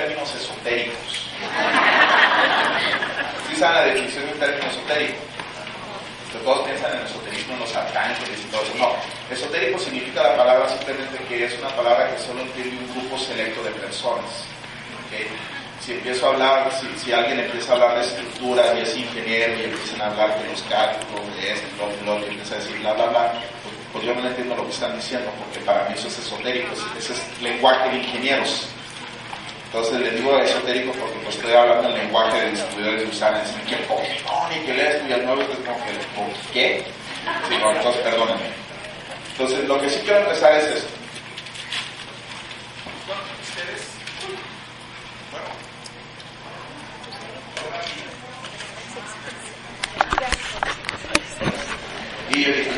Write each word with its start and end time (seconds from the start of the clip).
términos 0.00 0.34
esotéricos. 0.34 1.28
¿Sí 3.48 3.56
saben 3.56 3.76
la 3.76 3.84
definición 3.92 4.26
de 4.26 4.32
un 4.32 4.38
término 4.38 4.70
esotérico? 4.70 5.20
todos 6.44 6.64
piensan 6.64 6.96
en 6.96 7.04
esoterismo, 7.04 7.52
en 7.54 7.60
los 7.60 7.76
arcángeles 7.76 8.38
y 8.40 8.50
todo 8.50 8.62
eso. 8.62 8.72
No, 8.78 8.94
esotérico 9.30 9.78
significa 9.78 10.22
la 10.22 10.36
palabra 10.36 10.68
simplemente 10.68 11.18
que 11.28 11.44
es 11.44 11.58
una 11.58 11.68
palabra 11.76 12.08
que 12.14 12.22
solo 12.22 12.40
entiende 12.40 12.78
un 12.78 12.88
grupo 12.96 13.18
selecto 13.18 13.62
de 13.62 13.70
personas. 13.72 14.30
Si 15.84 15.92
empiezo 15.92 16.26
a 16.26 16.30
hablar, 16.30 16.70
si, 16.72 16.86
si, 16.98 17.12
alguien 17.12 17.40
empieza 17.40 17.72
a 17.72 17.74
hablar 17.74 17.96
de 17.96 18.06
estructura 18.06 18.62
y 18.78 18.82
es 18.82 18.96
ingeniero 18.96 19.58
y 19.58 19.64
empiezan 19.64 20.00
a 20.02 20.06
hablar 20.06 20.40
de 20.40 20.48
los 20.48 20.62
cálculos, 20.62 21.36
de 21.36 21.52
esto, 21.52 21.66
lo 22.06 22.14
otro, 22.14 22.26
y 22.26 22.30
empieza 22.30 22.54
a 22.54 22.58
decir 22.58 22.78
bla, 22.78 22.92
bla, 22.92 23.06
bla, 23.06 23.32
pues, 23.32 23.74
pues, 23.92 24.04
yo 24.04 24.14
no 24.14 24.28
entiendo 24.28 24.56
lo 24.56 24.64
que 24.64 24.72
están 24.72 24.96
diciendo, 24.96 25.30
porque 25.38 25.58
para 25.66 25.88
mí 25.88 25.94
eso 25.96 26.08
es 26.08 26.18
esotérico, 26.18 26.68
ese 26.96 27.12
es 27.12 27.42
lenguaje 27.42 27.90
de 27.90 27.96
ingenieros. 27.96 28.68
Entonces 29.72 30.00
le 30.00 30.10
digo 30.10 30.36
esotérico 30.36 30.92
porque 30.94 31.16
pues 31.22 31.36
estoy 31.36 31.52
hablando 31.52 31.90
el 31.90 31.94
lenguaje 31.94 32.40
de 32.40 32.50
distribuidores 32.50 33.00
de 33.02 33.06
dicen 33.06 33.62
que 33.68 33.76
Pokémon 33.86 34.52
y 34.52 34.66
que 34.66 34.74
lees 34.74 35.00
y 35.08 35.12
como 35.64 35.78
que, 35.84 36.52
¿qué? 36.52 36.84
Sí, 37.48 37.56
no, 37.56 37.70
entonces 37.70 38.02
perdónenme. 38.02 38.50
Entonces 39.30 39.68
lo 39.68 39.80
que 39.80 39.88
sí 39.88 40.00
quiero 40.02 40.18
empezar 40.22 40.56
es 40.56 40.64
esto. 40.64 40.88
ustedes, 43.40 43.94
y 52.30 52.42
yo 52.42 52.52
dije, 52.52 52.70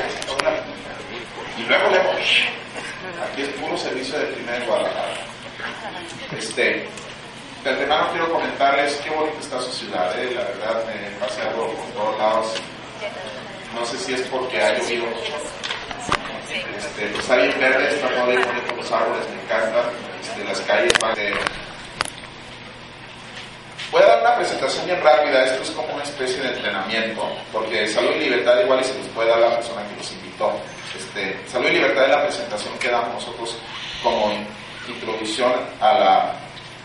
y 1.56 1.62
luego 1.62 1.90
le 1.90 1.98
aquí 3.22 3.42
es 3.42 3.48
puro 3.48 3.78
servicio 3.78 4.18
de 4.18 4.26
primer 4.26 4.66
Guadalajara. 4.66 5.32
Este, 6.38 6.86
de 7.64 7.70
antemano 7.70 8.08
quiero 8.10 8.32
comentarles 8.32 8.94
qué 9.04 9.10
bonita 9.10 9.38
está 9.40 9.60
su 9.60 9.70
ciudad, 9.72 10.18
¿eh? 10.18 10.32
la 10.34 10.42
verdad 10.42 10.84
me 10.86 11.10
pasa 11.18 11.42
algo 11.48 11.72
por 11.72 11.86
todos 11.92 12.18
lados. 12.18 12.54
No 13.74 13.86
sé 13.86 13.98
si 13.98 14.14
es 14.14 14.22
porque 14.22 14.60
ha 14.60 14.78
llovido 14.78 15.06
Este, 16.76 17.06
pues 17.06 17.20
está 17.20 17.36
bien 17.36 17.58
verde, 17.58 17.94
está 17.94 18.08
todo 18.08 18.26
bien 18.26 18.42
bonito 18.42 18.76
los 18.76 18.92
árboles, 18.92 19.24
me 19.30 19.42
encantan. 19.42 19.84
Este, 20.20 20.44
las 20.44 20.60
calles 20.62 20.92
van 21.00 21.14
de... 21.14 21.32
Voy 23.90 24.02
a 24.02 24.06
dar 24.06 24.20
una 24.20 24.36
presentación 24.36 24.86
bien 24.86 25.02
rápida, 25.02 25.44
esto 25.44 25.62
es 25.62 25.70
como 25.70 25.92
una 25.94 26.02
especie 26.02 26.40
de 26.42 26.48
entrenamiento, 26.48 27.28
porque 27.52 27.86
Salud 27.88 28.16
y 28.16 28.20
Libertad 28.20 28.60
igual 28.60 28.80
y 28.80 28.84
se 28.84 28.96
los 28.98 29.06
puede 29.08 29.28
dar 29.28 29.38
la 29.38 29.54
persona 29.56 29.86
que 29.86 29.96
nos 29.96 30.12
invitó. 30.12 30.52
Este, 30.96 31.38
Salud 31.46 31.68
y 31.68 31.72
Libertad 31.72 32.04
es 32.04 32.10
la 32.10 32.22
presentación 32.22 32.78
que 32.78 32.88
damos 32.88 33.14
nosotros 33.14 33.56
como 34.02 34.32
introducción 34.88 35.52
a 35.80 35.92
la, 35.92 36.34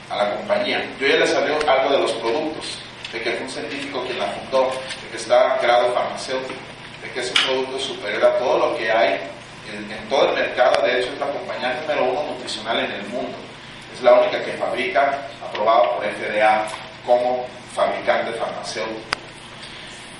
a 0.09 0.15
la 0.15 0.35
compañía. 0.35 0.83
Yo 0.99 1.07
ya 1.07 1.17
les 1.17 1.33
hablé 1.33 1.55
algo 1.67 1.89
de 1.91 1.99
los 1.99 2.11
productos, 2.13 2.79
de 3.11 3.21
que 3.21 3.31
fue 3.31 3.45
un 3.45 3.49
científico 3.49 4.03
quien 4.05 4.19
la 4.19 4.27
fundó, 4.27 4.71
de 5.03 5.09
que 5.11 5.17
está 5.17 5.57
grado 5.61 5.93
farmacéutico, 5.93 6.59
de 7.01 7.11
que 7.11 7.19
es 7.19 7.29
un 7.29 7.45
producto 7.45 7.79
superior 7.79 8.25
a 8.25 8.37
todo 8.37 8.59
lo 8.59 8.77
que 8.77 8.91
hay 8.91 9.19
en, 9.71 9.91
en, 9.91 10.09
todo 10.09 10.29
el 10.29 10.35
mercado. 10.35 10.85
De 10.85 10.99
hecho, 10.99 11.11
es 11.13 11.19
la 11.19 11.27
compañía 11.27 11.79
número 11.81 12.05
uno 12.05 12.23
nutricional 12.33 12.79
en 12.79 12.91
el 12.91 13.03
mundo. 13.07 13.37
Es 13.93 14.01
la 14.01 14.13
única 14.13 14.43
que 14.43 14.53
fabrica, 14.53 15.27
aprobado 15.43 15.95
por 15.95 16.05
FDA 16.05 16.67
como 17.05 17.45
fabricante 17.73 18.31
farmacéutico. 18.33 19.17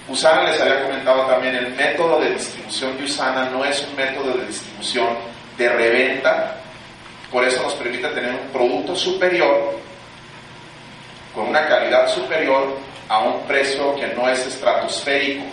Usana 0.08 0.44
les 0.44 0.62
había 0.62 0.84
comentado 0.84 1.24
también, 1.24 1.56
el 1.56 1.76
método 1.76 2.22
de 2.22 2.32
distribución 2.32 2.98
de 2.98 3.04
Usana 3.04 3.50
no 3.50 3.66
es 3.66 3.86
un 3.86 3.96
método 3.96 4.38
de 4.38 4.48
distribución 4.48 5.10
de 5.58 5.68
reventa 5.68 6.56
por 7.32 7.44
eso 7.44 7.62
nos 7.62 7.74
permite 7.74 8.08
tener 8.10 8.32
un 8.32 8.48
producto 8.52 8.96
superior, 8.96 9.78
con 11.34 11.48
una 11.48 11.68
calidad 11.68 12.08
superior, 12.10 12.78
a 13.10 13.20
un 13.20 13.42
precio 13.44 13.96
que 13.96 14.08
no 14.08 14.28
es 14.30 14.46
estratosférico, 14.46 15.46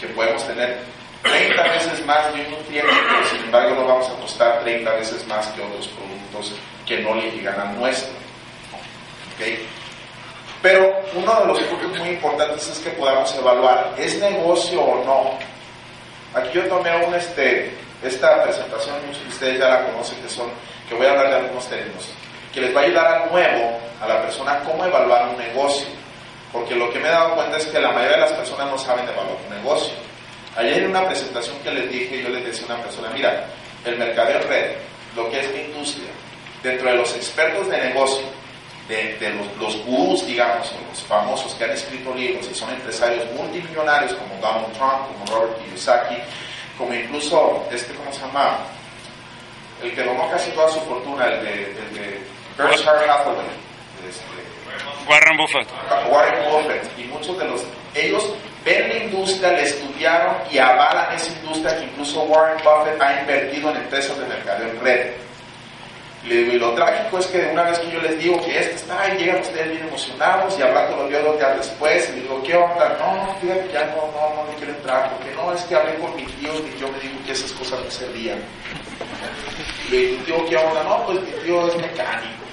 que 0.00 0.06
podemos 0.08 0.46
tener 0.46 0.78
30 1.22 1.62
veces 1.62 2.06
más 2.06 2.32
de 2.32 2.40
un 2.42 2.50
nutriente, 2.50 2.92
pero 3.08 3.28
sin 3.28 3.40
embargo 3.44 3.74
no 3.74 3.86
vamos 3.86 4.08
a 4.08 4.20
costar 4.20 4.60
30 4.60 4.92
veces 4.94 5.26
más 5.26 5.46
que 5.48 5.62
otros 5.62 5.88
productos 5.88 6.54
que 6.86 6.98
no 6.98 7.14
le 7.14 7.30
llegan 7.30 7.58
al 7.58 7.76
nuestro. 7.76 8.12
¿Okay? 9.34 9.66
Pero 10.62 11.00
uno 11.14 11.40
de 11.40 11.46
los 11.46 11.60
puntos 11.62 11.98
muy 11.98 12.10
importantes 12.10 12.68
es 12.68 12.78
que 12.78 12.90
podamos 12.90 13.34
evaluar, 13.34 13.94
¿es 13.98 14.18
negocio 14.18 14.82
o 14.82 15.04
no? 15.04 15.38
Aquí 16.38 16.50
yo 16.54 16.66
tomé 16.66 16.94
un, 17.04 17.14
este, 17.14 17.72
esta 18.02 18.42
presentación, 18.42 18.96
ustedes 19.28 19.58
ya 19.58 19.68
la 19.68 19.84
conocen, 19.86 20.20
que 20.22 20.28
son 20.28 20.50
que 20.88 20.94
voy 20.94 21.06
a 21.06 21.10
hablar 21.10 21.28
de 21.28 21.36
algunos 21.36 21.66
términos, 21.68 22.04
que 22.52 22.60
les 22.60 22.74
va 22.74 22.80
a 22.80 22.84
ayudar 22.84 23.06
a 23.06 23.26
nuevo 23.26 23.78
a 24.00 24.06
la 24.06 24.22
persona 24.22 24.60
cómo 24.60 24.84
evaluar 24.84 25.28
un 25.28 25.38
negocio. 25.38 25.86
Porque 26.52 26.74
lo 26.74 26.90
que 26.90 26.98
me 26.98 27.08
he 27.08 27.10
dado 27.10 27.34
cuenta 27.34 27.56
es 27.56 27.66
que 27.66 27.80
la 27.80 27.90
mayoría 27.90 28.16
de 28.16 28.22
las 28.22 28.32
personas 28.32 28.70
no 28.70 28.78
saben 28.78 29.04
evaluar 29.04 29.36
un 29.48 29.56
negocio. 29.56 29.92
Ayer 30.56 30.84
en 30.84 30.90
una 30.90 31.06
presentación 31.06 31.58
que 31.62 31.70
les 31.70 31.90
dije, 31.90 32.22
yo 32.22 32.28
les 32.30 32.44
decía 32.44 32.66
a 32.68 32.74
una 32.74 32.84
persona, 32.84 33.10
mira, 33.10 33.46
el 33.84 33.98
mercadeo 33.98 34.40
red, 34.48 34.72
lo 35.14 35.28
que 35.30 35.40
es 35.40 35.52
la 35.52 35.60
industria, 35.60 36.08
dentro 36.62 36.90
de 36.90 36.96
los 36.96 37.14
expertos 37.14 37.68
de 37.68 37.78
negocio, 37.78 38.24
de, 38.88 39.34
los, 39.34 39.56
los 39.58 39.84
gurús, 39.84 40.26
digamos, 40.26 40.72
los 40.88 41.02
famosos 41.02 41.52
que 41.54 41.64
han 41.64 41.72
escrito 41.72 42.14
libros 42.14 42.48
y 42.50 42.54
son 42.54 42.70
empresarios 42.70 43.24
multimillonarios 43.32 44.14
como 44.14 44.40
Donald 44.40 44.72
Trump, 44.72 45.08
como 45.08 45.26
Robert 45.26 45.58
Kiyosaki, 45.58 46.16
como 46.78 46.94
incluso, 46.94 47.66
este, 47.72 47.94
¿cómo 47.94 48.12
se 48.12 48.20
llama? 48.20 48.58
El 49.82 49.94
que 49.94 50.02
donó 50.02 50.30
casi 50.30 50.50
toda 50.52 50.70
su 50.70 50.80
fortuna, 50.80 51.26
el 51.26 51.44
de, 51.44 51.52
el 51.64 51.94
de 51.94 52.20
Berkshire 52.56 53.10
Hathaway, 53.10 53.46
este, 54.08 54.46
Warren 55.08 55.36
Buffett. 55.36 55.68
Warren 56.10 56.50
Buffett 56.50 56.98
y 56.98 57.04
muchos 57.04 57.38
de 57.38 57.44
los, 57.44 57.62
ellos 57.94 58.32
ven 58.64 58.88
la 58.88 58.96
industria, 58.96 59.52
la 59.52 59.60
estudiaron 59.60 60.36
y 60.50 60.58
avalan 60.58 61.14
esa 61.14 61.32
industria 61.32 61.78
que 61.78 61.84
incluso 61.84 62.22
Warren 62.24 62.58
Buffett 62.64 63.00
ha 63.00 63.20
invertido 63.20 63.70
en 63.70 63.76
empresas 63.76 64.18
de 64.18 64.26
mercado 64.26 64.64
en 64.64 64.80
red. 64.80 65.12
y 66.24 66.58
lo 66.58 66.72
trágico 66.72 67.18
es 67.18 67.26
que 67.28 67.38
una 67.52 67.62
vez 67.62 67.78
que 67.78 67.92
yo 67.92 68.00
les 68.00 68.18
digo 68.18 68.44
que 68.44 68.58
esto 68.58 68.74
está 68.74 69.02
ahí, 69.02 69.16
llegan 69.16 69.40
ustedes 69.40 69.70
bien 69.70 69.86
emocionados 69.86 70.58
y 70.58 70.62
hablando 70.62 70.96
lo 70.96 71.08
vio 71.08 71.22
dos 71.22 71.38
días 71.38 71.56
después 71.56 72.10
y 72.10 72.20
digo, 72.20 72.42
¿qué 72.42 72.56
onda? 72.56 72.96
No, 72.98 73.32
fíjate, 73.40 73.70
ya 73.72 73.84
no, 73.86 74.10
no, 74.10 74.34
no 74.34 74.50
me 74.50 74.56
quiero 74.56 74.72
entrar, 74.72 75.12
porque 75.12 75.32
no, 75.36 75.52
es 75.52 75.62
que 75.62 75.76
hablé 75.76 75.94
con 75.96 76.16
mi 76.16 76.24
tío 76.24 76.52
y 76.54 76.80
yo 76.80 76.88
me 76.88 76.98
digo 76.98 77.14
que 77.24 77.32
esas 77.32 77.52
cosas 77.52 77.78
no 77.84 77.90
servían. 77.90 78.40
Le 79.90 79.96
digo, 79.96 80.44
¿qué 80.48 80.56
onda? 80.56 80.82
No, 80.82 81.06
pues 81.06 81.20
mi 81.20 81.30
tío 81.44 81.66
es 81.68 81.76
mecánico. 81.76 82.46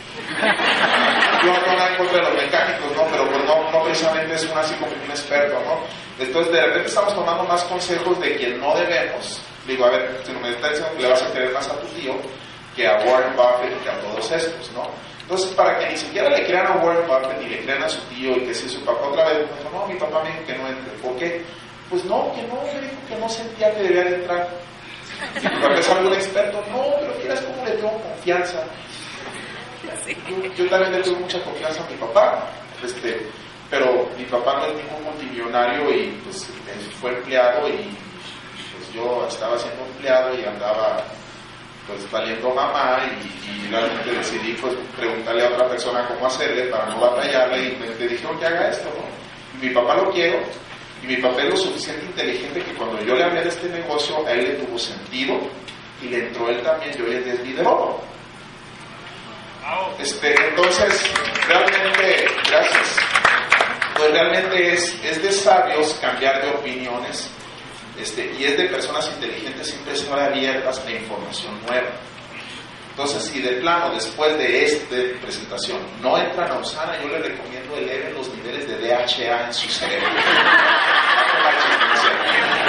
Yo 1.43 1.51
no 1.51 1.59
tengo 1.59 1.77
nada 1.77 1.89
en 1.89 1.97
contra 1.97 2.17
de 2.17 2.23
los 2.23 2.43
mecánicos, 2.43 2.95
¿no? 2.95 3.03
Pero 3.11 3.29
pues 3.29 3.45
no, 3.45 3.71
no 3.71 3.83
precisamente 3.83 4.35
es 4.35 4.43
un 4.45 4.57
así 4.57 4.73
como 4.75 4.91
un 4.91 5.09
experto, 5.09 5.59
¿no? 5.65 5.79
Entonces 6.23 6.53
de 6.53 6.61
repente 6.61 6.87
estamos 6.87 7.15
tomando 7.15 7.43
más 7.43 7.63
consejos 7.63 8.19
de 8.19 8.35
quien 8.35 8.59
no 8.59 8.75
debemos. 8.75 9.41
Digo, 9.67 9.85
a 9.85 9.89
ver, 9.89 10.21
si 10.25 10.31
no 10.31 10.39
me 10.39 10.49
estás 10.49 10.71
diciendo 10.71 10.95
que 10.95 11.03
le 11.03 11.09
vas 11.09 11.21
a 11.23 11.31
querer 11.31 11.53
más 11.53 11.67
a 11.69 11.79
tu 11.79 11.87
tío 11.87 12.13
que 12.75 12.87
a 12.87 12.97
Warren 12.97 13.35
Buffett 13.35 13.71
y 13.79 13.83
que 13.83 13.89
a 13.89 13.99
todos 13.99 14.31
estos, 14.31 14.71
¿no? 14.71 14.89
Entonces, 15.21 15.51
para 15.51 15.79
que 15.79 15.89
ni 15.89 15.97
siquiera 15.97 16.29
le 16.29 16.45
crean 16.45 16.67
a 16.67 16.75
Warren 16.77 17.07
Buffett 17.07 17.39
ni 17.39 17.47
le 17.47 17.63
crean 17.63 17.83
a 17.83 17.89
su 17.89 18.01
tío 18.07 18.35
y 18.37 18.45
que 18.45 18.53
si 18.53 18.67
su 18.69 18.83
papá 18.83 19.07
otra 19.07 19.29
vez 19.29 19.39
dijo, 19.39 19.69
no, 19.71 19.87
mi 19.87 19.95
papá 19.95 20.23
me 20.23 20.31
dijo 20.31 20.45
que 20.45 20.57
no 20.57 20.67
entre. 20.67 20.93
¿Por 21.01 21.15
qué? 21.17 21.43
Pues 21.89 22.03
no, 22.05 22.33
que 22.35 22.41
no, 22.43 22.61
me 22.61 22.81
dijo 22.81 22.95
que 23.07 23.15
no 23.15 23.29
sentía 23.29 23.73
que 23.73 23.83
debía 23.83 24.03
de 24.03 24.15
entrar. 24.15 24.49
Papá 25.61 25.75
es 25.79 25.89
algún 25.89 26.13
experto, 26.13 26.63
no, 26.71 26.83
pero 26.99 27.13
quieras 27.19 27.41
cómo 27.41 27.65
le 27.65 27.71
tengo 27.71 28.01
confianza. 28.01 28.63
Yo, 30.57 30.69
también 30.69 30.91
le 30.93 31.01
tengo 31.01 31.19
mucha 31.19 31.41
confianza 31.43 31.83
a 31.83 31.89
mi 31.89 31.95
papá, 31.97 32.47
este, 32.83 33.27
pero 33.69 34.09
mi 34.17 34.23
papá 34.25 34.57
no 34.57 34.65
es 34.65 34.75
ningún 34.75 35.03
multimillonario 35.03 35.93
y 35.93 36.07
pues 36.23 36.47
fue 37.01 37.11
empleado 37.11 37.67
y 37.67 37.95
pues 38.71 38.93
yo 38.93 39.25
estaba 39.27 39.57
siendo 39.57 39.85
empleado 39.85 40.39
y 40.39 40.45
andaba 40.45 41.03
pues 41.87 42.09
valiendo 42.11 42.53
mamá 42.53 42.99
y, 43.21 43.69
realmente 43.69 44.11
decidí 44.11 44.53
pues 44.53 44.73
preguntarle 44.95 45.45
a 45.45 45.49
otra 45.49 45.67
persona 45.69 46.05
cómo 46.07 46.27
hacerle 46.27 46.65
para 46.65 46.85
no 46.87 46.99
batallarle 46.99 47.69
y 47.69 47.77
me, 47.77 48.07
dijeron 48.07 48.37
que 48.39 48.45
haga 48.45 48.69
esto, 48.69 48.89
¿no? 48.89 49.61
mi 49.61 49.73
papá 49.73 49.95
lo 49.95 50.11
quiero 50.11 50.39
y 51.03 51.07
mi 51.07 51.17
papá 51.17 51.41
es 51.43 51.49
lo 51.49 51.57
suficiente 51.57 52.05
inteligente 52.05 52.63
que 52.63 52.73
cuando 52.73 53.01
yo 53.03 53.15
le 53.15 53.23
hablé 53.23 53.43
de 53.43 53.49
este 53.49 53.67
negocio 53.67 54.25
a 54.25 54.31
él 54.31 54.43
le 54.45 54.53
tuvo 54.65 54.79
sentido 54.79 55.37
y 56.01 56.07
le 56.07 56.27
entró 56.27 56.49
él 56.49 56.61
también, 56.61 56.93
yo 56.97 57.05
le 57.05 57.19
deslideró. 57.21 58.01
Este, 59.99 60.33
entonces, 60.49 61.09
realmente, 61.47 62.25
gracias. 62.49 62.97
Pues 63.95 64.11
realmente 64.11 64.73
es, 64.73 65.03
es 65.03 65.21
de 65.21 65.31
sabios 65.31 65.93
cambiar 66.01 66.41
de 66.41 66.49
opiniones 66.49 67.29
este, 67.99 68.33
y 68.37 68.45
es 68.45 68.57
de 68.57 68.65
personas 68.65 69.07
inteligentes 69.13 69.67
siempre 69.67 69.95
son 69.95 70.19
abiertas 70.19 70.83
a 70.85 70.91
información 70.91 71.53
nueva. 71.67 71.89
Entonces, 72.93 73.23
si 73.23 73.41
de 73.41 73.53
plano, 73.53 73.91
después 73.91 74.37
de 74.37 74.65
esta 74.65 74.95
presentación, 75.19 75.79
no 75.99 76.15
entran 76.15 76.51
a 76.51 76.59
Usana, 76.59 76.93
yo 77.01 77.09
les 77.09 77.25
recomiendo 77.25 77.75
eleven 77.75 78.13
los 78.13 78.27
niveles 78.35 78.67
de 78.67 78.77
DHA 78.77 79.47
en 79.47 79.53
su 79.53 79.67
cerebro. 79.67 80.07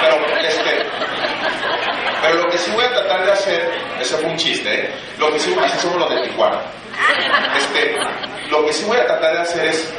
Pero, 0.01 0.39
este, 0.49 0.87
Pero 2.23 2.35
lo 2.43 2.49
que 2.49 2.57
sí 2.57 2.71
voy 2.71 2.85
a 2.85 2.91
tratar 2.91 3.27
de 3.27 3.33
hacer, 3.33 3.71
ese 4.01 4.17
fue 4.17 4.31
un 4.31 4.37
chiste, 4.39 4.87
¿eh? 4.87 4.91
Lo 5.19 5.31
que 5.31 5.39
sí, 5.39 5.55
así 5.63 5.79
somos 5.79 5.99
los 5.99 6.09
de 6.09 6.23
Tijuana. 6.27 6.63
Este, 7.59 7.95
lo 8.49 8.65
que 8.65 8.73
sí 8.73 8.85
voy 8.87 8.97
a 8.97 9.05
tratar 9.05 9.35
de 9.35 9.41
hacer 9.43 9.67
es, 9.67 9.93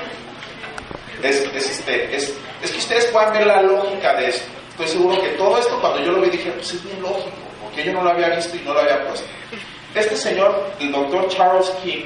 es, 1.22 1.42
es, 1.54 1.70
este, 1.70 2.16
es, 2.16 2.34
es 2.64 2.72
que 2.72 2.78
ustedes 2.80 3.06
puedan 3.06 3.32
ver 3.32 3.46
la 3.46 3.62
lógica 3.62 4.16
de 4.16 4.30
esto. 4.30 4.48
Estoy 4.72 4.88
seguro 4.88 5.22
que 5.22 5.30
todo 5.30 5.60
esto 5.60 5.80
cuando 5.80 6.02
yo 6.02 6.14
lo 6.14 6.22
vi 6.22 6.32
dije, 6.32 6.50
pues 6.50 6.74
es 6.74 6.84
bien 6.84 7.00
lógico, 7.00 7.30
porque 7.62 7.84
yo 7.84 7.94
no 7.94 8.02
lo 8.02 8.10
había 8.10 8.30
visto 8.30 8.56
y 8.56 8.62
no 8.62 8.74
lo 8.74 8.80
había 8.80 9.06
puesto. 9.06 9.28
Este 9.96 10.18
señor, 10.18 10.74
el 10.80 10.92
doctor 10.92 11.30
Charles 11.30 11.70
King, 11.82 12.04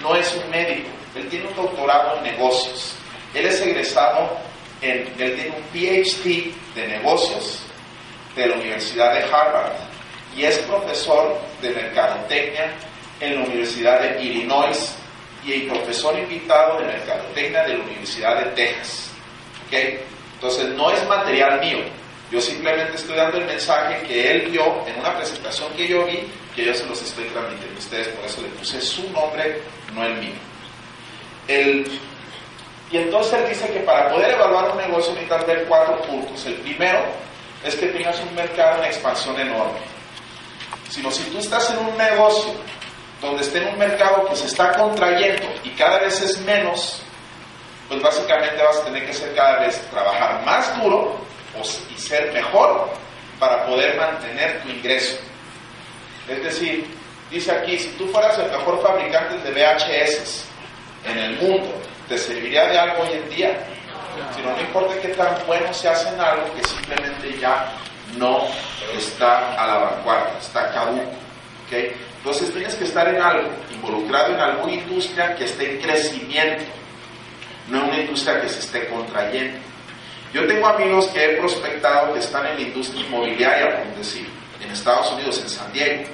no 0.00 0.14
es 0.14 0.32
un 0.36 0.48
médico, 0.50 0.88
él 1.16 1.28
tiene 1.28 1.48
un 1.48 1.56
doctorado 1.56 2.16
en 2.18 2.22
negocios. 2.22 2.94
Él 3.34 3.46
es 3.46 3.60
egresado, 3.60 4.30
en, 4.80 5.00
él 5.18 5.34
tiene 5.34 5.50
un 5.50 5.62
PhD 5.72 6.54
de 6.76 6.86
negocios 6.86 7.60
de 8.36 8.46
la 8.46 8.54
Universidad 8.54 9.14
de 9.14 9.24
Harvard 9.24 9.72
y 10.36 10.44
es 10.44 10.58
profesor 10.58 11.36
de 11.60 11.70
mercadotecnia 11.70 12.72
en 13.20 13.40
la 13.40 13.46
Universidad 13.46 14.00
de 14.00 14.22
Illinois 14.22 14.94
y 15.44 15.60
profesor 15.62 16.16
invitado 16.16 16.78
de 16.78 16.86
mercadotecnia 16.86 17.64
de 17.64 17.78
la 17.78 17.84
Universidad 17.84 18.44
de 18.44 18.50
Texas. 18.52 19.10
¿Okay? 19.66 20.00
Entonces 20.34 20.68
no 20.70 20.90
es 20.92 21.04
material 21.08 21.58
mío, 21.60 21.78
yo 22.30 22.40
simplemente 22.40 22.96
estoy 22.96 23.16
dando 23.16 23.38
el 23.38 23.46
mensaje 23.46 24.06
que 24.06 24.30
él 24.30 24.50
vio 24.50 24.84
en 24.86 24.98
una 24.98 25.16
presentación 25.16 25.72
que 25.74 25.86
yo 25.86 26.04
vi, 26.04 26.26
que 26.54 26.64
yo 26.64 26.74
se 26.74 26.86
los 26.86 27.02
estoy 27.02 27.24
transmitiendo 27.26 27.76
a 27.76 27.78
ustedes, 27.78 28.08
por 28.08 28.24
eso 28.24 28.42
le 28.42 28.48
puse 28.48 28.80
su 28.80 29.10
nombre, 29.10 29.60
no 29.92 30.04
el 30.04 30.14
mío. 30.16 30.34
y 32.90 32.96
entonces 32.96 33.34
él 33.34 33.48
dice 33.48 33.72
que 33.72 33.80
para 33.80 34.08
poder 34.08 34.30
evaluar 34.34 34.70
un 34.70 34.78
negocio 34.78 35.12
necesitas 35.12 35.46
ver 35.46 35.64
cuatro 35.66 36.00
puntos. 36.02 36.46
El 36.46 36.54
primero 36.56 37.00
es 37.64 37.74
que 37.74 37.86
tengas 37.88 38.20
un 38.20 38.34
mercado 38.34 38.82
en 38.82 38.84
expansión 38.84 39.38
enorme. 39.40 39.80
Sino 40.90 41.10
si 41.10 41.24
tú 41.24 41.38
estás 41.38 41.70
en 41.70 41.78
un 41.78 41.96
negocio 41.96 42.52
donde 43.20 43.42
esté 43.42 43.62
en 43.62 43.68
un 43.68 43.78
mercado 43.78 44.28
que 44.28 44.36
se 44.36 44.46
está 44.46 44.72
contrayendo 44.74 45.46
y 45.64 45.70
cada 45.70 45.98
vez 45.98 46.20
es 46.20 46.38
menos, 46.40 47.02
pues 47.88 48.00
básicamente 48.00 48.62
vas 48.62 48.76
a 48.76 48.84
tener 48.84 49.04
que 49.04 49.10
hacer 49.10 49.34
cada 49.34 49.58
vez 49.60 49.80
trabajar 49.90 50.44
más 50.44 50.80
duro 50.80 51.18
y 51.94 51.98
ser 51.98 52.32
mejor 52.32 52.90
para 53.38 53.66
poder 53.66 53.96
mantener 53.96 54.62
tu 54.62 54.68
ingreso. 54.68 55.16
Es 56.28 56.42
decir, 56.42 56.86
dice 57.30 57.52
aquí, 57.52 57.78
si 57.78 57.88
tú 57.90 58.06
fueras 58.08 58.38
el 58.38 58.50
mejor 58.50 58.82
fabricante 58.82 59.36
de 59.38 59.50
VHS 59.50 60.44
en 61.04 61.18
el 61.18 61.36
mundo, 61.36 61.74
¿te 62.08 62.16
serviría 62.18 62.66
de 62.66 62.78
algo 62.78 63.02
hoy 63.02 63.12
en 63.12 63.28
día? 63.30 63.66
Si 64.34 64.42
no, 64.42 64.52
no 64.52 64.60
importa 64.60 64.94
qué 65.00 65.08
tan 65.08 65.34
bueno 65.46 65.72
se 65.74 65.88
hace 65.88 66.08
en 66.08 66.20
algo 66.20 66.44
que 66.54 66.66
simplemente 66.66 67.38
ya 67.38 67.72
no 68.16 68.46
está 68.96 69.54
a 69.60 69.66
la 69.66 69.76
vanguardia, 69.78 70.38
está 70.40 70.72
caduco. 70.72 71.12
¿okay? 71.66 71.92
Entonces 72.18 72.52
tienes 72.52 72.74
que 72.76 72.84
estar 72.84 73.06
en 73.08 73.20
algo, 73.20 73.50
involucrado 73.72 74.32
en 74.32 74.40
alguna 74.40 74.72
industria 74.72 75.34
que 75.34 75.44
esté 75.44 75.72
en 75.72 75.82
crecimiento, 75.82 76.64
no 77.68 77.78
en 77.78 77.84
una 77.84 78.00
industria 78.00 78.40
que 78.40 78.48
se 78.48 78.60
esté 78.60 78.88
contrayendo. 78.88 79.58
Yo 80.32 80.46
tengo 80.46 80.66
amigos 80.66 81.06
que 81.08 81.24
he 81.24 81.36
prospectado 81.36 82.12
que 82.12 82.20
están 82.20 82.46
en 82.46 82.54
la 82.56 82.60
industria 82.62 83.04
inmobiliaria, 83.04 83.76
por 83.76 83.94
decir, 83.96 84.26
Estados 84.74 85.10
Unidos, 85.12 85.38
en 85.40 85.48
San 85.48 85.72
Diego. 85.72 86.04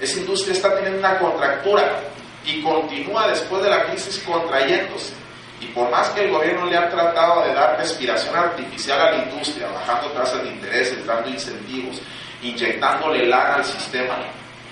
Esa 0.00 0.18
industria 0.18 0.52
está 0.52 0.74
teniendo 0.74 0.98
una 0.98 1.18
contractura 1.18 2.00
y 2.44 2.62
continúa 2.62 3.28
después 3.28 3.62
de 3.62 3.70
la 3.70 3.86
crisis 3.86 4.18
contrayéndose. 4.26 5.12
Y 5.60 5.66
por 5.66 5.90
más 5.90 6.08
que 6.10 6.24
el 6.24 6.30
gobierno 6.30 6.66
le 6.66 6.76
ha 6.76 6.88
tratado 6.88 7.44
de 7.44 7.54
dar 7.54 7.76
respiración 7.78 8.34
artificial 8.34 9.00
a 9.00 9.10
la 9.10 9.24
industria, 9.24 9.68
bajando 9.68 10.08
tasas 10.12 10.42
de 10.42 10.48
interés, 10.48 11.06
dando 11.06 11.28
incentivos, 11.28 12.00
inyectándole 12.42 13.26
lana 13.26 13.56
al 13.56 13.64
sistema, 13.64 14.16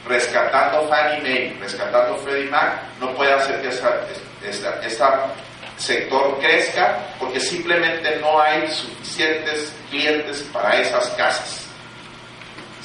rescatando 0.07 0.89
Fannie 0.89 1.21
Mae, 1.21 1.57
rescatando 1.61 2.17
Freddie 2.19 2.51
Mac, 2.51 2.81
no 3.01 3.15
puede 3.15 3.35
hacer 3.35 3.61
que 3.61 3.69
esta 3.69 5.33
sector 5.77 6.39
crezca 6.41 6.99
porque 7.19 7.39
simplemente 7.39 8.17
no 8.17 8.41
hay 8.41 8.69
suficientes 8.69 9.73
clientes 9.91 10.43
para 10.53 10.81
esas 10.81 11.09
casas. 11.11 11.68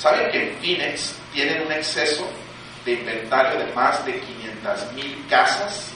¿Saben 0.04 0.30
que 0.32 0.50
en 0.50 0.58
Phoenix 0.58 1.16
tienen 1.32 1.66
un 1.66 1.72
exceso 1.72 2.28
de 2.84 2.92
inventario 2.92 3.58
de 3.58 3.72
más 3.72 4.06
de 4.06 4.20
500 4.20 4.92
mil 4.96 5.26
casas 5.30 5.94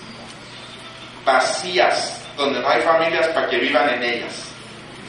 vacías 1.25 2.21
donde 2.37 2.61
no 2.61 2.69
hay 2.69 2.81
familias 2.83 3.27
para 3.27 3.49
que 3.49 3.57
vivan 3.57 3.89
en 3.89 4.03
ellas? 4.03 4.45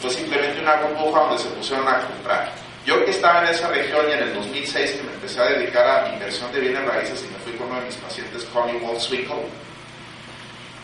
Fue 0.00 0.10
simplemente 0.10 0.60
una 0.60 0.74
burbuja 0.78 1.20
donde 1.20 1.38
se 1.38 1.48
pusieron 1.50 1.86
a 1.86 2.00
comprar. 2.08 2.52
Yo 2.84 3.04
que 3.04 3.12
estaba 3.12 3.44
en 3.44 3.54
esa 3.54 3.68
región 3.68 4.04
y 4.08 4.14
en 4.14 4.18
el 4.18 4.34
2006 4.34 4.90
que 4.90 5.02
me 5.04 5.12
empecé 5.12 5.42
a 5.42 5.44
dedicar 5.44 5.86
a 5.86 6.12
inversión 6.12 6.50
de 6.50 6.58
bienes 6.58 6.84
raíces 6.84 7.22
y 7.22 7.32
me 7.32 7.38
fui 7.44 7.52
con 7.52 7.68
uno 7.68 7.78
de 7.78 7.86
mis 7.86 7.96
pacientes, 7.98 8.44
Connie 8.46 8.80
Wolfswinkel, 8.80 9.44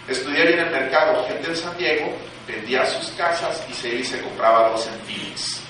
Estudié 0.07 0.47
bien 0.47 0.61
el 0.61 0.71
mercado. 0.71 1.27
Gente 1.27 1.49
en 1.49 1.57
San 1.57 1.77
Diego 1.77 2.13
vendía 2.47 2.87
sus 2.87 3.09
casas 3.17 3.61
y 3.69 3.75
se 3.75 3.89
y 3.89 4.05
se 4.05 4.21
compraba 4.21 4.69
dos 4.69 4.87
en 4.87 5.01
Phoenix, 5.01 5.63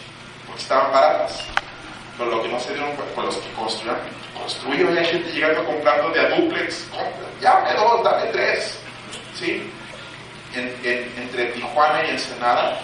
porque 0.46 0.60
estaban 0.60 0.92
baratas. 0.92 1.42
Pero 2.16 2.30
lo 2.30 2.42
que 2.42 2.48
no 2.48 2.60
se 2.60 2.74
dieron 2.74 2.94
con 3.14 3.26
los 3.26 3.36
que 3.36 3.52
construyan, 3.52 3.96
construyen, 4.38 4.96
hay 4.96 5.04
gente 5.06 5.32
llegando 5.32 5.64
comprando 5.64 6.10
de 6.10 6.20
a 6.20 6.28
duplex, 6.30 6.86
llame 7.40 7.72
dos, 7.74 8.04
dame 8.04 8.26
tres. 8.32 8.78
¿Sí? 9.34 9.70
entre 10.54 11.46
Tijuana 11.46 12.04
y 12.06 12.10
Ensenada 12.10 12.78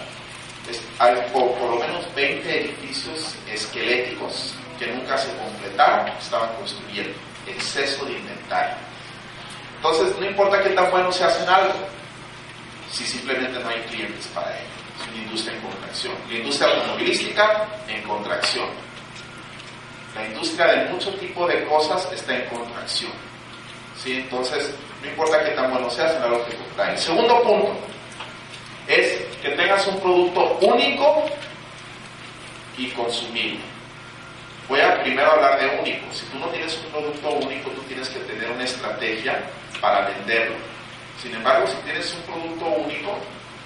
hay 0.99 1.17
por, 1.33 1.59
lo 1.61 1.77
menos 1.77 2.15
20 2.15 2.61
edificios 2.61 3.35
esqueléticos 3.51 4.55
que 4.79 4.87
nunca 4.89 5.17
se 5.19 5.29
completaron, 5.37 6.09
estaban 6.19 6.55
construyendo. 6.57 7.19
Exceso 7.47 8.05
de 8.05 8.13
inventario. 8.13 8.77
Entonces, 9.77 10.17
no 10.19 10.27
importa 10.27 10.63
qué 10.63 10.71
tan 10.71 10.91
bueno 10.91 11.11
se 11.11 11.25
hace 11.25 11.43
en 11.43 11.49
algo, 11.49 11.75
si 12.91 13.05
simplemente 13.05 13.59
no 13.59 13.69
hay 13.69 13.81
clientes 13.83 14.27
para 14.29 14.51
ello. 14.57 14.69
Es 15.01 15.09
una 15.09 15.23
industria 15.23 15.57
en 15.57 15.63
contracción. 15.63 16.15
La 16.29 16.35
industria 16.37 16.69
automovilística 16.69 17.69
en 17.89 18.03
contracción. 18.03 18.67
La 20.15 20.27
industria 20.27 20.67
de 20.67 20.91
mucho 20.91 21.13
tipo 21.15 21.47
de 21.47 21.65
cosas 21.65 22.09
está 22.13 22.37
en 22.37 22.47
contracción. 22.47 23.13
¿Sí? 24.03 24.15
Entonces, 24.17 24.75
no 25.03 25.09
importa 25.09 25.45
qué 25.45 25.51
tan 25.51 25.71
bueno 25.71 25.89
se 25.91 26.03
hace 26.03 26.17
en 26.17 26.23
algo 26.23 26.45
que 26.47 26.57
contrae. 26.57 26.93
El 26.93 26.99
segundo 26.99 27.43
punto 27.43 27.77
es 28.87 29.23
que 29.43 29.51
tengas 29.51 29.87
un 29.87 30.01
producto 30.01 30.59
único 30.63 31.27
y 32.77 32.89
consumible. 32.91 33.61
Voy 34.69 34.81
a 34.81 35.03
primero 35.03 35.33
hablar 35.33 35.61
de 35.61 35.81
único. 35.81 36.13
Si 36.13 36.25
tú 36.27 36.39
no 36.39 36.47
tienes 36.47 36.79
un 36.79 36.93
producto 36.93 37.31
único, 37.31 37.71
tú 37.71 37.83
tienes 37.83 38.09
que 38.09 38.21
tener 38.21 38.51
una 38.51 38.65
estrategia 38.65 39.43
para 39.81 40.07
venderlo. 40.07 40.57
Sin 41.21 41.35
embargo, 41.35 41.67
si 41.67 41.75
tienes 41.85 42.15
un 42.15 42.23
producto 42.23 42.67
único, 42.67 43.19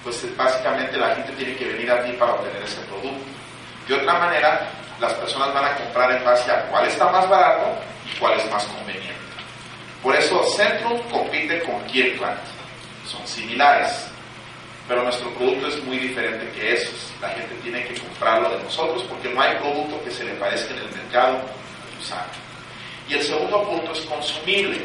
pues 0.03 0.25
básicamente 0.35 0.97
la 0.97 1.15
gente 1.15 1.31
tiene 1.33 1.55
que 1.55 1.65
venir 1.65 1.91
a 1.91 2.03
ti 2.03 2.11
para 2.13 2.33
obtener 2.33 2.61
ese 2.63 2.81
producto. 2.81 3.25
De 3.87 3.93
otra 3.93 4.13
manera, 4.19 4.69
las 4.99 5.13
personas 5.13 5.53
van 5.53 5.65
a 5.65 5.75
comprar 5.75 6.11
en 6.11 6.23
base 6.23 6.51
a 6.51 6.63
cuál 6.67 6.87
está 6.87 7.09
más 7.11 7.27
barato 7.29 7.75
y 8.05 8.17
cuál 8.17 8.39
es 8.39 8.49
más 8.51 8.63
conveniente. 8.65 9.13
Por 10.01 10.15
eso 10.15 10.43
Centrum 10.55 10.99
compite 11.09 11.61
con 11.63 11.83
Kirkland. 11.85 12.37
Son 13.05 13.25
similares, 13.27 14.07
pero 14.87 15.03
nuestro 15.03 15.29
producto 15.31 15.67
es 15.67 15.83
muy 15.83 15.97
diferente 15.97 16.49
que 16.51 16.73
esos. 16.73 17.11
La 17.21 17.29
gente 17.29 17.55
tiene 17.63 17.83
que 17.85 17.99
comprarlo 17.99 18.49
de 18.51 18.63
nosotros 18.63 19.03
porque 19.03 19.29
no 19.29 19.41
hay 19.41 19.55
producto 19.57 20.03
que 20.03 20.11
se 20.11 20.23
le 20.23 20.33
parezca 20.33 20.73
en 20.73 20.79
el 20.79 20.91
mercado 20.91 21.41
Y 23.07 23.13
el 23.13 23.23
segundo 23.23 23.63
punto 23.63 23.91
es 23.91 24.01
consumible. 24.01 24.81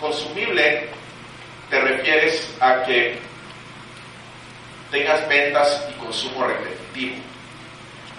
Consumible 0.00 0.88
te 1.70 1.80
refieres 1.80 2.54
a 2.60 2.82
que 2.82 3.18
tengas 4.90 5.28
ventas 5.28 5.88
y 5.90 5.92
consumo 5.98 6.46
repetitivo. 6.46 7.25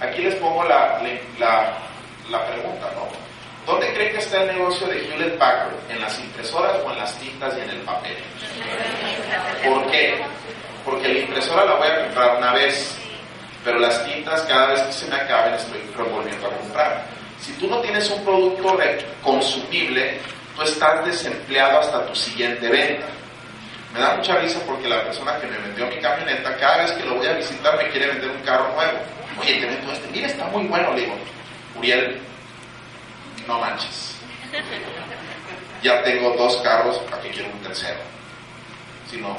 Aquí 0.01 0.21
les 0.21 0.35
pongo 0.35 0.63
la, 0.63 1.01
la, 1.39 1.73
la 2.29 2.45
pregunta, 2.47 2.87
¿no? 2.95 3.07
¿Dónde 3.65 3.91
creen 3.93 4.13
que 4.13 4.19
está 4.19 4.43
el 4.43 4.47
negocio 4.55 4.87
de 4.87 4.97
Hewlett 4.97 5.37
Packard? 5.37 5.73
¿En 5.89 5.99
las 5.99 6.17
impresoras 6.19 6.77
o 6.85 6.91
en 6.91 6.99
las 6.99 7.17
tintas 7.19 7.53
y 7.57 7.61
en 7.61 7.69
el 7.69 7.79
papel? 7.79 8.15
¿Por 9.65 9.91
qué? 9.91 10.23
Porque 10.85 11.07
la 11.09 11.19
impresora 11.19 11.65
la 11.65 11.75
voy 11.75 11.87
a 11.87 12.03
comprar 12.05 12.37
una 12.37 12.53
vez, 12.53 12.97
pero 13.65 13.79
las 13.79 14.05
tintas 14.05 14.41
cada 14.43 14.67
vez 14.67 14.81
que 14.81 14.93
se 14.93 15.07
me 15.07 15.15
acaben 15.17 15.55
estoy 15.55 15.81
volviendo 15.97 16.47
a 16.47 16.51
comprar. 16.51 17.05
Si 17.41 17.51
tú 17.53 17.67
no 17.67 17.79
tienes 17.81 18.09
un 18.09 18.23
producto 18.23 18.77
consumible, 19.21 20.19
tú 20.55 20.61
estás 20.61 21.05
desempleado 21.05 21.79
hasta 21.79 22.05
tu 22.05 22.15
siguiente 22.15 22.69
venta. 22.69 23.07
Me 23.93 23.99
da 23.99 24.15
mucha 24.15 24.37
risa 24.37 24.59
porque 24.65 24.87
la 24.87 25.03
persona 25.03 25.37
que 25.39 25.47
me 25.47 25.57
vendió 25.57 25.87
mi 25.87 25.97
camioneta, 25.97 26.55
cada 26.57 26.83
vez 26.83 26.91
que 26.93 27.03
lo 27.03 27.15
voy 27.15 27.27
a 27.27 27.33
visitar 27.33 27.75
me 27.77 27.89
quiere 27.89 28.07
vender 28.07 28.29
un 28.29 28.41
carro 28.43 28.73
nuevo. 28.75 28.99
Oye, 29.39 29.59
te 29.59 29.65
vendo 29.65 29.91
este, 29.91 30.07
mira, 30.11 30.27
está 30.27 30.45
muy 30.47 30.65
bueno, 30.65 30.93
le 30.93 31.01
digo, 31.01 31.15
Uriel, 31.77 32.19
no 33.47 33.59
manches. 33.59 34.15
Ya 35.83 36.01
tengo 36.03 36.31
dos 36.31 36.57
carros, 36.57 36.97
¿para 37.09 37.21
qué 37.21 37.29
quiero 37.29 37.49
un 37.51 37.59
tercero? 37.59 37.99
Sino, 39.09 39.37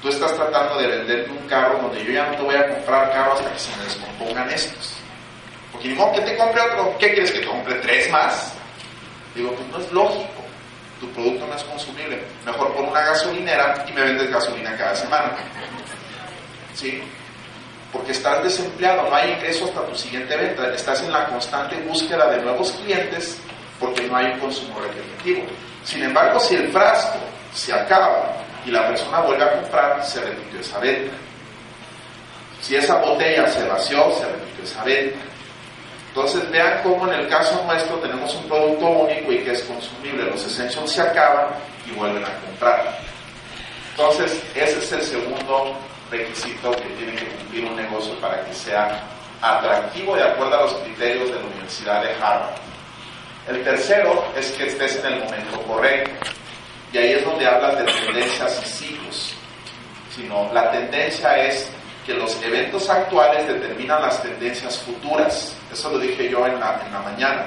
tú 0.00 0.08
estás 0.08 0.34
tratando 0.34 0.78
de 0.78 0.86
venderme 0.86 1.38
un 1.38 1.48
carro 1.48 1.78
donde 1.78 2.04
yo 2.04 2.12
ya 2.12 2.26
no 2.26 2.36
te 2.36 2.42
voy 2.42 2.54
a 2.54 2.68
comprar 2.68 3.12
carros 3.12 3.40
hasta 3.40 3.52
que 3.52 3.58
se 3.58 3.76
me 3.76 3.84
descompongan 3.84 4.50
estos. 4.50 4.94
Porque 5.72 5.88
ni 5.88 5.94
modo 5.94 6.12
que 6.12 6.20
te 6.22 6.36
compre 6.36 6.60
otro. 6.60 6.96
¿Qué 6.98 7.12
quieres 7.12 7.30
que 7.30 7.40
te 7.40 7.46
compre 7.46 7.74
tres 7.76 8.10
más? 8.10 8.54
Digo, 9.34 9.52
pues 9.52 9.68
no 9.68 9.78
es 9.78 9.92
lógico. 9.92 10.44
Tu 11.00 11.08
producto 11.12 11.46
no 11.46 11.54
es 11.54 11.64
consumible. 11.64 12.22
Mejor 12.44 12.74
pon 12.74 12.88
una 12.88 13.00
gasolinera 13.00 13.84
y 13.88 13.92
me 13.92 14.02
vendes 14.02 14.30
gasolina 14.30 14.76
cada 14.76 14.94
semana. 14.94 15.32
¿Sí? 16.74 17.02
Porque 17.92 18.12
estás 18.12 18.42
desempleado, 18.44 19.08
no 19.08 19.14
hay 19.14 19.32
ingreso 19.32 19.64
hasta 19.64 19.84
tu 19.86 19.96
siguiente 19.96 20.36
venta. 20.36 20.72
Estás 20.74 21.02
en 21.02 21.12
la 21.12 21.26
constante 21.26 21.76
búsqueda 21.82 22.30
de 22.30 22.42
nuevos 22.42 22.72
clientes 22.72 23.38
porque 23.80 24.02
no 24.06 24.16
hay 24.16 24.26
un 24.26 24.38
consumo 24.38 24.78
repetitivo. 24.80 25.46
Sin 25.84 26.02
embargo, 26.04 26.38
si 26.38 26.54
el 26.54 26.70
frasco 26.70 27.18
se 27.52 27.72
acaba 27.72 28.36
y 28.64 28.70
la 28.70 28.86
persona 28.86 29.20
vuelve 29.20 29.44
a 29.44 29.52
comprar, 29.52 30.04
se 30.04 30.20
repitió 30.20 30.60
esa 30.60 30.78
venta. 30.78 31.16
Si 32.60 32.76
esa 32.76 32.96
botella 32.96 33.46
se 33.48 33.66
vació, 33.66 34.12
se 34.12 34.26
repitió 34.26 34.64
esa 34.64 34.84
venta. 34.84 35.18
Entonces 36.08 36.50
vean 36.50 36.80
cómo 36.82 37.06
en 37.06 37.20
el 37.20 37.28
caso 37.28 37.62
nuestro 37.64 37.96
tenemos 37.96 38.34
un 38.34 38.48
producto 38.48 38.86
único 38.86 39.32
y 39.32 39.38
que 39.38 39.52
es 39.52 39.62
consumible. 39.62 40.24
Los 40.24 40.44
essentials 40.44 40.92
se 40.92 41.00
acaban 41.00 41.46
y 41.86 41.92
vuelven 41.92 42.24
a 42.24 42.34
comprar. 42.40 42.98
Entonces 43.92 44.42
ese 44.54 44.78
es 44.78 44.92
el 44.92 45.02
segundo 45.02 45.76
requisito 46.10 46.72
que 46.72 46.88
tiene 46.98 47.14
que 47.14 47.26
cumplir 47.26 47.64
un 47.64 47.76
negocio 47.76 48.14
para 48.20 48.44
que 48.44 48.52
sea 48.52 49.02
atractivo 49.40 50.16
de 50.16 50.24
acuerdo 50.24 50.58
a 50.58 50.62
los 50.62 50.74
criterios 50.74 51.28
de 51.28 51.36
la 51.36 51.46
Universidad 51.46 52.02
de 52.02 52.14
Harvard. 52.14 52.56
El 53.48 53.64
tercero 53.64 54.24
es 54.36 54.52
que 54.52 54.66
estés 54.66 54.96
en 54.96 55.14
el 55.14 55.24
momento 55.24 55.60
correcto. 55.62 56.10
Y 56.92 56.98
ahí 56.98 57.12
es 57.12 57.24
donde 57.24 57.46
hablas 57.46 57.78
de 57.78 57.84
tendencias 57.84 58.62
y 58.62 58.68
ciclos. 58.68 59.34
Sino 60.14 60.52
la 60.52 60.70
tendencia 60.70 61.36
es 61.46 61.70
que 62.04 62.14
los 62.14 62.40
eventos 62.42 62.88
actuales 62.88 63.46
determinan 63.46 64.02
las 64.02 64.22
tendencias 64.22 64.78
futuras. 64.78 65.56
Eso 65.72 65.90
lo 65.90 65.98
dije 65.98 66.28
yo 66.28 66.46
en 66.46 66.58
la, 66.58 66.80
en 66.84 66.92
la 66.92 67.00
mañana. 67.00 67.46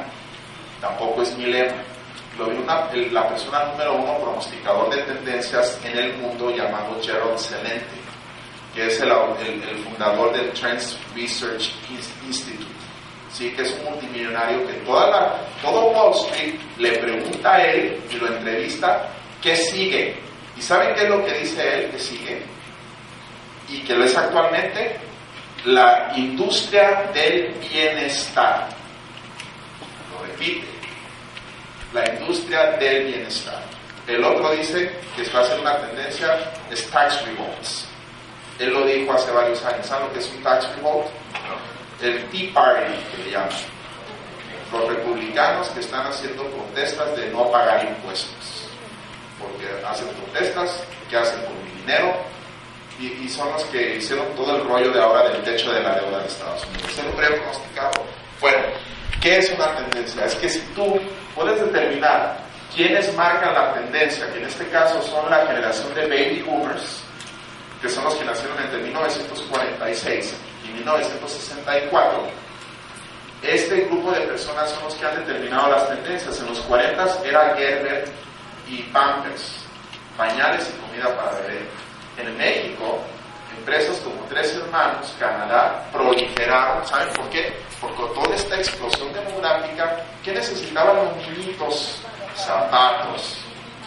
Tampoco 0.81 1.21
es 1.21 1.37
mi 1.37 1.45
lema. 1.45 1.75
Lo 2.37 2.47
vi 2.47 2.57
una, 2.57 2.89
la 3.11 3.29
persona 3.29 3.65
número 3.65 3.95
uno 3.95 4.17
pronosticador 4.17 4.89
de 4.95 5.03
tendencias 5.03 5.79
en 5.83 5.97
el 5.97 6.17
mundo 6.17 6.49
llamado 6.49 6.99
Gerald 7.01 7.37
Celente, 7.37 7.85
que 8.73 8.87
es 8.87 8.99
el, 8.99 9.11
fundador 9.83 10.33
del 10.33 10.51
Trends 10.51 10.97
Research 11.15 11.73
Institute. 12.25 12.73
¿sí? 13.31 13.51
que 13.51 13.63
es 13.63 13.71
un 13.71 13.91
multimillonario 13.91 14.65
que 14.67 14.73
toda 14.85 15.09
la, 15.09 15.35
todo 15.61 15.87
Wall 15.87 16.13
Street 16.13 16.55
le 16.77 16.91
pregunta 16.99 17.55
a 17.55 17.65
él 17.65 17.99
y 18.09 18.15
lo 18.15 18.27
entrevista 18.27 19.09
qué 19.41 19.55
sigue. 19.55 20.15
¿Y 20.55 20.61
saben 20.61 20.93
qué 20.95 21.03
es 21.03 21.09
lo 21.09 21.25
que 21.25 21.33
dice 21.33 21.61
él 21.61 21.91
que 21.91 21.99
sigue? 21.99 22.41
Y 23.69 23.79
que 23.79 23.95
lo 23.95 24.05
es 24.05 24.15
actualmente 24.15 24.97
la 25.65 26.13
industria 26.15 27.09
del 27.13 27.53
bienestar. 27.71 28.69
Lo 30.11 30.25
repite, 30.25 30.67
la 31.93 32.13
industria 32.13 32.71
del 32.77 33.05
bienestar. 33.05 33.61
El 34.07 34.23
otro 34.23 34.51
dice 34.51 34.91
que 35.15 35.23
va 35.29 35.39
a 35.39 35.45
ser 35.45 35.59
una 35.59 35.77
tendencia 35.77 36.37
es 36.69 36.89
tax 36.89 37.25
revolts. 37.25 37.87
Él 38.63 38.73
lo 38.73 38.85
dijo 38.85 39.11
hace 39.11 39.31
varios 39.31 39.63
años. 39.65 39.85
¿Saben 39.85 40.07
lo 40.07 40.13
que 40.13 40.19
es 40.19 40.31
un 40.31 40.41
tax 40.41 40.73
revolt? 40.75 41.07
el 42.01 42.25
Tea 42.29 42.53
Party, 42.53 42.93
que 43.11 43.23
le 43.23 43.31
llaman. 43.31 43.49
Los 44.71 44.89
republicanos 44.89 45.67
que 45.69 45.79
están 45.79 46.07
haciendo 46.07 46.43
protestas 46.43 47.15
de 47.15 47.29
no 47.29 47.49
pagar 47.51 47.85
impuestos. 47.85 48.67
Porque 49.39 49.65
hacen 49.85 50.07
protestas, 50.07 50.83
que 51.09 51.17
hacen 51.17 51.41
con 51.45 51.63
mi 51.63 51.81
dinero? 51.81 52.13
Y, 52.99 53.25
y, 53.25 53.29
son 53.29 53.51
los 53.51 53.63
que 53.65 53.97
hicieron 53.97 54.25
todo 54.35 54.55
el 54.55 54.65
rollo 54.65 54.91
de 54.91 55.01
ahora 55.01 55.29
del 55.29 55.43
techo 55.43 55.71
de 55.71 55.81
la 55.81 55.95
deuda 55.95 56.19
de 56.19 56.27
Estados 56.27 56.65
Unidos. 56.65 56.91
Se 56.93 57.03
lo 57.03 57.11
pronosticado. 57.11 58.05
Bueno, 58.39 58.63
¿qué 59.21 59.37
es 59.37 59.51
una 59.51 59.75
tendencia? 59.75 60.25
Es 60.25 60.35
que 60.35 60.49
si 60.49 60.59
tú 60.75 60.99
puedes 61.35 61.59
determinar 61.59 62.37
quiénes 62.75 63.13
marcan 63.15 63.53
la 63.53 63.73
tendencia, 63.73 64.31
que 64.31 64.39
en 64.39 64.45
este 64.45 64.67
caso 64.67 65.01
son 65.01 65.29
la 65.29 65.45
generación 65.47 65.93
de 65.95 66.07
baby 66.07 66.43
boomers, 66.45 67.03
que 67.83 67.89
son 67.89 68.05
los 68.05 68.15
que 68.15 68.23
nacieron 68.23 68.57
entre 68.59 68.79
1946 68.79 70.33
y 70.63 70.73
1964, 70.77 72.23
este 73.43 73.81
grupo 73.81 74.11
de 74.13 74.21
personas 74.21 74.69
son 74.71 74.85
los 74.85 74.95
que 74.95 75.05
han 75.05 75.17
determinado 75.17 75.69
las 75.69 75.89
tendencias. 75.89 76.39
En 76.39 76.47
los 76.47 76.61
40 76.61 77.05
era 77.25 77.53
Gerber 77.57 78.05
y 78.69 78.83
Pampers, 78.83 79.65
pañales 80.15 80.65
y 80.73 80.79
comida 80.79 81.13
para 81.13 81.31
beber. 81.41 81.67
En 82.17 82.37
México, 82.37 82.99
empresas 83.57 83.97
como 83.97 84.23
Tres 84.29 84.55
Hermanos, 84.55 85.13
Canadá, 85.19 85.85
proliferaron. 85.91 86.87
¿Saben 86.87 87.13
por 87.13 87.29
qué? 87.31 87.53
Porque 87.81 88.01
toda 88.15 88.33
esta 88.33 88.55
explosión 88.55 89.11
demográfica, 89.11 90.05
¿qué 90.23 90.31
necesitaban 90.31 90.95
los 90.95 91.15
niñitos? 91.17 92.01
Zapatos. 92.37 93.39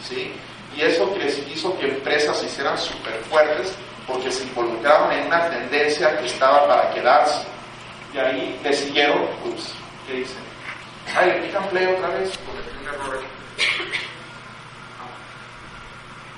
¿Sí? 0.07 0.35
Y 0.76 0.83
eso 0.83 1.11
hizo 1.52 1.78
que 1.78 1.87
empresas 1.87 2.38
se 2.38 2.47
hicieran 2.47 2.76
súper 2.78 3.14
fuertes 3.30 3.75
porque 4.06 4.30
se 4.30 4.45
involucraron 4.45 5.11
en 5.12 5.26
una 5.26 5.49
tendencia 5.49 6.16
que 6.18 6.26
estaba 6.26 6.66
para 6.68 6.90
quedarse. 6.92 7.47
Y 8.12 8.18
ahí 8.18 8.61
le 8.62 8.73
siguieron, 8.73 9.23
ups, 9.45 9.73
¿qué 10.06 10.14
dicen? 10.14 10.37
Ay, 11.16 11.30
le 11.30 11.47
pican 11.47 11.68
play 11.68 11.87
otra 11.87 12.09
vez, 12.09 12.38
cometí 12.38 12.71
un 12.80 12.88
error 12.88 13.25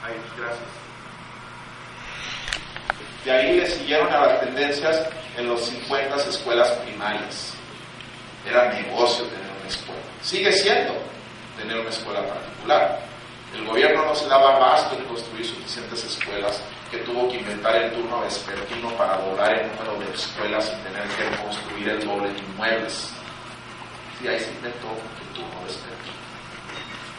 ahí. 0.04 0.14
Gracias. 0.36 0.60
Y 3.24 3.30
ahí 3.30 3.56
le 3.60 3.66
siguieron 3.66 4.12
a 4.12 4.26
las 4.26 4.40
tendencias 4.40 5.08
en 5.36 5.48
los 5.48 5.60
50 5.66 6.16
escuelas 6.16 6.70
primarias. 6.84 7.54
Era 8.48 8.72
negocio 8.72 9.24
tener 9.26 9.50
una 9.60 9.68
escuela. 9.68 10.00
Sigue 10.22 10.52
siendo 10.52 10.94
tener 11.58 11.80
una 11.80 11.90
escuela 11.90 12.22
particular. 12.26 13.07
El 13.54 13.66
gobierno 13.66 14.04
no 14.04 14.14
se 14.14 14.28
daba 14.28 14.56
abasto 14.56 14.96
en 14.96 15.04
construir 15.04 15.46
suficientes 15.46 16.04
escuelas 16.04 16.62
que 16.90 16.98
tuvo 16.98 17.28
que 17.28 17.36
inventar 17.36 17.74
el 17.76 17.92
turno 17.92 18.20
vespertino 18.20 18.90
para 18.96 19.16
doblar 19.18 19.52
el 19.52 19.68
número 19.68 19.98
de 20.00 20.14
escuelas 20.14 20.72
y 20.72 20.82
tener 20.84 21.04
que 21.08 21.42
construir 21.42 21.88
el 21.88 22.06
doble 22.06 22.30
de 22.30 22.38
inmuebles. 22.38 23.10
Sí, 24.18 24.28
ahí 24.28 24.38
se 24.40 24.50
inventó 24.50 24.88
el 24.88 25.34
turno 25.34 25.62
vespertino. 25.64 26.16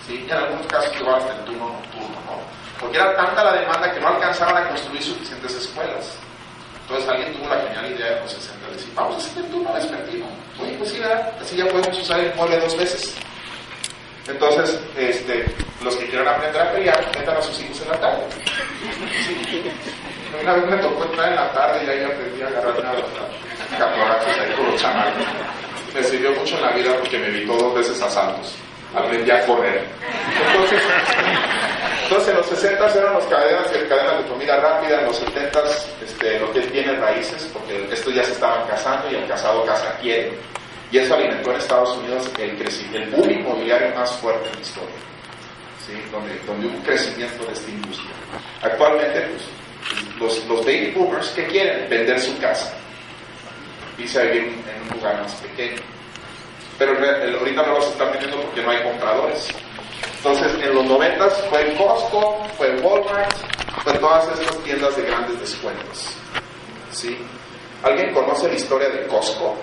Sí, 0.07 0.25
y 0.25 0.29
en 0.29 0.37
algunos 0.37 0.67
casos 0.67 0.93
llegó 0.95 1.15
hasta 1.15 1.33
el 1.33 1.45
turno 1.45 1.69
nocturno, 1.69 2.17
¿no? 2.25 2.41
Porque 2.79 2.97
era 2.97 3.15
tanta 3.15 3.43
la 3.43 3.53
demanda 3.53 3.93
que 3.93 3.99
no 3.99 4.07
alcanzaban 4.07 4.63
a 4.63 4.69
construir 4.69 5.03
suficientes 5.03 5.53
escuelas. 5.53 6.15
Entonces 6.81 7.09
alguien 7.09 7.33
tuvo 7.33 7.49
la 7.49 7.61
genial 7.61 7.91
idea 7.91 8.15
de 8.15 8.21
los 8.21 8.31
60 8.31 8.65
de 8.67 8.73
decir, 8.73 8.91
vamos 8.95 9.15
a 9.15 9.17
hacer 9.17 9.43
el 9.43 9.51
turno 9.51 9.73
vespertino. 9.73 10.25
Oye, 10.59 10.75
pues 10.77 10.89
sí, 10.89 10.99
¿verdad? 10.99 11.33
así 11.39 11.55
ya 11.55 11.65
podemos 11.67 11.99
usar 11.99 12.19
el 12.19 12.31
inmueble 12.31 12.59
dos 12.59 12.75
veces. 12.75 13.15
Entonces, 14.29 14.79
este, 14.97 15.45
los 15.83 15.95
que 15.95 16.07
quieran 16.07 16.27
aprender 16.27 16.61
a 16.61 16.71
pelear, 16.71 17.11
metan 17.17 17.37
a 17.37 17.41
sus 17.41 17.59
hijos 17.61 17.81
en 17.81 17.89
la 17.89 17.99
tarde. 17.99 18.23
Una 20.41 20.53
vez 20.53 20.65
me 20.65 20.77
tocó 20.77 21.03
entrar 21.05 21.29
en 21.29 21.35
la 21.35 21.51
tarde 21.51 21.83
y 21.85 21.89
ahí 21.89 22.03
aprendí 22.03 22.41
a 22.41 22.47
agarrar 22.47 22.79
una 22.79 22.91
caporazos 23.77 24.39
ahí 24.39 24.53
con 24.55 24.71
los 24.71 24.81
chamacos. 24.81 25.23
Me 25.93 26.03
sirvió 26.03 26.31
mucho 26.31 26.55
en 26.55 26.61
la 26.61 26.71
vida 26.71 26.95
porque 26.97 27.17
me 27.17 27.27
evitó 27.27 27.53
dos 27.53 27.75
veces 27.75 28.01
asaltos. 28.01 28.55
Aprendí 28.95 29.29
a 29.31 29.45
correr. 29.45 29.85
Entonces, 30.47 30.81
entonces 32.03 32.29
en 32.29 32.37
los 32.37 32.45
60 32.47 32.99
eran 32.99 33.13
las 33.13 33.25
cadenas, 33.25 33.67
cadenas 33.87 34.23
de 34.23 34.29
comida 34.29 34.57
rápida, 34.57 34.99
en 34.99 35.05
los 35.05 35.17
70 35.17 35.59
este, 36.03 36.39
lo 36.39 36.51
que 36.51 36.61
tiene 36.61 36.95
raíces, 36.95 37.49
porque 37.53 37.87
estos 37.91 38.13
ya 38.13 38.23
se 38.23 38.31
estaban 38.31 38.67
casando 38.67 39.11
y 39.11 39.15
el 39.15 39.27
casado 39.27 39.65
casa 39.65 39.95
quiere. 40.01 40.33
Y 40.91 40.97
eso 40.97 41.13
alimentó 41.13 41.51
en 41.51 41.57
Estados 41.57 41.97
Unidos 41.97 42.31
el, 42.39 42.49
el 42.93 43.09
boom 43.11 43.29
inmobiliario 43.29 43.93
más 43.93 44.11
fuerte 44.17 44.49
en 44.49 44.55
la 44.55 44.61
historia, 44.61 44.95
¿sí? 45.85 45.93
donde, 46.11 46.39
donde 46.47 46.67
hubo 46.67 46.75
un 46.75 46.81
crecimiento 46.81 47.45
de 47.45 47.53
esta 47.53 47.69
industria. 47.69 48.11
Actualmente, 48.63 49.21
pues, 49.29 49.43
los, 50.19 50.45
los 50.47 50.65
baby 50.65 50.91
boomers, 50.95 51.29
¿qué 51.29 51.45
quieren? 51.45 51.89
Vender 51.89 52.19
su 52.19 52.37
casa 52.39 52.73
y 53.97 54.07
se 54.07 54.25
vivir 54.25 54.63
en 54.73 54.81
un 54.83 54.97
lugar 54.97 55.21
más 55.21 55.33
pequeño. 55.35 55.81
Pero 56.77 56.93
ahorita 56.93 57.61
no 57.63 57.73
los 57.73 57.87
están 57.87 58.11
vendiendo 58.11 58.41
porque 58.41 58.61
no 58.61 58.71
hay 58.71 58.81
compradores. 58.81 59.49
Entonces, 60.17 60.53
en 60.63 60.75
los 60.75 60.85
90 60.85 61.29
fue 61.29 61.75
Costco, 61.75 62.45
fue 62.57 62.75
Walmart, 62.77 63.33
fue 63.83 63.93
todas 63.99 64.27
estas 64.39 64.57
tiendas 64.63 64.95
de 64.95 65.03
grandes 65.03 65.39
descuentos. 65.39 66.13
¿Sí? 66.91 67.17
¿Alguien 67.83 68.13
conoce 68.13 68.47
la 68.47 68.55
historia 68.55 68.89
de 68.89 69.07
Costco? 69.07 69.57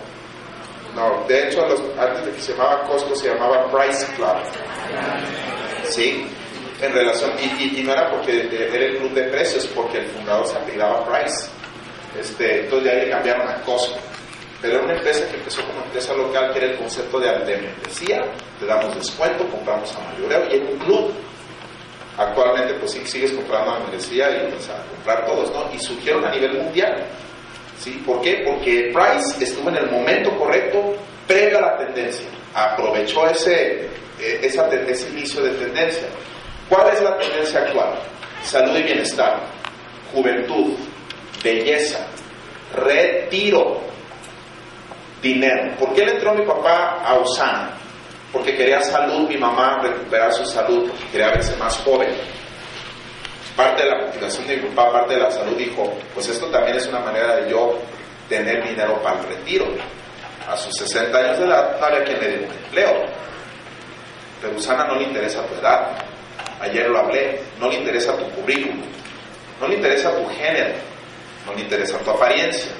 No, 0.97 1.23
de 1.29 1.47
hecho, 1.47 1.63
antes 1.63 2.25
de 2.25 2.33
que 2.33 2.41
se 2.41 2.53
llamaba 2.53 2.83
Costco 2.85 3.15
se 3.15 3.29
llamaba 3.29 3.71
Price 3.71 4.07
Club. 4.17 4.37
¿Sí? 5.85 6.27
En 6.81 6.93
relación, 6.93 7.33
y, 7.39 7.83
no 7.83 7.93
era 7.93 8.11
porque 8.11 8.49
era 8.51 8.87
el 8.87 8.97
club 8.97 9.13
de 9.13 9.25
precios, 9.25 9.67
porque 9.75 9.99
el 9.99 10.07
fundador 10.07 10.47
se 10.47 10.57
apellidaba 10.57 11.05
Price. 11.05 11.49
Este, 12.19 12.61
entonces 12.61 12.91
ahí 12.91 13.01
le 13.03 13.11
cambiaron 13.11 13.47
a 13.47 13.61
Costco. 13.61 13.99
Pero 14.63 14.77
era 14.77 14.85
una 14.85 14.95
empresa 14.95 15.29
que 15.29 15.37
empezó 15.37 15.63
como 15.67 15.85
empresa 15.85 16.15
local, 16.15 16.51
que 16.53 16.59
era 16.61 16.73
el 16.73 16.79
concepto 16.79 17.21
de, 17.21 17.29
de 17.45 17.59
membresía, 17.59 18.23
te 18.59 18.65
damos 18.65 18.95
descuento, 18.95 19.47
compramos 19.49 19.95
a 19.95 20.01
mayoreo 20.01 20.49
y 20.51 20.57
en 20.57 20.67
un 20.67 20.79
club. 20.79 21.13
Actualmente, 22.17 22.73
pues 22.73 22.93
sí, 22.93 23.03
sigues 23.05 23.33
comprando 23.33 23.73
a 23.73 23.81
membresía 23.81 24.31
y 24.31 24.51
pues, 24.51 24.67
a 24.71 24.83
comprar 24.87 25.27
todos, 25.27 25.51
¿no? 25.53 25.71
Y 25.75 25.79
surgieron 25.79 26.25
a 26.25 26.31
nivel 26.31 26.55
mundial. 26.55 27.07
¿Sí? 27.79 28.03
¿Por 28.05 28.21
qué? 28.23 28.43
Porque 28.47 28.93
Price 28.93 29.45
estuvo 29.45 29.69
en 29.69 29.77
el 29.77 29.91
momento 29.91 30.37
correcto 30.39 30.97
previo 31.27 31.59
a 31.59 31.61
la 31.61 31.79
tendencia, 31.79 32.27
aprovechó 32.55 33.29
ese, 33.29 33.87
eh, 34.21 34.41
esa, 34.43 34.69
ese 34.69 35.09
inicio 35.11 35.43
de 35.43 35.51
tendencia. 35.51 36.07
¿Cuál 36.69 36.89
es 36.95 37.03
la 37.03 37.17
tendencia 37.19 37.61
actual? 37.61 37.99
Salud 38.43 38.77
y 38.77 38.83
bienestar, 38.83 39.41
juventud, 40.13 40.75
belleza, 41.43 42.07
retiro, 42.75 43.81
dinero. 45.23 45.77
¿Por 45.79 45.95
qué 45.95 46.07
le 46.07 46.13
entró 46.13 46.35
mi 46.35 46.45
papá 46.45 47.03
a 47.05 47.19
Usana? 47.19 47.71
Porque 48.33 48.57
quería 48.57 48.81
salud, 48.83 49.29
mi 49.29 49.37
mamá 49.37 49.81
recuperar 49.83 50.33
su 50.33 50.45
salud, 50.45 50.89
porque 50.89 51.05
quería 51.13 51.29
verse 51.29 51.57
más 51.57 51.77
joven. 51.79 52.09
Parte 53.57 53.85
de 53.85 53.91
la 53.91 53.99
motivación 54.05 54.47
de 54.47 54.57
mi 54.59 54.69
papá, 54.69 54.93
parte 54.93 55.15
de 55.15 55.21
la 55.21 55.31
salud, 55.31 55.57
dijo, 55.57 55.91
pues 56.13 56.29
esto 56.29 56.47
también 56.49 56.77
es 56.77 56.87
una 56.89 57.01
manera 57.01 57.37
de 57.37 57.51
yo 57.51 57.79
tener 58.29 58.63
dinero 58.63 59.01
para 59.03 59.19
el 59.21 59.27
retiro. 59.29 59.67
A 60.47 60.57
sus 60.57 60.77
60 60.77 61.17
años 61.17 61.39
de 61.39 61.47
edad 61.47 61.77
no 61.81 61.87
había 61.87 62.05
quien 62.05 62.21
le 62.21 62.29
dé 62.29 62.37
un 62.45 62.53
empleo. 62.53 62.93
Pero 64.41 64.57
Usana 64.57 64.85
no 64.87 64.97
le 64.97 65.05
interesa 65.05 65.43
tu 65.47 65.55
edad. 65.55 65.89
Ayer 66.61 66.89
lo 66.89 66.99
hablé, 66.99 67.41
no 67.59 67.69
le 67.69 67.77
interesa 67.77 68.17
tu 68.17 68.25
currículum, 68.31 68.83
no 69.61 69.69
le 69.69 69.77
interesa 69.77 70.11
tu 70.15 70.27
género, 70.29 70.75
no 71.47 71.55
le 71.55 71.63
interesa 71.63 71.99
tu 71.99 72.11
apariencia. 72.11 72.73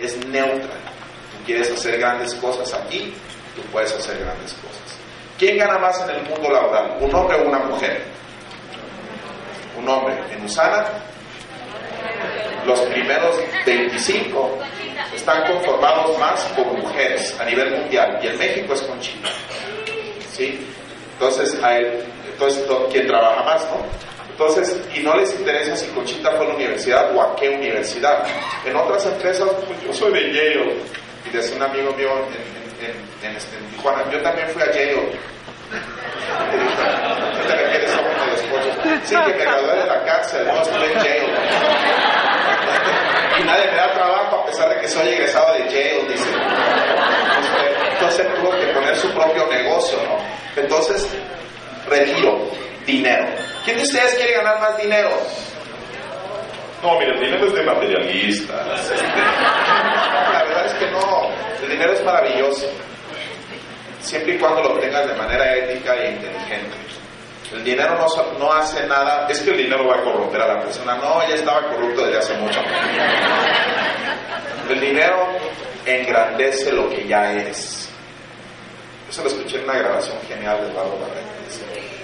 Es 0.00 0.16
neutra. 0.26 0.68
Tú 0.68 1.44
quieres 1.46 1.70
hacer 1.70 1.98
grandes 1.98 2.34
cosas 2.34 2.72
aquí, 2.74 3.14
tú 3.56 3.62
puedes 3.72 3.92
hacer 3.92 4.18
grandes 4.18 4.52
cosas. 4.52 4.98
¿Quién 5.38 5.56
gana 5.56 5.78
más 5.78 6.00
en 6.02 6.10
el 6.10 6.22
mundo 6.24 6.50
laboral? 6.50 6.96
¿Un 7.00 7.14
hombre 7.14 7.38
o 7.38 7.48
una 7.48 7.58
mujer? 7.60 8.17
Un 9.78 9.88
hombre. 9.88 10.14
En 10.32 10.44
Usana, 10.44 10.84
los 12.66 12.80
primeros 12.80 13.36
25 13.64 14.58
están 15.14 15.52
conformados 15.52 16.18
más 16.18 16.42
por 16.56 16.66
mujeres 16.66 17.34
a 17.40 17.44
nivel 17.44 17.70
mundial 17.78 18.18
y 18.22 18.26
en 18.26 18.38
México 18.38 18.74
es 18.74 18.82
con 18.82 19.00
China. 19.00 19.28
¿Sí? 20.32 20.66
Entonces, 21.14 21.62
a 21.62 21.78
él, 21.78 22.04
entonces, 22.30 22.64
¿quién 22.92 23.06
trabaja 23.06 23.42
más, 23.42 23.62
no? 23.64 23.84
Entonces, 24.30 24.80
y 24.94 25.00
no 25.00 25.16
les 25.16 25.34
interesa 25.34 25.74
si 25.74 25.86
Conchita 25.88 26.30
fue 26.36 26.46
a 26.46 26.50
la 26.50 26.54
universidad 26.54 27.16
o 27.16 27.20
a 27.20 27.34
qué 27.34 27.48
universidad. 27.48 28.24
En 28.64 28.76
otras 28.76 29.04
empresas, 29.06 29.48
pues 29.66 29.82
yo 29.84 29.92
soy 29.92 30.12
de 30.12 30.32
Yale. 30.32 30.76
Y 31.26 31.36
decía 31.36 31.56
un 31.56 31.62
amigo 31.64 31.92
mío 31.94 32.10
en, 33.20 33.34
este, 33.36 33.56
en, 33.56 33.66
Tijuana, 33.72 34.08
yo 34.12 34.22
también 34.22 34.46
fui 34.50 34.62
a 34.62 34.66
Yale. 34.66 35.10
¿Qué 37.32 37.48
te 37.48 37.56
refieres 37.56 37.90
a 37.90 38.00
uno 38.00 38.24
de 38.26 38.30
los 38.30 38.42
Sí, 39.04 39.14
que 39.14 39.34
me 39.34 39.44
gradué 39.44 39.76
de 39.76 39.86
la 39.86 40.04
cárcel, 40.04 40.46
no 40.46 40.62
estuve 40.62 40.86
en 40.86 40.94
Yale. 40.94 41.28
y 43.38 43.44
nadie 43.44 43.66
me 43.70 43.76
da 43.76 43.92
trabajo 43.92 44.36
a 44.36 44.46
pesar 44.46 44.68
de 44.70 44.80
que 44.80 44.88
soy 44.88 45.08
egresado 45.08 45.54
de 45.54 45.60
Yale, 45.64 46.04
dice. 46.08 46.28
Entonces 47.92 48.26
tuvo 48.36 48.50
que 48.50 48.66
poner 48.68 48.96
su 48.96 49.10
propio 49.12 49.46
negocio, 49.46 49.98
¿no? 50.04 50.62
Entonces, 50.62 51.08
retiro, 51.88 52.38
dinero. 52.86 53.26
¿Quién 53.64 53.76
de 53.76 53.82
ustedes 53.82 54.14
quiere 54.14 54.34
ganar 54.34 54.60
más 54.60 54.76
dinero? 54.78 55.10
No, 56.82 56.98
mire, 56.98 57.12
el 57.12 57.20
dinero 57.20 57.46
es 57.46 57.54
de 57.54 57.62
materialistas. 57.64 58.90
Este. 58.90 59.04
La 60.32 60.44
verdad 60.44 60.66
es 60.66 60.74
que 60.74 60.90
no, 60.90 61.28
el 61.62 61.70
dinero 61.70 61.92
es 61.92 62.04
maravilloso, 62.04 62.66
siempre 64.00 64.34
y 64.34 64.38
cuando 64.38 64.62
lo 64.62 64.74
obtengas 64.74 65.08
de 65.08 65.14
manera 65.14 65.56
ética 65.56 65.94
e 65.96 66.12
inteligente. 66.12 66.76
El 67.52 67.64
dinero 67.64 67.96
no, 67.96 68.38
no, 68.38 68.52
hace 68.52 68.86
nada, 68.86 69.26
es 69.28 69.40
que 69.40 69.50
el 69.50 69.58
dinero 69.58 69.86
va 69.86 69.96
a 69.96 70.02
corromper 70.02 70.42
a 70.42 70.54
la 70.54 70.60
persona. 70.60 70.96
No, 70.96 71.26
ya 71.26 71.34
estaba 71.34 71.62
corrupto 71.68 72.04
desde 72.04 72.18
hace 72.18 72.34
mucho. 72.34 72.60
El 74.68 74.80
dinero 74.80 75.28
engrandece 75.86 76.72
lo 76.72 76.90
que 76.90 77.06
ya 77.06 77.32
eres. 77.32 77.88
Eso 79.08 79.22
lo 79.22 79.28
escuché 79.28 79.58
en 79.58 79.64
una 79.64 79.78
grabación 79.78 80.18
genial 80.28 80.60
de 80.60 80.70
Eduardo 80.70 80.98
Barreto. 81.00 81.28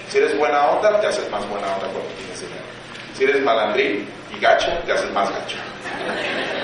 Si 0.09 0.17
eres 0.17 0.37
buena 0.37 0.69
onda, 0.69 0.99
te 0.99 1.07
haces 1.07 1.29
más 1.29 1.47
buena 1.49 1.67
onda 1.67 1.87
cuando 1.87 2.09
tienes 2.17 2.41
dinero. 2.41 2.63
Si 3.13 3.23
eres 3.23 3.41
malandrín 3.43 4.07
y 4.35 4.39
gacho, 4.39 4.71
te 4.85 4.93
haces 4.93 5.11
más 5.11 5.29
gacho. 5.29 5.57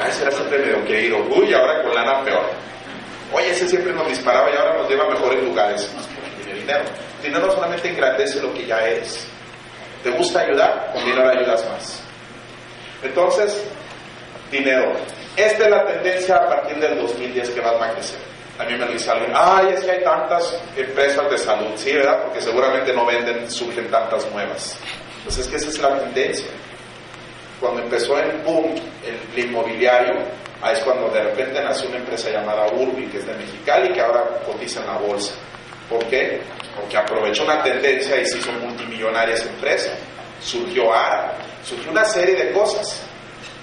A 0.02 0.08
ese 0.08 0.24
era 0.24 0.32
siempre 0.32 0.58
medio 0.58 0.84
querido. 0.86 1.17
Uy, 1.30 1.54
ahora 1.54 1.84
con 1.84 1.94
lana 1.94 2.24
peor. 2.24 2.46
Oye, 3.32 3.52
ese 3.52 3.67
siempre 3.67 3.94
nos 3.94 4.08
disparaba 4.08 4.50
y 4.50 4.56
ahora 4.56 4.78
nos 4.78 4.89
lleva 4.89 5.06
a 5.06 5.10
mejores 5.10 5.44
lugares. 5.44 5.89
Dinero. 6.54 6.84
El 7.24 7.34
dinero 7.34 7.52
solamente 7.52 7.90
engrandece 7.90 8.42
lo 8.42 8.54
que 8.54 8.66
ya 8.66 8.80
eres. 8.80 9.28
¿Te 10.04 10.10
gusta 10.12 10.42
ayudar? 10.42 10.92
Con 10.94 11.06
dinero 11.06 11.30
ayudas 11.30 11.66
más. 11.70 12.04
Entonces, 13.04 13.64
dinero. 14.52 14.94
Esta 15.36 15.64
es 15.64 15.70
la 15.70 15.86
tendencia 15.86 16.36
a 16.36 16.50
partir 16.50 16.78
del 16.78 16.98
2010 17.00 17.50
que 17.52 17.62
va 17.62 17.72
a 17.72 17.94
crecer. 17.94 18.20
A 18.60 18.66
mí 18.66 18.74
me 18.74 18.86
lo 18.86 18.92
dice 18.92 19.10
alguien, 19.10 19.32
ay, 19.34 19.74
es 19.74 19.80
que 19.84 19.92
hay 19.92 20.04
tantas 20.04 20.62
empresas 20.76 21.32
de 21.32 21.38
salud, 21.38 21.72
sí, 21.76 21.94
¿verdad? 21.94 22.22
Porque 22.24 22.42
seguramente 22.42 22.94
no 22.94 23.06
venden, 23.06 23.50
surgen 23.50 23.90
tantas 23.90 24.30
nuevas. 24.32 24.78
Pues 25.24 25.38
es 25.38 25.48
que 25.48 25.56
esa 25.56 25.70
es 25.70 25.80
la 25.80 25.98
tendencia. 25.98 26.48
Cuando 27.60 27.82
empezó 27.82 28.20
el 28.20 28.38
boom 28.40 28.76
el, 29.04 29.46
inmobiliario, 29.46 30.14
ahí 30.62 30.74
es 30.74 30.80
cuando 30.80 31.10
de 31.10 31.24
repente 31.24 31.64
nació 31.64 31.90
una 31.90 31.98
empresa 31.98 32.30
llamada 32.30 32.68
Urbi, 32.74 33.08
que 33.08 33.18
es 33.18 33.26
de 33.26 33.34
Mexicali, 33.34 33.94
que 33.94 34.02
ahora 34.02 34.26
cotiza 34.46 34.82
en 34.82 34.88
la 34.88 34.98
bolsa. 34.98 35.34
¿Por 35.91 36.04
qué? 36.06 36.41
Porque 36.75 36.97
aprovechó 36.97 37.43
una 37.43 37.62
tendencia 37.62 38.19
y 38.19 38.25
se 38.25 38.38
hizo 38.38 38.51
multimillonaria 38.54 39.36
esa 39.36 39.49
empresa. 39.49 39.91
Surgió 40.41 40.91
ARA, 40.93 41.34
surgió 41.63 41.91
una 41.91 42.06
serie 42.06 42.34
de 42.36 42.51
cosas. 42.54 43.04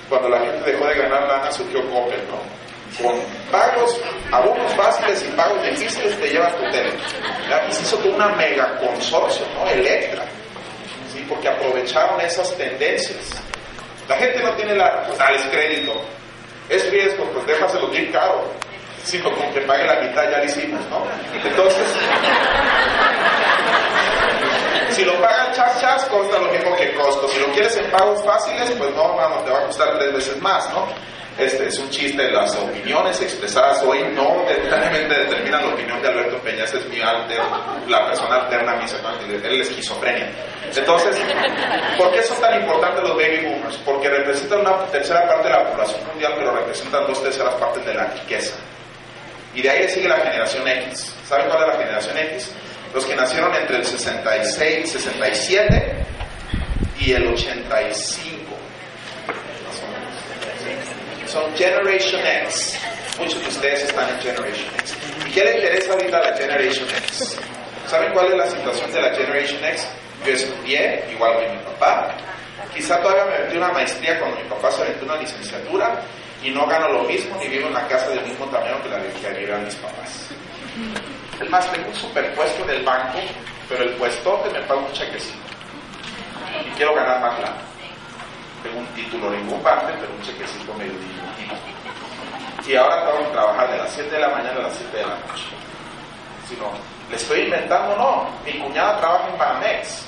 Cuando 0.08 0.28
la 0.28 0.40
gente 0.40 0.70
dejó 0.70 0.86
de 0.86 0.94
ganar 0.94 1.26
lana, 1.26 1.50
surgió 1.50 1.80
Coppel, 1.90 2.20
¿no? 2.28 2.58
con 3.02 3.14
pagos, 3.50 4.00
abonos 4.32 4.72
fáciles 4.74 5.22
y 5.22 5.32
pagos 5.36 5.62
difíciles 5.62 6.18
te 6.18 6.28
llevas 6.28 6.54
tu 6.56 6.62
tele. 6.70 6.92
Y 7.68 7.72
se 7.72 7.82
hizo 7.82 7.96
todo 7.98 8.14
una 8.14 8.28
mega 8.30 8.78
consorcio, 8.78 9.44
¿no? 9.54 9.68
Electra, 9.70 10.24
¿sí? 11.12 11.24
porque 11.28 11.48
aprovecharon 11.48 12.20
esas 12.20 12.54
tendencias. 12.56 13.42
La 14.08 14.16
gente 14.16 14.42
no 14.42 14.52
tiene 14.52 14.74
la, 14.74 15.04
pues 15.06 15.18
crédito. 15.50 15.92
Es 16.68 16.90
riesgo, 16.90 17.24
pues 17.32 17.46
déjaselo 17.46 17.88
bien 17.88 18.10
caro. 18.12 18.50
Sino 19.08 19.32
con 19.34 19.50
que 19.54 19.62
pague 19.62 19.86
la 19.86 20.00
mitad 20.00 20.30
ya 20.30 20.36
lo 20.36 20.44
hicimos, 20.44 20.80
¿no? 20.90 21.02
Entonces, 21.42 21.86
si 24.90 25.02
lo 25.02 25.14
pagan 25.14 25.50
chas 25.54 25.80
chas, 25.80 26.04
cuesta 26.04 26.38
lo 26.38 26.52
mismo 26.52 26.76
que 26.76 26.92
costo. 26.92 27.26
Si 27.28 27.40
lo 27.40 27.46
quieres 27.52 27.74
en 27.78 27.90
pagos 27.90 28.22
fáciles, 28.22 28.70
pues 28.72 28.94
no, 28.94 29.14
mano, 29.14 29.36
te 29.46 29.50
va 29.50 29.60
a 29.60 29.62
costar 29.64 29.98
tres 29.98 30.12
veces 30.12 30.42
más, 30.42 30.68
¿no? 30.70 30.88
Este 31.38 31.68
es 31.68 31.78
un 31.78 31.88
chiste, 31.88 32.30
las 32.30 32.54
opiniones 32.56 33.18
expresadas 33.22 33.82
hoy 33.84 34.02
no 34.12 34.44
determinan 34.46 35.62
la 35.62 35.72
opinión 35.72 36.02
de 36.02 36.08
Alberto 36.08 36.36
Peña, 36.38 36.64
es 36.64 36.86
mi 36.88 37.00
alter, 37.00 37.40
la 37.86 38.06
persona 38.08 38.42
alterna 38.42 38.72
a 38.72 38.76
mí, 38.76 38.84
es 38.84 39.70
esquizofrenia. 39.70 40.28
Entonces, 40.74 41.16
¿por 41.96 42.10
qué 42.12 42.22
son 42.24 42.38
tan 42.40 42.60
importantes 42.60 43.04
los 43.04 43.16
baby 43.16 43.46
boomers? 43.46 43.76
Porque 43.78 44.10
representan 44.10 44.60
una 44.60 44.84
tercera 44.86 45.26
parte 45.28 45.44
de 45.48 45.54
la 45.54 45.70
población 45.70 46.04
mundial, 46.08 46.34
pero 46.36 46.50
representan 46.56 47.06
dos 47.06 47.22
terceras 47.22 47.54
partes 47.54 47.86
de 47.86 47.94
la 47.94 48.04
riqueza. 48.06 48.54
Y 49.54 49.62
de 49.62 49.70
ahí 49.70 49.88
sigue 49.88 50.08
la 50.08 50.18
generación 50.18 50.66
X. 50.66 51.14
¿Saben 51.26 51.48
cuál 51.48 51.62
es 51.62 51.68
la 51.68 51.82
generación 51.82 52.18
X? 52.18 52.52
Los 52.94 53.04
que 53.04 53.16
nacieron 53.16 53.54
entre 53.54 53.76
el 53.76 53.84
66, 53.84 54.90
67 54.92 55.96
y 57.00 57.12
el 57.12 57.26
85 57.26 58.48
son 61.28 61.54
Generation 61.56 62.20
X. 62.44 62.78
Muchos 63.18 63.42
de 63.42 63.48
ustedes 63.48 63.82
están 63.84 64.08
en 64.08 64.20
Generation 64.20 64.74
X. 64.80 64.96
¿Y 65.26 65.30
qué 65.30 65.44
le 65.44 65.56
interesa 65.56 65.92
ahorita 65.92 66.18
a 66.18 66.30
la 66.30 66.36
Generation 66.36 66.88
X? 66.88 67.38
¿Saben 67.86 68.12
cuál 68.12 68.28
es 68.28 68.38
la 68.38 68.46
situación 68.46 68.92
de 68.92 69.02
la 69.02 69.14
Generation 69.14 69.64
X? 69.64 69.88
Yo 70.24 70.32
estudié, 70.32 71.04
igual 71.12 71.38
que 71.38 71.48
mi 71.50 71.58
papá. 71.58 72.14
Quizá 72.74 73.00
todavía 73.00 73.24
me 73.24 73.44
metí 73.44 73.56
una 73.56 73.72
maestría 73.72 74.18
cuando 74.18 74.38
mi 74.38 74.48
papá 74.48 74.70
se 74.70 74.84
metió 74.84 75.04
una 75.04 75.16
licenciatura 75.16 76.00
y 76.42 76.50
no 76.50 76.66
gano 76.66 76.88
lo 76.88 77.02
mismo 77.04 77.36
ni 77.36 77.48
vivo 77.48 77.66
en 77.66 77.72
una 77.72 77.86
casa 77.88 78.08
del 78.08 78.24
mismo 78.24 78.46
tamaño 78.46 78.82
que 78.82 78.88
la 78.88 79.02
que 79.02 79.38
vivían 79.38 79.64
mis 79.64 79.74
papás. 79.76 80.30
Es 81.40 81.50
más, 81.50 81.70
tengo 81.72 81.88
un 81.88 81.94
superpuesto 81.94 82.64
en 82.64 82.70
el 82.70 82.82
banco, 82.84 83.18
pero 83.68 83.84
el 83.84 83.90
puesto 83.90 84.42
me 84.52 84.60
paga 84.60 84.80
un 84.80 84.92
chequecito. 84.92 85.38
Y 86.66 86.70
quiero 86.76 86.94
ganar 86.94 87.20
más 87.20 87.34
plata 87.36 87.68
tengo 88.62 88.80
un 88.80 88.86
título 88.88 89.30
parte, 89.62 89.92
pero 90.00 90.12
un 90.12 90.22
chequecito 90.22 90.74
medio 90.74 90.92
diminutivo. 90.92 91.54
Y 92.66 92.76
ahora 92.76 93.06
tengo 93.06 93.24
que 93.24 93.32
trabajar 93.32 93.70
de 93.70 93.78
las 93.78 93.92
7 93.92 94.10
de 94.10 94.20
la 94.20 94.28
mañana 94.28 94.60
a 94.60 94.62
las 94.64 94.76
7 94.76 94.96
de 94.96 95.02
la 95.02 95.14
noche. 95.14 95.44
Si 96.48 96.56
no, 96.56 96.70
le 97.08 97.16
estoy 97.16 97.40
inventando, 97.42 97.96
no. 97.96 98.28
Mi 98.44 98.58
cuñada 98.58 98.98
trabaja 98.98 99.28
en 99.28 99.38
Banamex. 99.38 100.07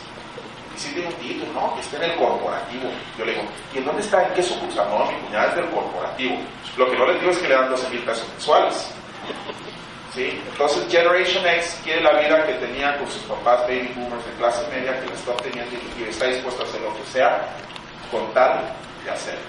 Y 0.80 0.82
si 0.82 0.94
tiene 0.94 1.08
un 1.08 1.14
título, 1.16 1.52
no, 1.52 1.74
que 1.74 1.82
está 1.82 1.98
en 1.98 2.10
el 2.10 2.16
corporativo. 2.16 2.90
Yo 3.18 3.24
le 3.26 3.32
digo, 3.32 3.44
¿y 3.74 3.78
en 3.78 3.84
dónde 3.84 4.00
está? 4.00 4.26
¿En 4.26 4.32
qué 4.32 4.42
sucursal? 4.42 4.88
No, 4.88 5.04
mi 5.04 5.18
cuñada 5.26 5.48
es 5.48 5.56
del 5.56 5.66
corporativo. 5.66 6.38
Lo 6.78 6.90
que 6.90 6.96
no 6.96 7.06
les 7.06 7.20
digo 7.20 7.32
es 7.32 7.38
que 7.38 7.48
le 7.48 7.54
dan 7.54 7.68
12 7.68 7.90
mil 7.90 8.00
pesos 8.00 8.26
mensuales. 8.30 8.90
¿Sí? 10.14 10.42
Entonces 10.50 10.90
Generation 10.90 11.46
X 11.46 11.80
quiere 11.84 12.00
la 12.00 12.18
vida 12.18 12.46
que 12.46 12.54
tenía 12.54 12.96
con 12.96 13.08
sus 13.10 13.22
papás 13.24 13.60
baby 13.62 13.92
boomers 13.94 14.24
de 14.24 14.32
clase 14.32 14.66
media 14.74 14.98
que 15.00 15.06
le 15.06 15.14
está 15.14 15.32
obteniendo 15.32 15.76
y 15.98 16.02
está 16.02 16.26
dispuesto 16.26 16.62
a 16.62 16.66
hacer 16.66 16.80
lo 16.80 16.96
que 16.96 17.04
sea 17.12 17.46
con 18.10 18.32
tal 18.32 18.60
de 19.04 19.10
hacerlo. 19.10 19.40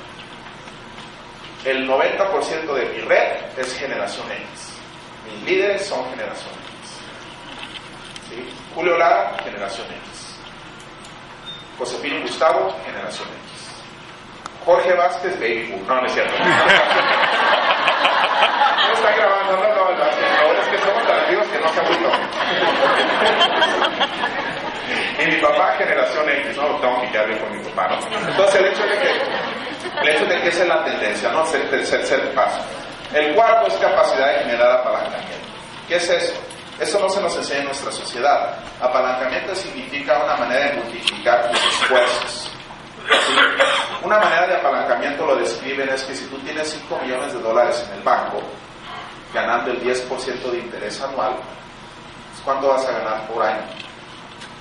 El 1.63 1.87
90% 1.87 2.73
de 2.73 2.85
mi 2.87 3.01
red 3.01 3.57
es 3.57 3.73
generación 3.77 4.27
X. 4.31 4.73
Mis 5.25 5.49
líderes 5.49 5.85
son 5.85 6.03
generación 6.09 6.51
X. 8.35 8.51
Julio 8.75 8.97
Lara, 8.97 9.35
generación 9.43 9.87
X. 9.87 10.30
Josefino 11.81 12.21
Gustavo, 12.21 12.75
generación 12.85 13.27
X. 13.27 13.73
Jorge 14.63 14.93
Vázquez, 14.93 15.33
baby 15.39 15.71
boom. 15.71 15.87
No, 15.87 15.99
no 15.99 16.05
es 16.05 16.13
cierto. 16.13 16.31
no 16.37 16.45
está 18.93 19.11
grabando, 19.15 19.53
no, 19.53 19.63
no, 19.63 19.89
no, 19.97 20.05
es 20.61 20.67
que 20.67 20.77
somos 20.77 21.03
tan 21.07 21.25
amigos 21.25 21.47
que 21.47 21.57
no 21.57 21.67
se 21.69 21.81
Y 25.23 25.25
mi 25.25 25.41
papá, 25.41 25.73
generación 25.79 26.29
X, 26.29 26.55
no, 26.55 26.67
tengo 26.81 27.01
que 27.01 27.09
quedar 27.09 27.25
bien 27.25 27.39
con 27.39 27.57
mi 27.57 27.63
papá, 27.63 27.87
¿no? 27.87 27.95
Entonces 28.29 28.61
el 28.61 28.65
hecho 28.67 28.83
de 28.83 28.99
que, 28.99 29.09
el 30.01 30.09
hecho 30.09 30.25
de 30.27 30.39
que 30.39 30.49
esa 30.49 30.61
es 30.61 30.69
la 30.69 30.83
tendencia, 30.85 31.31
¿no? 31.31 31.43
Ser 31.47 31.67
tercer 31.71 32.31
paso. 32.35 32.61
El 33.11 33.33
cuarto 33.33 33.65
es 33.69 33.73
capacidad 33.77 34.27
de 34.33 34.43
generar 34.43 34.71
apalancamiento. 34.71 35.47
¿Qué 35.87 35.95
es 35.95 36.07
eso? 36.07 36.39
Eso 36.81 36.99
no 36.99 37.07
se 37.09 37.21
nos 37.21 37.35
enseña 37.37 37.59
en 37.59 37.65
nuestra 37.65 37.91
sociedad. 37.91 38.57
Apalancamiento 38.81 39.53
significa 39.53 40.17
una 40.23 40.35
manera 40.35 40.71
de 40.71 40.77
multiplicar 40.77 41.51
tus 41.51 41.59
esfuerzos. 41.63 42.51
Una 44.01 44.17
manera 44.17 44.47
de 44.47 44.55
apalancamiento 44.55 45.27
lo 45.27 45.35
describen 45.35 45.87
es 45.89 46.01
que 46.03 46.15
si 46.15 46.25
tú 46.25 46.39
tienes 46.39 46.69
5 46.69 46.99
millones 47.03 47.33
de 47.33 47.39
dólares 47.39 47.85
en 47.87 47.99
el 47.99 48.01
banco, 48.01 48.41
ganando 49.31 49.69
el 49.69 49.83
10% 49.83 50.51
de 50.51 50.57
interés 50.57 50.99
anual, 51.01 51.35
¿cuánto 52.43 52.69
vas 52.69 52.83
a 52.87 52.93
ganar 52.93 53.27
por 53.27 53.43
año? 53.43 53.61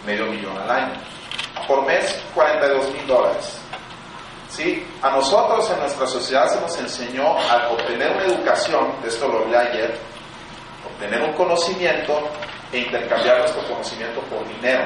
Medio 0.04 0.26
millón 0.26 0.58
al 0.58 0.70
año. 0.70 0.92
Por 1.66 1.86
mes, 1.86 2.22
42 2.34 2.92
mil 2.92 3.06
dólares. 3.06 3.58
¿Sí? 4.50 4.86
A 5.00 5.08
nosotros 5.08 5.70
en 5.70 5.80
nuestra 5.80 6.06
sociedad 6.06 6.48
se 6.50 6.60
nos 6.60 6.78
enseñó 6.78 7.38
a 7.38 7.70
obtener 7.70 8.10
una 8.12 8.24
educación, 8.24 8.92
esto 9.06 9.26
lo 9.26 9.46
vi 9.46 9.54
ayer, 9.54 10.09
obtener 11.00 11.22
un 11.22 11.32
conocimiento 11.32 12.28
e 12.70 12.78
intercambiar 12.78 13.38
nuestro 13.38 13.66
conocimiento 13.66 14.20
por 14.22 14.46
dinero. 14.46 14.84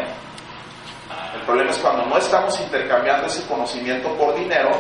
El 1.35 1.40
problema 1.42 1.70
es 1.72 1.79
cuando 1.79 2.07
no 2.07 2.16
estamos 2.18 2.59
intercambiando 2.61 3.27
ese 3.27 3.44
conocimiento 3.48 4.14
por 4.14 4.33
dinero, 4.37 4.70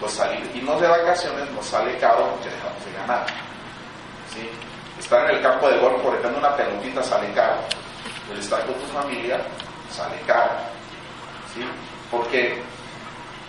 pues 0.00 0.12
salir, 0.12 0.50
irnos 0.54 0.80
de 0.80 0.88
vacaciones 0.88 1.48
nos 1.52 1.64
sale 1.64 1.96
caro 1.98 2.30
porque 2.32 2.50
dejamos 2.50 2.84
de 2.84 2.92
ganar. 2.92 3.26
¿Sí? 4.34 4.50
Estar 4.98 5.30
en 5.30 5.36
el 5.36 5.42
campo 5.42 5.68
de 5.68 5.78
golf 5.78 6.02
corriendo 6.02 6.36
una 6.36 6.56
pelotita 6.56 7.02
sale 7.02 7.32
caro. 7.32 7.60
El 8.32 8.38
estar 8.40 8.66
con 8.66 8.74
tu 8.74 8.86
familia 8.86 9.40
sale 9.90 10.18
caro. 10.26 10.54
¿Sí? 11.54 11.64
Porque 12.10 12.60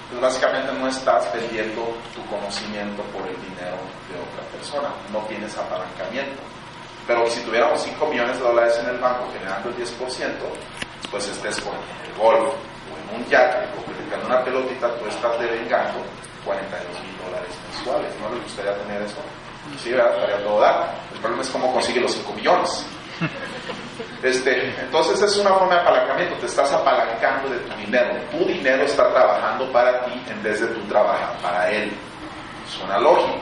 pues 0.10 0.22
básicamente 0.22 0.72
no 0.74 0.88
estás 0.88 1.34
vendiendo 1.34 1.98
tu 2.14 2.24
conocimiento 2.28 3.02
por 3.06 3.28
el 3.28 3.36
dinero 3.42 3.78
de 4.08 4.22
otra 4.22 4.48
persona, 4.54 4.90
no 5.12 5.20
tienes 5.26 5.58
apalancamiento. 5.58 6.57
Pero 7.08 7.26
si 7.28 7.40
tuviéramos 7.42 7.82
5 7.82 8.06
millones 8.08 8.38
de 8.38 8.44
dólares 8.44 8.78
en 8.84 8.90
el 8.90 8.98
banco 8.98 9.32
generando 9.32 9.70
el 9.70 9.76
10%, 9.78 9.88
pues 11.10 11.28
estés 11.30 11.60
por 11.62 11.74
el 11.74 12.14
golf 12.20 12.52
o 12.52 13.16
en 13.16 13.22
un 13.22 13.30
yate 13.30 13.66
o 13.78 13.82
predicando 13.82 14.28
una 14.28 14.44
pelotita, 14.44 14.94
tú 15.00 15.08
estás 15.08 15.40
devengando 15.40 16.04
42 16.44 17.02
mil 17.02 17.18
dólares 17.24 17.56
mensuales. 17.72 18.12
¿No 18.22 18.36
le 18.36 18.42
gustaría 18.42 18.78
tener 18.78 19.02
eso? 19.04 19.18
Sí, 19.82 19.92
estaría 19.92 20.44
todo 20.44 20.60
dar. 20.60 20.94
El 21.14 21.20
problema 21.20 21.44
es 21.44 21.50
cómo 21.50 21.72
consigue 21.72 22.02
los 22.02 22.12
5 22.12 22.34
millones. 22.34 22.86
Este, 24.24 24.70
entonces 24.82 25.22
es 25.22 25.38
una 25.38 25.52
forma 25.52 25.76
de 25.76 25.82
apalancamiento, 25.82 26.36
te 26.36 26.48
estás 26.48 26.72
apalancando 26.72 27.50
de 27.50 27.58
tu 27.60 27.76
dinero. 27.78 28.16
Tu 28.32 28.46
dinero 28.46 28.84
está 28.84 29.12
trabajando 29.12 29.72
para 29.72 30.06
ti 30.06 30.12
en 30.30 30.44
vez 30.44 30.60
de 30.60 30.68
tu 30.68 30.82
trabajar 30.88 31.38
para 31.42 31.70
él. 31.70 31.92
Suena 32.68 33.00
lógico. 33.00 33.40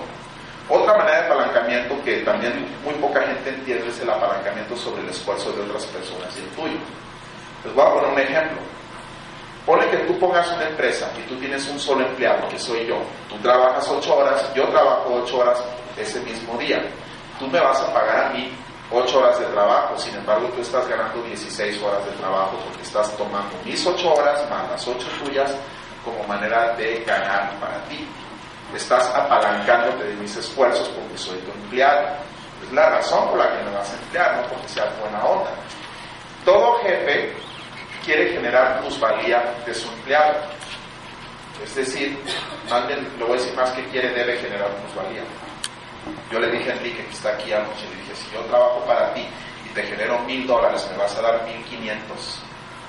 Otra 0.68 0.98
manera 0.98 1.22
de 1.22 1.26
apalancamiento 1.28 2.04
que 2.04 2.18
también 2.22 2.66
muy 2.84 2.94
poca 2.96 3.22
gente 3.22 3.50
entiende 3.50 3.88
es 3.88 4.00
el 4.00 4.10
apalancamiento 4.10 4.76
sobre 4.76 5.04
el 5.04 5.10
esfuerzo 5.10 5.52
de 5.52 5.62
otras 5.62 5.86
personas 5.86 6.36
y 6.38 6.40
el 6.42 6.50
tuyo. 6.50 6.80
Les 7.64 7.74
voy 7.74 7.86
a 7.86 7.94
poner 7.94 8.10
un 8.12 8.20
ejemplo. 8.20 8.58
Pone 9.66 9.88
que 9.90 9.98
tú 9.98 10.20
pongas 10.20 10.52
una 10.52 10.68
empresa 10.68 11.12
y 11.18 11.22
tú 11.28 11.36
tienes 11.38 11.68
un 11.68 11.80
solo 11.80 12.06
empleado, 12.06 12.48
que 12.50 12.60
soy 12.60 12.86
yo. 12.88 12.98
Tú 13.30 13.36
trabajas 13.38 13.88
ocho 13.90 14.16
horas, 14.16 14.54
yo 14.54 14.68
trabajo 14.70 15.22
ocho 15.24 15.40
horas 15.40 15.64
ese 15.98 16.20
mismo 16.22 16.58
día. 16.58 16.84
Tú 17.40 17.48
me 17.48 17.60
vas 17.60 17.82
a 17.82 17.94
pagar 17.94 18.28
a 18.28 18.30
mí 18.30 18.52
8 18.92 19.18
horas 19.18 19.40
de 19.40 19.46
trabajo, 19.48 19.98
sin 19.98 20.16
embargo 20.16 20.48
tú 20.50 20.62
estás 20.62 20.88
ganando 20.88 21.22
16 21.24 21.82
horas 21.82 22.06
de 22.06 22.12
trabajo 22.12 22.58
porque 22.64 22.84
estás 22.84 23.12
tomando 23.18 23.56
mis 23.66 23.86
8 23.86 24.14
horas 24.14 24.48
más 24.50 24.70
las 24.70 24.88
8 24.88 25.08
tuyas 25.24 25.56
como 26.04 26.24
manera 26.28 26.76
de 26.76 27.04
ganar 27.06 27.52
para 27.60 27.84
ti. 27.86 28.08
Estás 28.76 29.08
apalancándote 29.16 30.04
de 30.04 30.16
mis 30.16 30.36
esfuerzos 30.36 30.90
porque 30.90 31.18
soy 31.18 31.38
tu 31.40 31.52
empleado. 31.52 32.10
Es 32.62 32.74
la 32.74 32.90
razón 32.90 33.30
por 33.30 33.40
la 33.40 33.50
que 33.50 33.64
me 33.64 33.72
vas 33.72 33.90
a 33.90 33.94
emplear, 33.94 34.36
no 34.36 34.48
porque 34.50 34.68
seas 34.68 35.00
buena 35.00 35.24
onda. 35.24 35.52
Todo 36.44 36.80
jefe 36.80 37.34
quiere 38.04 38.34
generar 38.34 38.82
plusvalía 38.82 39.44
de 39.66 39.74
su 39.74 39.88
empleado. 39.90 40.36
Es 41.64 41.74
decir, 41.74 42.20
bien, 42.88 43.08
lo 43.18 43.28
voy 43.28 43.38
a 43.38 43.40
decir 43.40 43.56
más 43.56 43.72
que 43.72 43.84
quiere, 43.86 44.10
debe 44.10 44.38
generar 44.38 44.70
plusvalía. 44.70 45.24
Yo 46.30 46.40
le 46.40 46.52
dije 46.52 46.72
a 46.72 46.74
Enrique, 46.76 47.06
que 47.06 47.14
está 47.14 47.30
aquí 47.30 47.54
anoche, 47.54 47.88
le 47.90 48.02
dije, 48.02 48.16
si 48.16 48.36
yo 48.36 48.42
trabajo 48.42 48.84
para 48.86 49.14
ti 49.14 49.26
y 49.66 49.70
te 49.74 49.84
genero 49.84 50.20
mil 50.20 50.46
dólares, 50.46 50.86
me 50.92 50.98
vas 50.98 51.16
a 51.16 51.22
dar 51.22 51.44
mil 51.46 51.64
quinientos. 51.64 52.42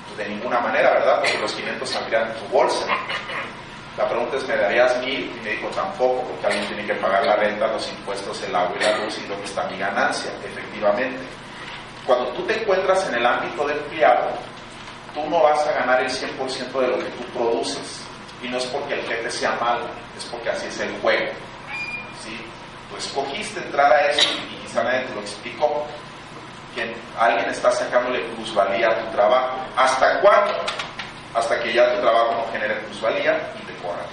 Pues 0.07 0.17
de 0.17 0.35
ninguna 0.35 0.59
manera, 0.59 0.91
¿verdad? 0.91 1.19
Porque 1.21 1.39
los 1.39 1.53
quinientos 1.53 1.89
saldrían 1.89 2.27
en 2.27 2.33
tu 2.33 2.45
bolsa. 2.49 2.85
La 3.97 4.07
pregunta 4.07 4.37
es, 4.37 4.47
¿me 4.47 4.55
darías 4.55 4.99
mil? 4.99 5.35
Y 5.35 5.43
me 5.43 5.49
dijo, 5.51 5.67
tampoco, 5.69 6.21
porque 6.21 6.45
alguien 6.45 6.67
tiene 6.67 6.85
que 6.85 6.93
pagar 6.95 7.25
la 7.25 7.35
renta, 7.35 7.65
los 7.65 7.89
impuestos, 7.89 8.43
el 8.43 8.55
agua 8.55 8.75
y 8.79 8.83
la 8.83 8.97
luz 8.99 9.17
y 9.17 9.27
lo 9.27 9.35
que 9.39 9.45
está 9.45 9.63
mi 9.67 9.77
ganancia, 9.79 10.31
efectivamente. 10.45 11.25
Cuando 12.05 12.27
tú 12.33 12.43
te 12.43 12.61
encuentras 12.61 13.09
en 13.09 13.15
el 13.15 13.25
ámbito 13.25 13.65
de 13.67 13.73
empleado, 13.73 14.29
tú 15.15 15.27
no 15.27 15.41
vas 15.41 15.65
a 15.67 15.71
ganar 15.71 16.01
el 16.01 16.09
100% 16.09 16.79
de 16.79 16.87
lo 16.87 16.99
que 16.99 17.05
tú 17.05 17.23
produces. 17.33 18.03
Y 18.43 18.47
no 18.49 18.57
es 18.57 18.65
porque 18.67 18.93
el 18.93 19.01
jefe 19.01 19.31
sea 19.31 19.53
malo, 19.59 19.87
es 20.15 20.25
porque 20.25 20.51
así 20.51 20.67
es 20.67 20.79
el 20.79 20.95
juego. 21.01 21.31
¿sí? 22.23 22.39
Tú 22.91 22.97
escogiste 22.97 23.59
entrar 23.61 23.91
a 23.91 24.11
eso 24.11 24.29
y 24.51 24.61
quizá 24.63 24.83
nadie 24.83 25.01
te 25.01 25.15
lo 25.15 25.21
explicó. 25.21 25.87
Que 26.75 26.95
alguien 27.17 27.49
está 27.49 27.71
sacándole 27.71 28.19
plusvalía 28.35 28.89
a 28.89 28.99
tu 28.99 29.11
trabajo. 29.11 29.57
¿Hasta 29.75 30.21
cuándo? 30.21 30.53
Hasta 31.33 31.59
que 31.59 31.73
ya 31.73 31.93
tu 31.95 32.01
trabajo 32.01 32.33
no 32.33 32.51
genere 32.51 32.75
plusvalía 32.75 33.37
y 33.61 33.65
te 33.65 33.73
corran. 33.81 34.05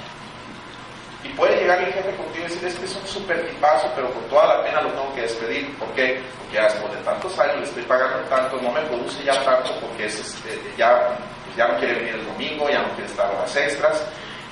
Y 1.25 1.29
puede 1.31 1.57
llegar 1.57 1.79
el 1.79 1.93
jefe 1.93 2.15
contigo 2.17 2.45
y 2.47 2.49
decir, 2.51 2.69
este 2.69 2.85
es 2.85 2.97
un 2.97 3.07
super 3.07 3.49
tipazo, 3.49 3.91
pero 3.97 4.11
con 4.13 4.23
toda 4.25 4.47
la 4.47 4.63
pena 4.63 4.83
lo 4.83 4.91
tengo 4.91 5.15
que 5.15 5.23
despedir. 5.23 5.75
¿Por 5.79 5.89
qué? 5.95 6.21
Porque 6.39 6.57
ya 6.57 6.65
después 6.65 6.93
de 6.93 7.03
tantos 7.03 7.39
años 7.39 7.57
le 7.57 7.65
estoy 7.65 7.83
pagando 7.85 8.19
tanto, 8.29 8.61
no 8.61 8.71
me 8.71 8.83
produce 8.83 9.25
ya 9.25 9.43
tanto 9.43 9.71
porque 9.81 10.05
es, 10.05 10.21
este, 10.21 10.61
ya, 10.77 11.17
ya 11.57 11.69
no 11.69 11.79
quiere 11.79 11.95
venir 11.95 12.15
el 12.17 12.27
domingo, 12.27 12.69
ya 12.69 12.83
no 12.83 12.89
quiere 12.91 13.11
estar 13.11 13.31
horas 13.35 13.57
extras. 13.57 14.05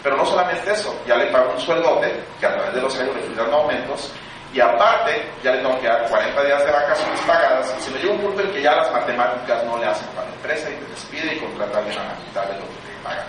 Pero 0.03 0.16
no 0.16 0.25
solamente 0.25 0.72
eso, 0.72 0.98
ya 1.07 1.16
le 1.16 1.27
pago 1.27 1.53
un 1.53 1.61
sueldote, 1.61 2.25
que 2.40 2.46
a 2.46 2.55
través 2.55 2.75
de 2.75 2.81
los 2.81 2.98
años 2.98 3.14
le 3.14 3.35
dando 3.35 3.57
aumentos, 3.57 4.11
y 4.52 4.60
aparte 4.60 5.24
ya 5.42 5.52
le 5.52 5.62
tengo 5.62 5.80
que 5.80 5.86
dar 5.86 6.06
40 6.08 6.44
días 6.44 6.64
de 6.64 6.70
vacaciones 6.70 7.20
pagadas, 7.20 7.74
se 7.78 7.90
me 7.90 7.98
llega 7.98 8.12
un 8.12 8.20
punto 8.20 8.42
en 8.42 8.52
que 8.52 8.62
ya 8.62 8.74
las 8.74 8.92
matemáticas 8.92 9.64
no 9.64 9.78
le 9.78 9.86
hacen 9.86 10.06
para 10.08 10.28
la 10.28 10.34
empresa 10.34 10.68
y 10.70 10.74
te 10.74 10.84
despide 10.86 11.34
y 11.34 11.38
contrata 11.38 11.78
a 11.78 11.82
la 11.82 12.14
mitad 12.20 12.44
de 12.44 12.60
lo 12.60 12.68
que 12.68 12.76
te 12.84 12.92
pagan. 13.02 13.26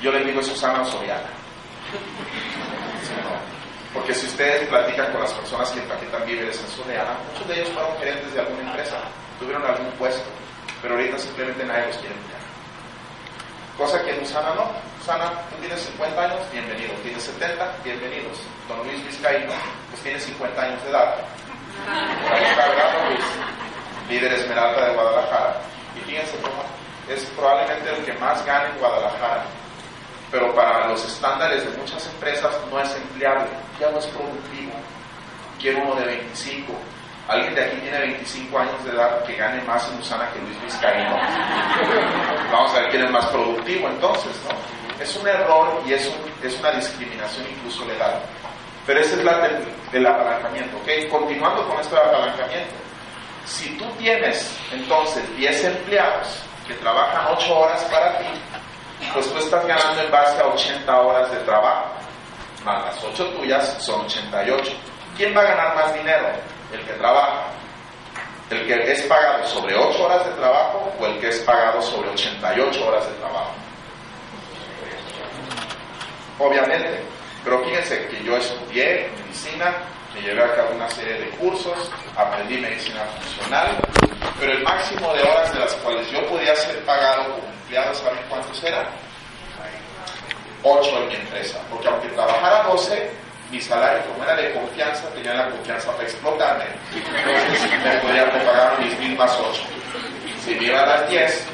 Yo 0.00 0.10
le 0.12 0.24
digo 0.24 0.42
Susana 0.42 0.82
Soriana. 0.84 1.28
Porque 3.94 4.14
si 4.14 4.26
ustedes 4.26 4.66
platican 4.68 5.12
con 5.12 5.20
las 5.20 5.34
personas 5.34 5.70
que 5.70 5.80
empaquetan 5.80 6.24
víveres 6.24 6.58
en 6.58 6.68
Soriana, 6.68 7.12
muchos 7.30 7.46
de 7.46 7.56
ellos 7.56 7.68
fueron 7.74 7.94
gerentes 7.98 8.32
de 8.32 8.40
alguna 8.40 8.62
empresa, 8.62 8.96
tuvieron 9.38 9.66
algún 9.66 9.90
puesto, 9.92 10.24
pero 10.80 10.94
ahorita 10.94 11.18
simplemente 11.18 11.62
nadie 11.64 11.88
los 11.88 11.98
quiere 11.98 12.14
emplear. 12.14 12.40
Cosa 13.76 14.02
que 14.02 14.16
en 14.16 14.22
Usana 14.22 14.54
no. 14.54 14.72
Usana, 15.02 15.32
tú 15.50 15.56
tienes 15.58 15.80
50 15.80 16.22
años, 16.22 16.38
bienvenido. 16.52 16.94
Tienes 17.02 17.24
70, 17.24 17.74
bienvenidos. 17.82 18.38
Don 18.68 18.86
Luis 18.86 19.04
Vizcaíno, 19.04 19.52
pues 19.90 20.00
tiene 20.00 20.20
50 20.20 20.62
años 20.62 20.84
de 20.84 20.90
edad. 20.90 21.14
está, 22.40 23.08
Luis? 23.08 23.24
Líder 24.08 24.32
Esmeralda 24.34 24.86
de 24.86 24.94
Guadalajara. 24.94 25.60
Y 25.96 26.00
fíjense 26.08 26.36
cómo 26.40 26.62
es 27.08 27.24
probablemente 27.36 27.90
el 27.90 28.04
que 28.04 28.12
más 28.20 28.46
gana 28.46 28.68
en 28.68 28.78
Guadalajara. 28.78 29.42
Pero 30.30 30.54
para 30.54 30.86
los 30.86 31.04
estándares 31.04 31.64
de 31.64 31.76
muchas 31.78 32.06
empresas 32.06 32.54
no 32.70 32.78
es 32.78 32.94
empleable, 32.94 33.50
ya 33.80 33.90
no 33.90 33.98
es 33.98 34.06
productivo. 34.06 34.72
Quiero 35.58 35.82
uno 35.82 35.96
de 35.96 36.06
25, 36.06 36.72
Alguien 37.28 37.54
de 37.54 37.64
aquí 37.64 37.76
tiene 37.76 37.98
25 38.00 38.58
años 38.58 38.84
de 38.84 38.90
edad 38.90 39.22
que 39.24 39.36
gane 39.36 39.62
más 39.62 39.88
en 39.88 39.98
Usana 39.98 40.28
que 40.32 40.40
Luis 40.40 40.60
Vizcaíno. 40.62 41.16
Vamos 42.50 42.74
a 42.74 42.80
ver 42.80 42.90
quién 42.90 43.04
es 43.04 43.10
más 43.10 43.26
productivo 43.26 43.88
entonces, 43.88 44.32
¿no? 44.48 44.81
Es 45.02 45.16
un 45.16 45.26
error 45.26 45.82
y 45.84 45.94
es, 45.94 46.10
es 46.42 46.58
una 46.60 46.70
discriminación 46.72 47.46
incluso 47.50 47.84
legal. 47.86 48.20
Pero 48.86 49.00
esa 49.00 49.16
es 49.16 49.24
la 49.24 49.38
del, 49.38 49.64
del 49.90 50.06
apalancamiento, 50.06 50.76
¿ok? 50.76 51.10
Continuando 51.10 51.66
con 51.66 51.80
esto 51.80 51.96
del 51.96 52.06
apalancamiento. 52.06 52.74
Si 53.44 53.76
tú 53.76 53.84
tienes 53.98 54.56
entonces 54.72 55.24
10 55.36 55.64
empleados 55.64 56.42
que 56.66 56.74
trabajan 56.74 57.34
8 57.36 57.58
horas 57.58 57.82
para 57.84 58.18
ti, 58.18 58.26
pues 59.12 59.32
tú 59.32 59.38
estás 59.38 59.66
ganando 59.66 60.00
en 60.00 60.10
base 60.10 60.40
a 60.40 60.46
80 60.46 61.00
horas 61.00 61.30
de 61.32 61.38
trabajo, 61.38 61.86
más 62.64 62.84
las 62.84 63.04
8 63.04 63.26
tuyas 63.30 63.76
son 63.80 64.02
88. 64.02 64.72
¿Quién 65.16 65.36
va 65.36 65.40
a 65.40 65.44
ganar 65.44 65.74
más 65.74 65.94
dinero? 65.94 66.28
El 66.72 66.80
que 66.84 66.92
trabaja. 66.92 67.46
El 68.50 68.66
que 68.66 68.92
es 68.92 69.02
pagado 69.02 69.46
sobre 69.46 69.74
8 69.76 70.04
horas 70.04 70.24
de 70.26 70.32
trabajo 70.32 70.92
o 71.00 71.06
el 71.06 71.18
que 71.18 71.28
es 71.28 71.40
pagado 71.40 71.82
sobre 71.82 72.10
88 72.10 72.86
horas 72.86 73.06
de 73.08 73.14
trabajo. 73.14 73.52
Obviamente. 76.42 77.00
Pero 77.44 77.64
fíjense 77.64 78.06
que 78.08 78.22
yo 78.24 78.36
estudié 78.36 79.08
medicina, 79.22 79.74
me 80.14 80.22
llevé 80.22 80.44
a 80.44 80.54
cabo 80.54 80.74
una 80.74 80.88
serie 80.90 81.14
de 81.14 81.28
cursos, 81.30 81.90
aprendí 82.16 82.58
medicina 82.58 83.02
funcional, 83.04 83.78
pero 84.38 84.52
el 84.52 84.62
máximo 84.62 85.12
de 85.14 85.22
horas 85.22 85.52
de 85.52 85.58
las 85.58 85.72
cuales 85.74 86.08
yo 86.10 86.24
podía 86.28 86.54
ser 86.54 86.78
pagado 86.84 87.24
como 87.24 87.48
empleado, 87.48 87.94
¿saben 87.94 88.20
cuántos 88.28 88.62
eran? 88.62 88.86
8 90.62 90.98
en 90.98 91.08
mi 91.08 91.14
empresa, 91.16 91.58
porque 91.68 91.88
aunque 91.88 92.08
trabajara 92.08 92.62
12, 92.68 93.10
mi 93.50 93.60
salario, 93.60 94.02
como 94.12 94.22
era 94.22 94.36
de 94.36 94.52
confianza, 94.52 95.08
tenía 95.10 95.34
la 95.34 95.50
confianza 95.50 95.90
para 95.92 96.04
explotarme. 96.04 96.64
Entonces 96.94 97.84
me 97.84 97.96
podían 97.96 98.30
pagar 98.30 98.78
mis 98.78 98.98
mismas 99.00 99.36
8. 99.36 99.62
Si 100.44 100.54
me 100.54 100.76
a 100.76 100.86
las 100.86 101.08
10, 101.08 101.46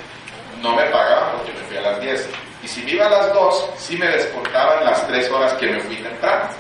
no 0.63 0.75
me 0.77 0.85
pagaban 0.85 1.37
porque 1.37 1.53
me 1.53 1.61
fui 1.61 1.77
a 1.79 1.81
las 1.81 2.01
10. 2.01 2.29
Si 2.69 2.83
me 2.83 3.01
a 3.01 3.09
las 3.09 3.33
2, 3.33 3.71
sí 3.79 3.97
me 3.97 4.07
descontaban 4.09 4.85
las 4.85 5.07
3 5.07 5.31
horas 5.31 5.55
que 5.55 5.67
me 5.67 5.81
fui 5.81 5.97
temprano. 5.97 6.51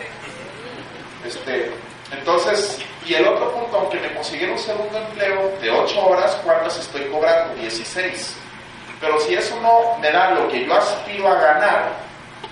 Este, 1.24 1.70
entonces, 2.10 2.78
y 3.04 3.14
el 3.14 3.28
otro 3.28 3.52
punto, 3.52 3.78
aunque 3.78 4.00
me 4.00 4.14
consiguiera 4.14 4.52
un 4.52 4.58
segundo 4.58 4.96
empleo 4.98 5.52
de 5.60 5.70
8 5.70 6.06
horas, 6.06 6.34
¿cuántas 6.42 6.78
estoy 6.78 7.02
cobrando? 7.04 7.54
16. 7.60 8.36
Pero 9.00 9.20
si 9.20 9.34
eso 9.34 9.60
no 9.60 9.98
me 9.98 10.10
da 10.10 10.30
lo 10.30 10.48
que 10.48 10.64
yo 10.64 10.74
aspiro 10.74 11.28
a 11.28 11.34
ganar, 11.34 12.08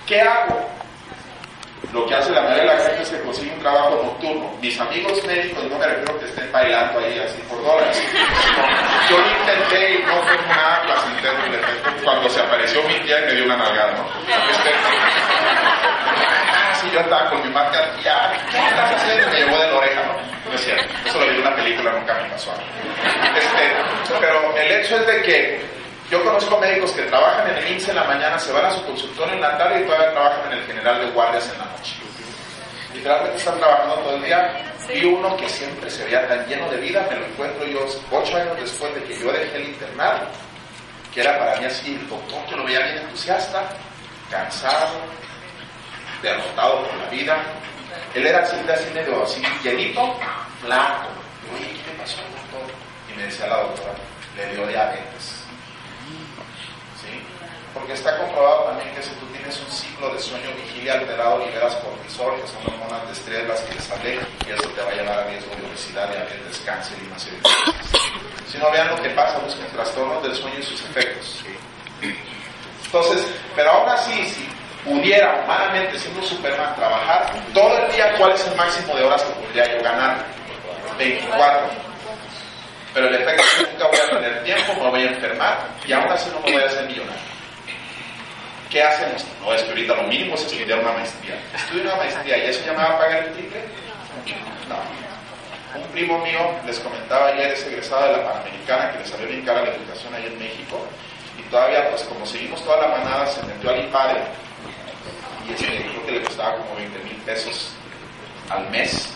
¿Qué 0.07 0.21
hago? 0.21 0.57
Lo 1.93 2.05
que 2.05 2.15
hace 2.15 2.31
la 2.31 2.41
mayoría 2.41 2.73
de 2.73 2.77
la 2.77 2.83
gente 2.83 3.03
es 3.03 3.09
que 3.09 3.21
consigue 3.21 3.53
un 3.53 3.59
trabajo 3.59 4.01
nocturno. 4.03 4.51
Mis 4.61 4.79
amigos 4.79 5.23
médicos, 5.25 5.63
no 5.65 5.77
me 5.77 5.85
refiero 5.85 6.19
que 6.19 6.25
estén 6.25 6.51
bailando 6.51 6.99
ahí 6.99 7.19
así 7.19 7.39
por 7.49 7.63
dólares. 7.63 8.03
yo 9.09 9.17
lo 9.17 9.27
intenté 9.39 9.93
y 9.93 10.03
no 10.03 10.21
fue 10.23 10.37
nada 10.47 10.81
placentero 10.83 11.37
cuando 12.03 12.29
se 12.29 12.41
apareció 12.41 12.83
mi 12.83 12.99
tía 12.99 13.19
y 13.19 13.25
me 13.25 13.33
dio 13.33 13.45
una 13.45 13.57
nalgada, 13.57 13.93
¿no? 13.93 14.05
Este, 16.73 16.93
yo 16.93 16.99
estaba 16.99 17.29
con 17.29 17.43
mi 17.43 17.49
marca, 17.49 17.79
ya, 18.03 18.31
¿qué 18.49 18.57
estás 18.57 18.91
haciendo? 18.95 19.29
Me 19.29 19.39
llevó 19.39 19.57
de 19.57 19.67
la 19.67 19.77
oreja, 19.77 20.03
¿no? 20.03 20.49
No 20.49 20.55
es 20.55 20.61
cierto, 20.61 20.93
eso 21.05 21.19
lo 21.19 21.25
vi 21.25 21.35
en 21.35 21.41
una 21.41 21.55
película, 21.55 21.91
nunca 21.91 22.13
me 22.13 22.29
pasó. 22.29 22.53
Este, 23.35 24.19
pero 24.19 24.57
el 24.57 24.71
hecho 24.71 24.95
es 24.97 25.07
de 25.07 25.21
que 25.21 25.76
yo 26.09 26.23
conozco 26.23 26.57
médicos 26.59 26.91
que 26.91 27.01
trabajan 27.03 27.49
en 27.49 27.57
el 27.57 27.71
INSE 27.73 27.89
en 27.89 27.97
la 27.97 28.05
mañana, 28.05 28.39
se 28.39 28.53
van 28.53 28.65
a 28.65 28.71
su 28.71 28.81
consultorio 28.85 29.33
en 29.33 29.41
la 29.41 29.57
tarde 29.57 29.81
y 29.81 29.85
todavía 29.85 30.11
trabajan 30.11 30.51
en 30.53 30.59
el 30.59 30.65
general 30.65 30.99
de 31.01 31.11
guardias 31.11 31.51
en 31.51 31.59
la 31.59 31.65
noche. 31.65 31.95
Literalmente 32.93 33.37
están 33.37 33.59
trabajando 33.59 33.95
todo 33.95 34.15
el 34.15 34.23
día. 34.23 34.73
Y 34.93 35.03
uno 35.03 35.35
que 35.35 35.49
siempre 35.49 35.89
se 35.89 36.05
veía 36.05 36.25
tan 36.29 36.47
lleno 36.47 36.69
de 36.69 36.77
vida, 36.77 37.05
me 37.09 37.17
lo 37.17 37.25
encuentro 37.25 37.65
yo 37.65 37.85
ocho 38.09 38.37
años 38.37 38.55
después 38.57 38.95
de 38.95 39.03
que 39.03 39.19
yo 39.19 39.33
dejé 39.33 39.57
el 39.57 39.67
internado, 39.67 40.19
que 41.13 41.19
era 41.19 41.37
para 41.37 41.59
mí 41.59 41.65
así 41.65 41.95
el 41.95 42.07
doctor 42.07 42.45
que 42.45 42.55
lo 42.55 42.63
veía 42.63 42.79
bien 42.79 42.99
entusiasta, 42.99 43.67
cansado, 44.31 45.01
derrotado 46.21 46.87
por 46.87 46.95
la 46.95 47.09
vida. 47.09 47.37
Él 48.13 48.27
era 48.27 48.45
siempre 48.45 48.75
así 48.75 48.89
medio 48.93 49.23
así, 49.23 49.43
llenito, 49.61 50.17
flaco. 50.61 51.09
Oye, 51.53 51.67
¿qué 51.83 51.91
le 51.91 51.99
pasó, 51.99 52.19
doctor? 52.21 52.73
Y 53.11 53.17
me 53.17 53.23
decía 53.23 53.47
la 53.47 53.57
doctora, 53.57 53.93
le 54.37 54.55
dio 54.55 54.67
diabetes 54.67 55.36
porque 57.73 57.93
está 57.93 58.17
comprobado 58.17 58.63
también 58.65 58.93
que 58.95 59.03
si 59.03 59.11
tú 59.11 59.25
tienes 59.27 59.59
un 59.59 59.71
ciclo 59.71 60.13
de 60.13 60.19
sueño 60.19 60.49
vigilia 60.55 60.93
alterado, 60.93 61.45
liberas 61.45 61.75
cortisol, 61.75 62.35
que 62.41 62.47
son 62.47 62.73
hormonas 62.73 63.05
de 63.05 63.13
estrés 63.13 63.47
las 63.47 63.61
que 63.61 63.75
les 63.75 63.91
hablé, 63.91 64.19
y 64.47 64.51
eso 64.51 64.67
te 64.69 64.81
va 64.81 64.89
a 64.89 64.95
llevar 64.95 65.19
a 65.19 65.23
riesgo 65.25 65.55
de 65.55 65.67
obesidad, 65.67 66.09
diabetes, 66.09 66.61
cáncer 66.65 66.97
y 67.05 67.09
más 67.09 67.27
Si 68.47 68.57
no 68.57 68.71
vean 68.71 68.89
lo 68.89 69.01
que 69.01 69.09
pasa, 69.11 69.37
busquen 69.39 69.67
trastornos 69.67 70.23
del 70.23 70.35
sueño 70.35 70.59
y 70.59 70.63
sus 70.63 70.81
efectos. 70.85 71.43
Entonces, 72.85 73.27
pero 73.55 73.71
aún 73.71 73.89
así, 73.89 74.25
si 74.25 74.49
pudiera 74.83 75.43
humanamente 75.43 75.99
siendo 75.99 76.23
Superman 76.23 76.75
trabajar 76.75 77.31
todo 77.53 77.77
el 77.77 77.91
día, 77.91 78.15
¿cuál 78.17 78.31
es 78.31 78.47
el 78.47 78.55
máximo 78.55 78.95
de 78.95 79.03
horas 79.03 79.21
que 79.23 79.33
podría 79.33 79.77
yo 79.77 79.83
ganar? 79.83 80.25
24. 80.97 81.86
Pero 82.97 83.09
el 83.09 83.15
efecto 83.21 83.43
es 83.43 83.53
que 83.67 83.71
nunca 83.73 83.87
voy 83.89 83.99
a 83.99 84.09
tener 84.09 84.43
tiempo, 84.43 84.73
me 84.73 84.89
voy 84.89 85.01
a 85.01 85.11
enfermar 85.11 85.67
y 85.85 85.91
aún 85.93 86.09
así 86.09 86.31
no 86.31 86.39
me 86.39 86.53
voy 86.53 86.63
a 86.63 86.65
hacer 86.65 86.87
millonario. 86.87 87.21
¿Qué 88.71 88.81
hacemos? 88.81 89.23
No, 89.39 89.53
es 89.53 89.61
que 89.61 89.69
ahorita 89.69 89.93
lo 89.97 90.03
mínimo 90.07 90.33
es 90.33 90.41
estudiar 90.41 90.79
una 90.79 90.93
maestría. 90.93 91.39
Estudio 91.53 91.83
una 91.83 91.95
maestría 91.97 92.37
y 92.39 92.49
eso 92.49 92.65
ya 92.65 92.71
me 92.71 92.79
va 92.79 92.95
a 92.95 92.97
pagar 92.97 93.23
el 93.23 93.33
triple. 93.33 93.61
No. 94.67 95.79
Un 95.79 95.87
primo 95.89 96.17
mío, 96.25 96.39
les 96.65 96.79
comentaba 96.79 97.27
ayer, 97.27 97.51
es 97.51 97.67
egresado 97.67 98.07
de 98.07 98.13
la 98.13 98.33
Panamericana, 98.33 98.91
que 98.91 98.97
le 98.97 99.05
salió 99.05 99.27
bien 99.27 99.45
cara 99.45 99.61
la 99.61 99.75
educación 99.75 100.15
ahí 100.15 100.25
en 100.25 100.39
México. 100.39 100.83
Y 101.37 101.43
todavía, 101.51 101.87
pues 101.91 102.01
como 102.01 102.25
seguimos 102.25 102.63
toda 102.63 102.81
la 102.81 102.97
manada, 102.97 103.27
se 103.27 103.43
metió 103.43 103.69
al 103.69 103.79
IPADE. 103.85 104.21
Y 105.47 105.53
este, 105.53 105.67
creo 105.67 106.03
que 106.03 106.11
le 106.13 106.23
costaba 106.23 106.57
como 106.57 106.75
20 106.77 106.97
mil 107.03 107.17
pesos 107.17 107.75
al 108.49 108.67
mes 108.71 109.13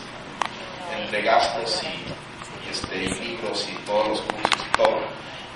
entre 1.00 1.24
gastos 1.24 1.82
y, 1.82 2.21
este, 2.72 2.98
libros 2.98 3.68
y 3.70 3.76
todos 3.86 4.08
los 4.08 4.22
cursos 4.22 4.68
y 4.68 4.78
todo, 4.78 5.02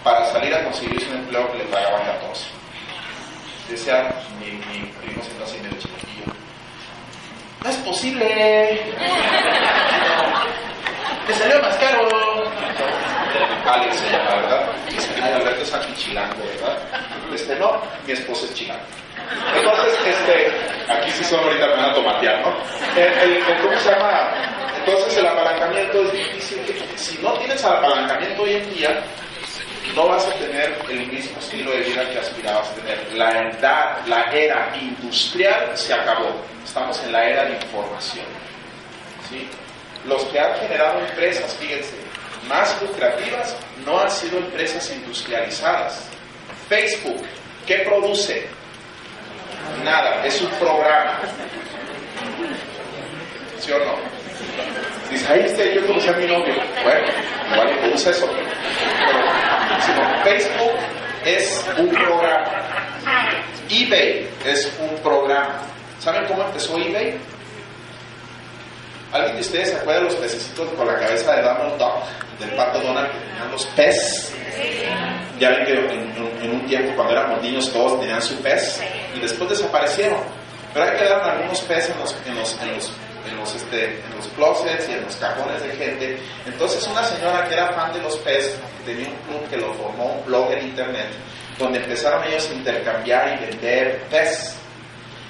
para 0.04 0.25
salir 0.32 0.54
a 0.54 0.63
conseguirse 0.65 1.10
un 1.10 1.17
empleo 1.17 1.51
que 1.51 1.58
le 1.60 1.63
pagaban 1.65 2.06
14 2.06 2.65
decía 3.69 4.13
mi, 4.39 4.51
mi 4.51 4.86
primo 5.01 5.21
así 5.43 5.58
medio 5.58 5.78
chiquitillo, 5.80 6.34
no 7.63 7.69
es 7.69 7.78
posible, 7.78 8.25
te 11.28 11.34
salió 11.34 11.62
más 11.62 11.75
caro. 11.78 12.08
Alex 13.65 13.95
se 13.95 14.12
llama, 14.12 14.36
¿verdad? 14.36 14.67
Dice, 14.89 15.10
ay, 15.21 15.34
Alberto 15.34 15.65
Sánchez 15.65 15.95
chilango, 15.95 16.36
¿verdad? 16.45 16.78
Este, 17.34 17.56
no, 17.56 17.82
mi 18.06 18.13
esposa 18.13 18.45
es 18.45 18.54
chilango. 18.54 18.84
Entonces, 19.56 19.99
este, 20.06 20.51
aquí 20.91 21.10
sí 21.12 21.23
son 21.23 21.39
ahorita 21.39 21.65
me 21.67 21.75
van 21.75 21.86
a 21.89 21.93
tomatear, 21.95 22.41
¿no? 22.41 22.56
El, 22.95 23.43
¿Cómo 23.62 23.80
se 23.80 23.89
llama? 23.89 24.30
Entonces 24.85 25.17
el 25.17 25.25
apalancamiento 25.25 26.01
es 26.03 26.11
difícil. 26.11 26.59
Si 26.95 27.17
no 27.17 27.33
tienes 27.39 27.63
el 27.63 27.71
apalancamiento 27.71 28.43
hoy 28.43 28.53
en 28.53 28.73
día, 28.75 29.03
no 29.95 30.07
vas 30.07 30.27
a 30.27 30.31
tener 30.33 30.77
el 30.89 31.07
mismo 31.07 31.39
estilo 31.39 31.71
de 31.71 31.79
vida 31.79 32.09
que 32.09 32.19
aspirabas 32.19 32.69
a 32.69 32.73
tener. 32.75 33.13
La 33.13 33.49
edad, 33.49 34.05
la 34.05 34.23
era 34.31 34.71
industrial 34.79 35.71
se 35.75 35.93
acabó. 35.93 36.29
Estamos 36.63 37.01
en 37.03 37.11
la 37.11 37.25
era 37.25 37.45
de 37.45 37.55
información. 37.55 38.25
Los 40.05 40.23
que 40.25 40.39
han 40.39 40.53
generado 40.59 40.99
empresas, 40.99 41.55
fíjense, 41.55 41.95
más 42.47 42.79
lucrativas 42.81 43.55
no 43.85 43.99
han 43.99 44.11
sido 44.11 44.37
empresas 44.37 44.91
industrializadas. 44.91 46.09
Facebook, 46.69 47.25
¿qué 47.65 47.77
produce? 47.79 48.47
Nada, 49.83 50.23
es 50.25 50.39
un 50.41 50.49
programa. 50.51 51.21
¿Sí 53.59 53.71
o 53.71 53.79
no? 53.79 54.24
Dice, 55.09 55.27
ahí 55.31 55.41
está, 55.41 55.63
yo 55.63 55.85
conocí 55.85 56.07
a 56.09 56.13
mi 56.13 56.25
novio. 56.25 56.53
Bueno, 56.83 57.07
igual 57.51 57.79
produce 57.79 58.09
eso. 58.09 58.27
Facebook 60.23 60.73
es 61.25 61.65
un 61.77 61.89
programa. 61.89 62.45
eBay 63.69 64.27
es 64.45 64.71
un 64.79 64.97
programa. 65.01 65.61
¿Saben 65.99 66.25
cómo 66.25 66.43
empezó 66.43 66.77
eBay? 66.77 67.17
¿Alguien 69.11 69.35
de 69.35 69.41
ustedes 69.41 69.69
se 69.69 69.75
acuerda 69.75 70.01
de 70.01 70.05
los 70.05 70.15
pececitos 70.15 70.67
con 70.73 70.87
la 70.87 70.95
cabeza 70.99 71.35
de 71.35 71.41
Donald 71.41 71.77
Duck, 71.77 72.39
del 72.39 72.49
pato 72.55 72.79
Donald 72.81 73.11
que 73.11 73.17
tenían 73.19 73.51
los 73.51 73.65
pez? 73.67 74.33
Ya 75.39 75.49
ven 75.49 75.65
que 75.65 75.73
en, 75.73 76.51
un 76.51 76.65
tiempo 76.67 76.93
cuando 76.95 77.13
éramos 77.13 77.41
niños 77.41 77.71
todos 77.71 77.99
tenían 77.99 78.21
su 78.21 78.35
pez 78.41 78.81
y 79.15 79.19
después 79.19 79.49
desaparecieron. 79.49 80.19
Pero 80.73 80.85
ahí 80.85 80.97
quedaron 80.97 81.29
algunos 81.29 81.61
peces 81.61 81.91
en 81.91 81.99
los, 81.99 82.15
en 82.25 82.35
los, 82.35 82.61
en 82.61 82.75
los 82.75 82.91
en 83.27 83.38
los, 83.38 83.53
este, 83.55 83.85
en 83.85 84.15
los 84.15 84.27
closets 84.29 84.89
y 84.89 84.93
en 84.93 85.03
los 85.03 85.15
cajones 85.15 85.61
de 85.61 85.69
gente. 85.71 86.19
Entonces 86.45 86.88
una 86.88 87.03
señora 87.03 87.47
que 87.47 87.53
era 87.53 87.73
fan 87.73 87.93
de 87.93 88.01
los 88.01 88.15
pez, 88.17 88.55
tenía 88.85 89.07
un 89.09 89.15
club 89.27 89.49
que 89.49 89.57
lo 89.57 89.73
formó, 89.73 90.13
un 90.13 90.25
blog 90.25 90.51
en 90.51 90.67
internet, 90.67 91.07
donde 91.57 91.79
empezaron 91.79 92.23
ellos 92.25 92.49
a 92.49 92.53
intercambiar 92.53 93.38
y 93.38 93.45
vender 93.45 94.03
pez. 94.09 94.55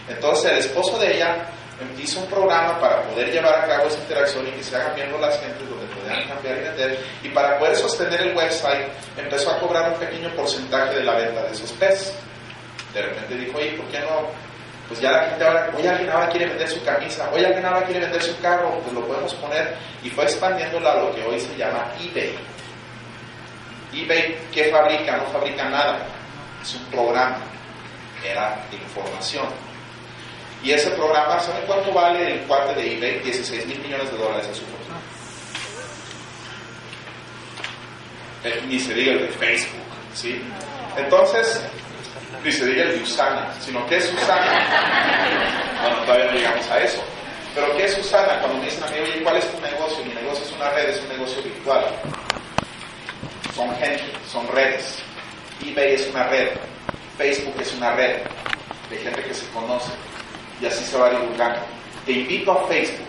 Entonces 0.07 0.51
el 0.51 0.57
esposo 0.59 0.99
de 0.99 1.15
ella 1.15 1.47
hizo 2.01 2.19
un 2.19 2.27
programa 2.27 2.79
para 2.79 3.01
poder 3.03 3.31
llevar 3.31 3.55
a 3.55 3.67
cabo 3.67 3.87
esa 3.87 3.99
interacción 3.99 4.47
y 4.47 4.51
que 4.51 4.63
se 4.63 4.75
hagan 4.75 4.95
miembros 4.95 5.19
las 5.21 5.39
gentes 5.39 5.67
donde 5.67 5.85
pudieran 5.87 6.27
cambiar 6.27 6.57
y 6.57 6.61
vender. 6.61 6.99
Y 7.23 7.29
para 7.29 7.59
poder 7.59 7.75
sostener 7.75 8.21
el 8.21 8.35
website 8.35 8.87
empezó 9.17 9.51
a 9.51 9.59
cobrar 9.59 9.91
un 9.91 9.99
pequeño 9.99 10.29
porcentaje 10.35 10.95
de 10.95 11.03
la 11.03 11.15
venta 11.15 11.43
de 11.43 11.51
esos 11.51 11.71
peces. 11.73 12.13
De 12.93 13.01
repente 13.01 13.35
dijo, 13.35 13.57
oye, 13.57 13.71
¿por 13.71 13.85
qué 13.87 13.99
no 13.99 14.44
pues 14.87 14.99
ya 15.01 15.11
la 15.11 15.29
gente 15.29 15.43
ahora, 15.43 15.71
hoy 15.75 15.87
alguien 15.87 16.09
ahora 16.09 16.29
quiere 16.29 16.47
vender 16.47 16.69
su 16.69 16.83
camisa, 16.83 17.29
hoy 17.33 17.43
alguien 17.43 17.65
ahora 17.65 17.83
quiere 17.83 18.01
vender 18.01 18.21
su 18.21 18.39
carro, 18.39 18.79
pues 18.83 18.93
lo 18.93 19.05
podemos 19.05 19.33
poner 19.35 19.75
y 20.03 20.09
fue 20.09 20.25
expandiéndola 20.25 20.91
a 20.91 20.95
lo 21.01 21.15
que 21.15 21.23
hoy 21.23 21.39
se 21.39 21.55
llama 21.57 21.91
eBay. 21.99 22.35
eBay, 23.93 24.37
¿qué 24.53 24.65
fabrica? 24.65 25.17
No 25.17 25.25
fabrica 25.25 25.69
nada, 25.69 26.05
es 26.61 26.75
un 26.75 26.85
programa, 26.85 27.37
era 28.23 28.63
de 28.69 28.77
información. 28.77 29.47
Y 30.63 30.71
ese 30.71 30.91
programa, 30.91 31.39
¿saben 31.39 31.63
cuánto 31.65 31.91
vale 31.91 32.33
el 32.33 32.39
cuate 32.41 32.73
de 32.75 32.97
eBay? 32.97 33.19
16 33.19 33.67
mil 33.67 33.79
millones 33.79 34.11
de 34.11 34.17
dólares 34.17 34.47
en 34.47 34.55
su 34.55 34.61
fortuna. 34.61 34.97
Eh, 38.43 38.63
ni 38.67 38.79
se 38.79 38.93
diga 38.93 39.13
el 39.13 39.21
de 39.21 39.27
Facebook, 39.29 39.81
¿sí? 40.13 40.41
Entonces, 40.97 41.61
ni 42.45 42.51
se 42.51 42.65
diga 42.67 42.83
el 42.83 42.97
de 42.97 43.03
Usana, 43.03 43.51
sino 43.59 43.83
que 43.87 43.97
es 43.97 44.13
Usana. 44.13 44.61
Bueno, 45.81 45.97
todavía 46.05 46.25
no 46.25 46.31
llegamos 46.33 46.69
a 46.69 46.79
eso. 46.79 47.03
Pero 47.55 47.75
¿qué 47.75 47.85
es 47.85 47.97
Usana? 47.97 48.39
Cuando 48.39 48.59
me 48.59 48.65
dicen 48.65 48.83
a 48.83 48.87
mí, 48.87 48.97
oye, 49.01 49.23
¿cuál 49.23 49.37
es 49.37 49.51
tu 49.51 49.59
negocio? 49.59 50.05
Mi 50.05 50.13
negocio 50.13 50.45
es 50.45 50.51
una 50.51 50.69
red, 50.69 50.89
es 50.89 51.01
un 51.01 51.09
negocio 51.09 51.41
virtual. 51.41 51.85
Son 53.55 53.75
gente, 53.77 54.03
son 54.31 54.47
redes. 54.49 54.99
eBay 55.65 55.95
es 55.95 56.07
una 56.09 56.27
red, 56.27 56.49
Facebook 57.17 57.55
es 57.59 57.73
una 57.73 57.91
red 57.93 58.17
de 58.91 58.97
gente 58.97 59.23
que 59.23 59.33
se 59.33 59.47
conoce 59.47 59.91
y 60.61 60.67
así 60.67 60.83
se 60.85 60.97
va 60.97 61.09
divulgando. 61.09 61.61
Te 62.05 62.11
invito 62.11 62.51
a 62.51 62.67
Facebook, 62.67 63.07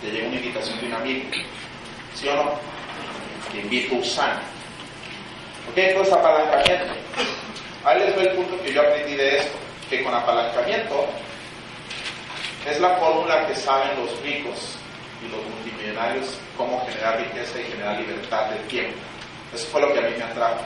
te 0.00 0.10
llega 0.10 0.26
una 0.26 0.36
invitación 0.36 0.80
de 0.80 0.86
un 0.86 0.94
amigo, 0.94 1.30
¿sí 2.14 2.26
o 2.26 2.34
no? 2.34 2.58
Te 3.52 3.60
invito 3.60 3.94
a 3.94 3.98
Usana. 3.98 4.42
¿Ok? 5.70 5.78
Entonces 5.78 6.12
apalancamiento. 6.12 6.94
Ahí 7.84 7.98
les 7.98 8.14
doy 8.14 8.26
el 8.26 8.32
punto 8.32 8.58
que 8.62 8.72
yo 8.72 8.80
aprendí 8.80 9.14
de 9.14 9.38
esto, 9.38 9.58
que 9.90 10.02
con 10.02 10.14
apalancamiento 10.14 11.06
es 12.66 12.80
la 12.80 12.96
fórmula 12.96 13.46
que 13.46 13.54
saben 13.54 13.90
los 14.00 14.22
ricos 14.22 14.78
y 15.20 15.28
los 15.28 15.44
multimillonarios 15.46 16.38
cómo 16.56 16.82
generar 16.86 17.18
riqueza 17.18 17.60
y 17.60 17.64
generar 17.64 18.00
libertad 18.00 18.46
del 18.46 18.66
tiempo. 18.68 18.96
Eso 19.54 19.66
fue 19.66 19.82
lo 19.82 19.92
que 19.92 19.98
a 19.98 20.02
mí 20.02 20.14
me 20.16 20.24
atrajo. 20.24 20.64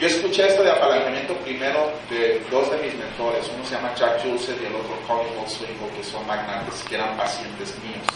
Yo 0.00 0.08
escuché 0.08 0.48
esto 0.48 0.64
de 0.64 0.72
apalancamiento 0.72 1.34
primero 1.36 1.92
de 2.10 2.42
dos 2.50 2.70
de 2.72 2.78
mis 2.78 2.94
mentores, 2.94 3.48
uno 3.54 3.64
se 3.64 3.76
llama 3.76 3.94
Jack 3.94 4.20
Joseph 4.22 4.60
y 4.60 4.66
el 4.66 4.74
otro 4.74 4.98
Connie 5.06 5.30
Swingle, 5.46 5.96
que 5.96 6.04
son 6.04 6.26
magnates, 6.26 6.82
que 6.88 6.96
eran 6.96 7.16
pacientes 7.16 7.72
míos. 7.82 8.06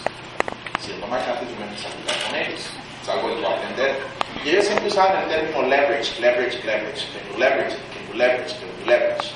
Siendo 0.81 1.07
magnates, 1.07 1.49
yo 1.49 1.57
me 1.57 1.65
empecé 1.65 1.87
a 1.87 2.29
con 2.29 2.37
ellos, 2.37 2.71
es 3.03 3.09
algo 3.09 3.29
que 3.29 3.41
yo 3.41 3.49
aprender. 3.49 3.97
Y 4.45 4.51
ellos 4.51 4.65
siempre 4.65 4.89
usaban 4.89 5.23
el 5.23 5.29
término 5.29 5.63
leverage, 5.63 6.21
leverage, 6.21 6.59
leverage, 6.65 7.07
que 7.13 7.39
leverage, 7.39 7.77
que 7.93 8.17
leverage, 8.17 8.55
que 8.57 8.87
leverage. 8.87 9.31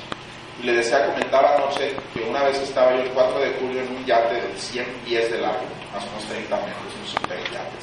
Y 0.61 0.65
le 0.65 0.73
decía, 0.73 1.05
comentaba 1.05 1.55
anoche 1.55 1.93
que 2.13 2.21
una 2.21 2.43
vez 2.43 2.57
estaba 2.59 2.95
yo 2.95 3.03
el 3.03 3.09
4 3.09 3.39
de 3.39 3.53
julio 3.59 3.81
en 3.81 3.95
un 3.95 4.05
yate 4.05 4.35
de 4.35 4.57
100 4.57 4.85
pies 5.05 5.31
de 5.31 5.41
largo, 5.41 5.65
más 5.93 6.03
o 6.03 6.07
menos 6.07 6.25
30 6.25 6.55
metros, 6.55 6.95
un 7.01 7.07
super 7.07 7.37
yate, 7.51 7.75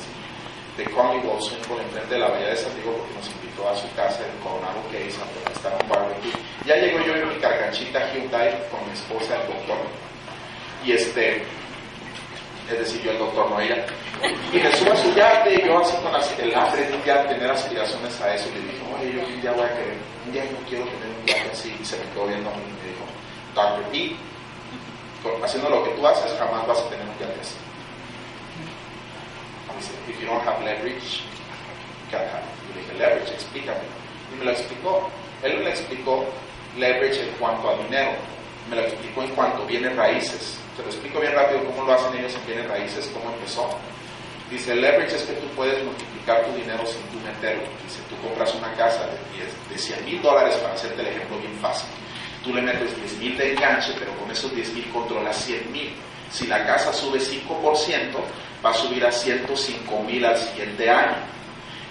de 0.76 0.84
Connie 0.84 1.20
Wilson 1.20 1.58
por 1.68 1.78
enfrente 1.80 2.14
de 2.14 2.20
la 2.20 2.28
Bahía 2.28 2.48
de 2.48 2.56
San 2.56 2.74
Diego 2.74 2.96
porque 2.96 3.14
nos 3.14 3.28
invitó 3.28 3.68
a 3.68 3.76
su 3.76 3.86
casa 3.94 4.20
en 4.24 4.40
Coronado 4.40 4.80
Case 4.90 5.20
a 5.20 5.52
estar 5.52 5.72
un 5.82 5.88
barbecue. 5.88 6.32
Ya 6.64 6.76
llego 6.76 6.98
yo 7.04 7.14
en 7.14 7.28
mi 7.28 7.34
carganchita 7.36 8.10
Hyundai 8.12 8.56
con 8.70 8.80
mi 8.86 8.92
esposa, 8.94 9.36
el 9.36 9.48
doctor. 9.48 9.78
Y 10.84 10.92
este, 10.92 11.44
es 12.72 12.78
decir, 12.80 13.02
yo 13.02 13.10
el 13.12 13.18
doctor, 13.18 13.50
no 13.50 13.60
ella. 13.60 13.84
Y 14.52 14.56
me 14.56 14.72
subo 14.76 14.92
a 14.92 14.96
su 14.96 15.12
yate 15.14 15.54
y 15.54 15.66
yo 15.66 15.78
así 15.78 15.96
con 15.96 16.14
el 16.14 16.54
hambre 16.54 16.86
de 16.86 16.94
un 16.94 17.02
día 17.02 17.26
tener 17.26 17.50
aspiraciones 17.50 18.20
a 18.20 18.34
eso. 18.34 18.48
Y 18.48 18.52
le 18.52 18.60
dije, 18.60 18.82
oye, 18.94 19.12
yo 19.12 19.26
un 19.26 19.40
día 19.40 19.52
voy 19.52 19.64
a 19.64 19.74
querer, 19.74 19.96
un 20.26 20.32
día 20.32 20.44
yo 20.44 20.56
quiero 20.68 20.84
tener 20.84 21.08
un 21.08 21.26
yate 21.26 21.50
así. 21.52 21.76
Y 21.80 21.84
se 21.84 21.96
me 21.98 22.04
quedó 22.12 22.26
viendo 22.26 22.50
a 22.50 22.54
mí 22.54 22.62
y 22.62 22.84
me 22.84 22.92
dijo, 22.92 23.04
Dr. 23.54 23.84
P, 23.90 24.16
haciendo 25.44 25.70
lo 25.70 25.84
que 25.84 25.90
tú 25.90 26.06
haces, 26.06 26.32
jamás 26.38 26.66
vas 26.66 26.78
a 26.80 26.88
tener 26.88 27.06
un 27.06 27.18
yate 27.18 27.40
así. 27.40 27.56
If 30.08 30.20
you 30.20 30.26
don't 30.26 30.42
have 30.44 30.62
leverage, 30.62 31.22
you 31.24 32.10
can't 32.10 32.28
have. 32.30 32.44
Yo 32.68 32.74
le 32.74 32.80
dije, 32.82 32.94
leverage, 32.98 33.32
explícame. 33.34 33.80
Y 34.32 34.38
me 34.38 34.44
lo 34.44 34.50
explicó. 34.52 35.10
Él 35.42 35.58
me 35.58 35.64
lo 35.64 35.68
explicó 35.70 36.24
leverage 36.76 37.20
en 37.20 37.34
cuanto 37.38 37.70
a 37.70 37.76
dinero. 37.82 38.12
Me 38.70 38.76
lo 38.76 38.82
explicó 38.82 39.22
en 39.22 39.30
cuanto 39.34 39.62
a 39.62 39.66
bienes 39.66 39.96
raíces. 39.96 40.61
Se 40.76 40.82
lo 40.82 40.88
explico 40.88 41.20
bien 41.20 41.34
rápido 41.34 41.64
cómo 41.64 41.84
lo 41.84 41.92
hacen 41.92 42.18
ellos 42.18 42.34
en 42.34 42.46
bienes 42.46 42.68
raíces, 42.68 43.10
cómo 43.12 43.34
empezó. 43.34 43.68
Dice, 44.50 44.74
leverage 44.74 45.16
es 45.16 45.22
que 45.22 45.32
tú 45.34 45.46
puedes 45.56 45.82
multiplicar 45.84 46.44
tu 46.44 46.52
dinero 46.56 46.84
sin 46.86 47.02
tú 47.08 47.18
meterlo. 47.24 47.64
Dice, 47.84 48.00
tú 48.08 48.16
compras 48.26 48.54
una 48.54 48.72
casa 48.74 49.06
de, 49.06 49.16
10, 49.36 49.70
de 49.70 49.78
100 49.78 50.04
mil 50.04 50.22
dólares, 50.22 50.56
para 50.56 50.74
hacerte 50.74 51.00
el 51.00 51.08
ejemplo 51.08 51.38
bien 51.38 51.54
fácil. 51.60 51.88
Tú 52.44 52.54
le 52.54 52.62
metes 52.62 52.96
10 52.96 53.18
mil 53.18 53.38
de 53.38 53.52
enganche, 53.52 53.92
pero 53.98 54.12
con 54.16 54.30
esos 54.30 54.54
10 54.54 54.72
mil 54.74 54.88
controlas 54.90 55.36
100 55.44 55.72
mil. 55.72 55.92
Si 56.30 56.46
la 56.46 56.66
casa 56.66 56.92
sube 56.92 57.18
5%, 57.18 57.44
va 58.64 58.70
a 58.70 58.74
subir 58.74 59.04
a 59.04 59.12
105 59.12 60.02
mil 60.02 60.24
al 60.24 60.38
siguiente 60.38 60.88
año. 60.88 61.16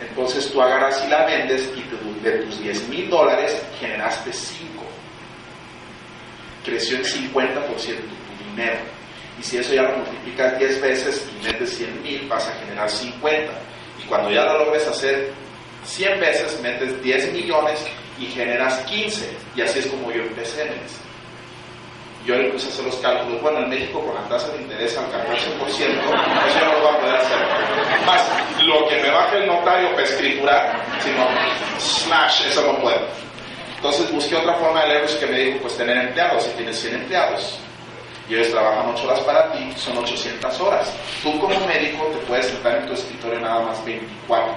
Entonces 0.02 0.52
tú 0.52 0.62
agarras 0.62 1.04
y 1.06 1.10
la 1.10 1.26
vendes 1.26 1.72
y 1.76 1.82
de 2.24 2.32
tus 2.32 2.60
10 2.60 2.90
mil 2.90 3.10
dólares 3.10 3.62
generaste 3.80 4.34
5. 4.34 4.84
Creció 6.64 6.98
en 6.98 7.04
50% 7.04 8.21
dinero. 8.52 8.80
Y 9.40 9.44
si 9.44 9.58
eso 9.58 9.74
ya 9.74 9.84
lo 9.84 9.98
multiplicas 9.98 10.60
10 10.60 10.82
veces 10.82 11.28
y 11.32 11.46
metes 11.46 11.78
100 11.78 12.04
mil, 12.04 12.28
vas 12.28 12.48
a 12.48 12.54
generar 12.54 12.90
50. 12.90 13.52
Y 14.04 14.08
cuando 14.08 14.30
ya 14.30 14.46
lo 14.46 14.66
logres 14.66 14.88
hacer 14.88 15.32
100 15.86 16.20
veces, 16.20 16.60
metes 16.62 17.02
10 17.02 17.34
millones 17.34 17.86
y 18.20 18.26
generas 18.28 18.78
15. 18.86 19.30
Y 19.56 19.62
así 19.62 19.80
es 19.80 19.88
como 19.88 20.12
yo 20.12 20.22
empecé, 20.22 20.70
yo 22.26 22.36
le 22.36 22.52
puse 22.52 22.68
a 22.68 22.70
hacer 22.70 22.86
los 22.86 22.96
cálculos. 22.98 23.42
Bueno, 23.42 23.60
en 23.60 23.70
México 23.70 24.00
con 24.00 24.14
la 24.14 24.22
tasa 24.30 24.50
de 24.50 24.62
interés 24.62 24.96
al 24.96 25.06
14%, 25.06 25.68
eso 25.68 26.66
no 26.66 26.74
lo 26.74 26.84
va 26.84 26.94
a 26.94 27.00
poder 27.00 27.16
hacer. 27.16 27.38
Más, 28.06 28.30
lo 28.64 28.88
que 28.88 28.98
me 28.98 29.10
baje 29.10 29.38
el 29.38 29.48
notario 29.48 29.90
para 29.90 30.04
escriturar, 30.04 30.86
sino 31.00 31.28
slash, 31.80 32.48
eso 32.48 32.62
no 32.72 32.80
puedo. 32.80 33.08
Entonces 33.76 34.12
busqué 34.12 34.36
otra 34.36 34.54
forma 34.54 34.82
de 34.84 34.90
leverage 34.90 35.18
que 35.18 35.26
me 35.26 35.40
dijo, 35.40 35.58
pues 35.62 35.76
tener 35.76 35.98
empleados. 35.98 36.44
Si 36.44 36.52
tienes 36.52 36.80
100 36.80 36.94
empleados 36.94 37.58
y 38.32 38.36
ellos 38.36 38.52
trabajan 38.52 38.90
8 38.96 39.08
horas 39.10 39.20
para 39.22 39.52
ti, 39.52 39.74
son 39.76 39.98
800 39.98 40.62
horas. 40.62 40.96
Tú 41.22 41.38
como 41.38 41.68
médico 41.68 42.06
te 42.06 42.18
puedes 42.20 42.46
sentar 42.46 42.78
en 42.78 42.88
tu 42.88 42.94
escritorio 42.94 43.42
nada 43.42 43.60
más 43.60 43.84
24. 43.84 44.54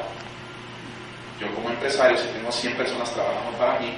Yo 1.41 1.53
como 1.57 1.71
empresario, 1.71 2.17
si 2.17 2.29
tengo 2.29 2.53
100 2.53 2.77
personas 2.77 3.13
trabajando 3.13 3.51
para 3.59 3.81
mí, 3.81 3.93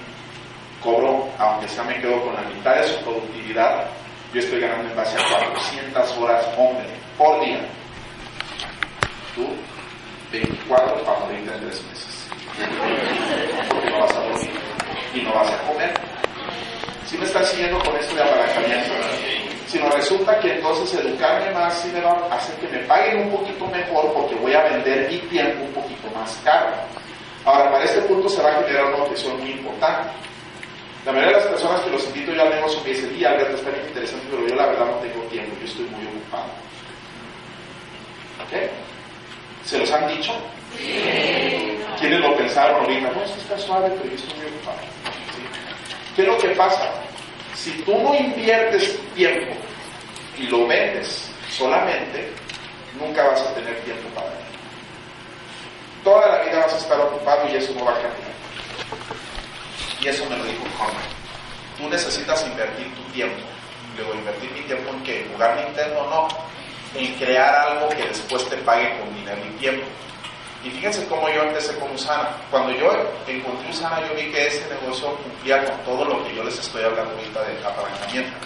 cobro, 0.83 1.29
aunque 1.39 1.69
sea 1.69 1.85
me 1.85 2.01
quedo 2.01 2.23
con 2.23 2.33
la 2.33 2.41
mitad 2.41 2.75
de 2.75 2.89
su 2.89 3.05
productividad, 3.05 3.87
yo 4.33 4.41
estoy 4.41 4.61
ganando 4.61 4.89
en 4.89 4.97
base 4.97 5.19
a 5.19 5.41
400 5.41 6.17
horas 6.17 6.47
hombre 6.57 6.87
por 7.19 7.45
día. 7.45 7.61
Tú, 9.35 9.47
24 10.33 11.05
para 11.05 11.21
morir 11.21 11.41
en 11.41 11.61
tres 11.61 11.85
meses. 11.85 12.29
Porque 13.69 13.91
no 13.91 13.99
vas 13.99 14.17
a 14.17 14.21
dormir 14.21 14.51
y 15.13 15.21
no 15.21 15.35
vas 15.35 15.51
a 15.51 15.59
comer. 15.71 15.93
Si 17.05 17.19
me 17.19 17.27
estás 17.27 17.47
siguiendo 17.51 17.79
con 17.81 17.95
esto 17.95 18.15
de 18.15 18.23
apalancamiento, 18.23 19.46
sino 19.67 19.89
resulta 19.91 20.39
que 20.39 20.55
entonces 20.55 21.01
educarme 21.01 21.51
más 21.51 21.75
sí 21.75 21.91
me 21.93 22.01
va 22.01 22.13
a 22.31 22.37
hacer 22.37 22.55
que 22.57 22.69
me 22.69 22.79
paguen 22.85 23.23
un 23.23 23.31
poquito 23.31 23.67
mejor 23.67 24.13
porque 24.13 24.35
voy 24.37 24.55
a 24.55 24.63
vender 24.63 25.11
mi 25.11 25.19
tiempo 25.29 25.65
un 25.65 25.73
poquito 25.73 26.09
más 26.15 26.39
caro. 26.45 26.69
Ahora, 27.45 27.71
para 27.71 27.85
este 27.85 28.01
punto 28.03 28.29
se 28.29 28.43
va 28.43 28.51
a 28.51 28.63
generar 28.63 28.87
una 28.87 29.05
objeción 29.05 29.41
muy 29.41 29.51
importante. 29.51 30.11
La 31.05 31.13
mayoría 31.13 31.37
de 31.37 31.43
las 31.45 31.53
personas 31.53 31.81
que 31.83 31.91
los 31.91 32.05
invito 32.07 32.33
yo 32.33 32.43
al 32.43 32.51
negocio 32.51 32.81
me 32.83 32.91
dicen, 32.91 33.17
y 33.17 33.25
Alberto, 33.25 33.57
está 33.57 33.71
bien 33.71 33.87
interesante, 33.87 34.27
pero 34.29 34.49
yo 34.49 34.55
la 34.57 34.67
verdad 34.67 34.87
no 34.87 34.95
tengo 34.95 35.25
tiempo, 35.27 35.55
yo 35.61 35.67
estoy 35.67 35.85
muy 35.85 36.07
ocupado. 36.07 36.51
¿Ok? 38.43 38.71
¿Se 39.65 39.79
los 39.79 39.93
han 39.93 40.09
dicho? 40.09 40.33
Sí. 40.77 41.79
¿Quiénes 42.01 42.21
lo 42.21 42.37
pensaron 42.37 42.83
ahorita? 42.83 43.11
No, 43.11 43.23
eso 43.23 43.35
está 43.37 43.59
suave, 43.59 43.89
pero 43.91 44.11
yo 44.11 44.17
estoy 44.17 44.39
muy 44.39 44.47
ocupado. 44.47 44.79
¿Qué 46.17 46.23
es 46.23 46.29
lo 46.29 46.39
que 46.39 46.49
pasa? 46.51 46.91
Si 47.57 47.73
tú 47.83 47.99
no 47.99 48.15
inviertes 48.15 48.97
tiempo 49.15 49.55
y 50.39 50.43
lo 50.45 50.67
vendes 50.67 51.31
solamente, 51.51 52.31
nunca 53.01 53.27
vas 53.27 53.41
a 53.41 53.55
tener 53.55 53.75
tiempo 53.81 54.09
para 54.15 54.27
él. 54.29 54.33
Toda 56.05 56.29
la 56.29 56.45
vida 56.45 56.61
vas 56.61 56.75
a 56.75 56.79
estar 56.79 57.01
ocupado 57.01 57.49
y 57.51 57.57
eso 57.57 57.73
no 57.75 57.87
va 57.87 57.93
a 57.93 58.03
cambiar. 58.03 58.37
Y 60.01 60.09
eso 60.09 60.25
me 60.27 60.37
lo 60.37 60.45
dijo 60.45 60.65
Conrad. 60.79 61.03
Tú 61.79 61.89
necesitas 61.89 62.47
invertir 62.47 62.95
tu 62.95 63.03
tiempo. 63.13 63.43
Luego, 63.97 64.15
invertir 64.15 64.51
mi 64.53 64.61
tiempo 64.61 64.91
en 64.91 65.03
qué? 65.03 65.23
¿En 65.23 65.33
jugar 65.33 65.57
Nintendo? 65.57 66.07
No. 66.11 66.29
En 67.01 67.15
crear 67.15 67.55
algo 67.55 67.89
que 67.89 68.07
después 68.07 68.49
te 68.49 68.57
pague 68.59 68.99
con 68.99 69.15
dinero 69.15 69.41
y 69.45 69.59
tiempo. 69.59 69.87
Y 70.65 70.71
fíjense 70.71 71.07
cómo 71.07 71.29
yo 71.29 71.43
empecé 71.43 71.77
con 71.79 71.91
Usana. 71.93 72.29
Cuando 72.51 72.73
yo 72.73 72.91
encontré 73.27 73.71
Usana, 73.71 74.01
yo 74.09 74.15
vi 74.15 74.31
que 74.33 74.47
ese 74.47 74.67
negocio 74.69 75.15
cumplía 75.17 75.65
con 75.65 75.79
todo 75.85 76.05
lo 76.05 76.25
que 76.25 76.35
yo 76.35 76.43
les 76.43 76.59
estoy 76.59 76.83
hablando 76.83 77.13
ahorita 77.15 77.43
de 77.43 77.67
apalancamiento. 77.67 78.37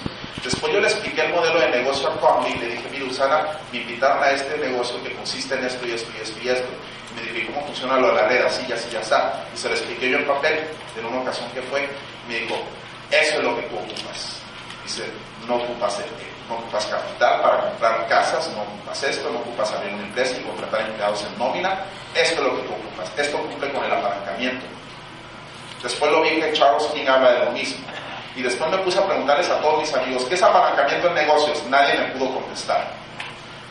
Después 0.45 0.73
yo 0.73 0.81
le 0.81 0.89
expliqué 0.89 1.23
el 1.23 1.33
modelo 1.33 1.61
de 1.61 1.71
negocio 1.71 2.09
a 2.09 2.17
Conley 2.19 2.53
y 2.55 2.59
le 2.59 2.69
dije, 2.69 2.89
mira 2.91 3.05
Usana, 3.05 3.47
me 3.73 3.79
invitaron 3.79 4.23
a 4.23 4.31
este 4.31 4.57
negocio 4.59 5.03
que 5.03 5.13
consiste 5.13 5.55
en 5.55 5.65
esto 5.65 5.87
y 5.87 5.93
esto 5.93 6.11
y 6.17 6.23
esto 6.23 6.39
y 6.43 6.49
esto. 6.49 6.69
Y 7.11 7.15
me 7.15 7.33
dije, 7.33 7.47
¿cómo 7.47 7.67
funciona 7.67 7.99
lo 7.99 8.09
de 8.09 8.15
la 8.15 8.29
red? 8.29 8.45
Así, 8.45 8.73
así, 8.73 8.89
ya 8.91 9.01
está. 9.01 9.45
Y 9.55 9.59
se 9.59 9.69
lo 9.69 9.75
expliqué 9.75 10.11
yo 10.11 10.19
en 10.19 10.27
papel, 10.27 10.61
en 10.99 11.05
una 11.05 11.21
ocasión 11.21 11.51
que 11.53 11.61
fue. 11.63 11.89
Me 12.27 12.41
dijo, 12.41 12.57
eso 13.11 13.39
es 13.39 13.45
lo 13.45 13.57
que 13.57 13.63
tú 13.63 13.77
ocupas. 13.77 14.41
Dice, 14.85 15.05
no 15.47 15.57
ocupas 15.57 15.99
el 15.99 16.30
no 16.51 16.57
ocupas 16.57 16.87
capital 16.87 17.41
para 17.41 17.61
comprar 17.61 18.07
casas, 18.09 18.51
no 18.55 18.63
ocupas 18.63 19.03
esto, 19.05 19.31
no 19.31 19.39
ocupas 19.39 19.73
abrir 19.73 19.95
una 19.95 20.03
empresa 20.03 20.37
y 20.37 20.43
contratar 20.43 20.81
empleados 20.83 21.25
en 21.25 21.39
nómina. 21.39 21.79
Esto 22.15 22.43
es 22.43 22.47
lo 22.47 22.57
que 22.57 22.63
tú 22.63 22.73
ocupas. 22.75 23.11
Esto 23.17 23.39
cumple 23.39 23.73
con 23.73 23.85
el 23.85 23.93
apalancamiento. 23.93 24.67
Después 25.83 26.11
lo 26.11 26.23
vi 26.23 26.41
que 26.41 26.53
Charles 26.53 26.85
King 26.93 27.07
habla 27.07 27.33
de 27.33 27.45
lo 27.45 27.51
mismo. 27.53 27.87
Y 28.35 28.43
después 28.43 28.71
me 28.71 28.79
puse 28.79 28.99
a 28.99 29.07
preguntarles 29.07 29.49
a 29.49 29.61
todos 29.61 29.81
mis 29.81 29.95
amigos, 29.95 30.25
¿qué 30.25 30.35
es 30.35 30.43
apalancamiento 30.43 31.09
en 31.09 31.15
negocios? 31.15 31.63
Nadie 31.69 31.99
me 31.99 32.07
pudo 32.19 32.35
contestar. 32.35 32.89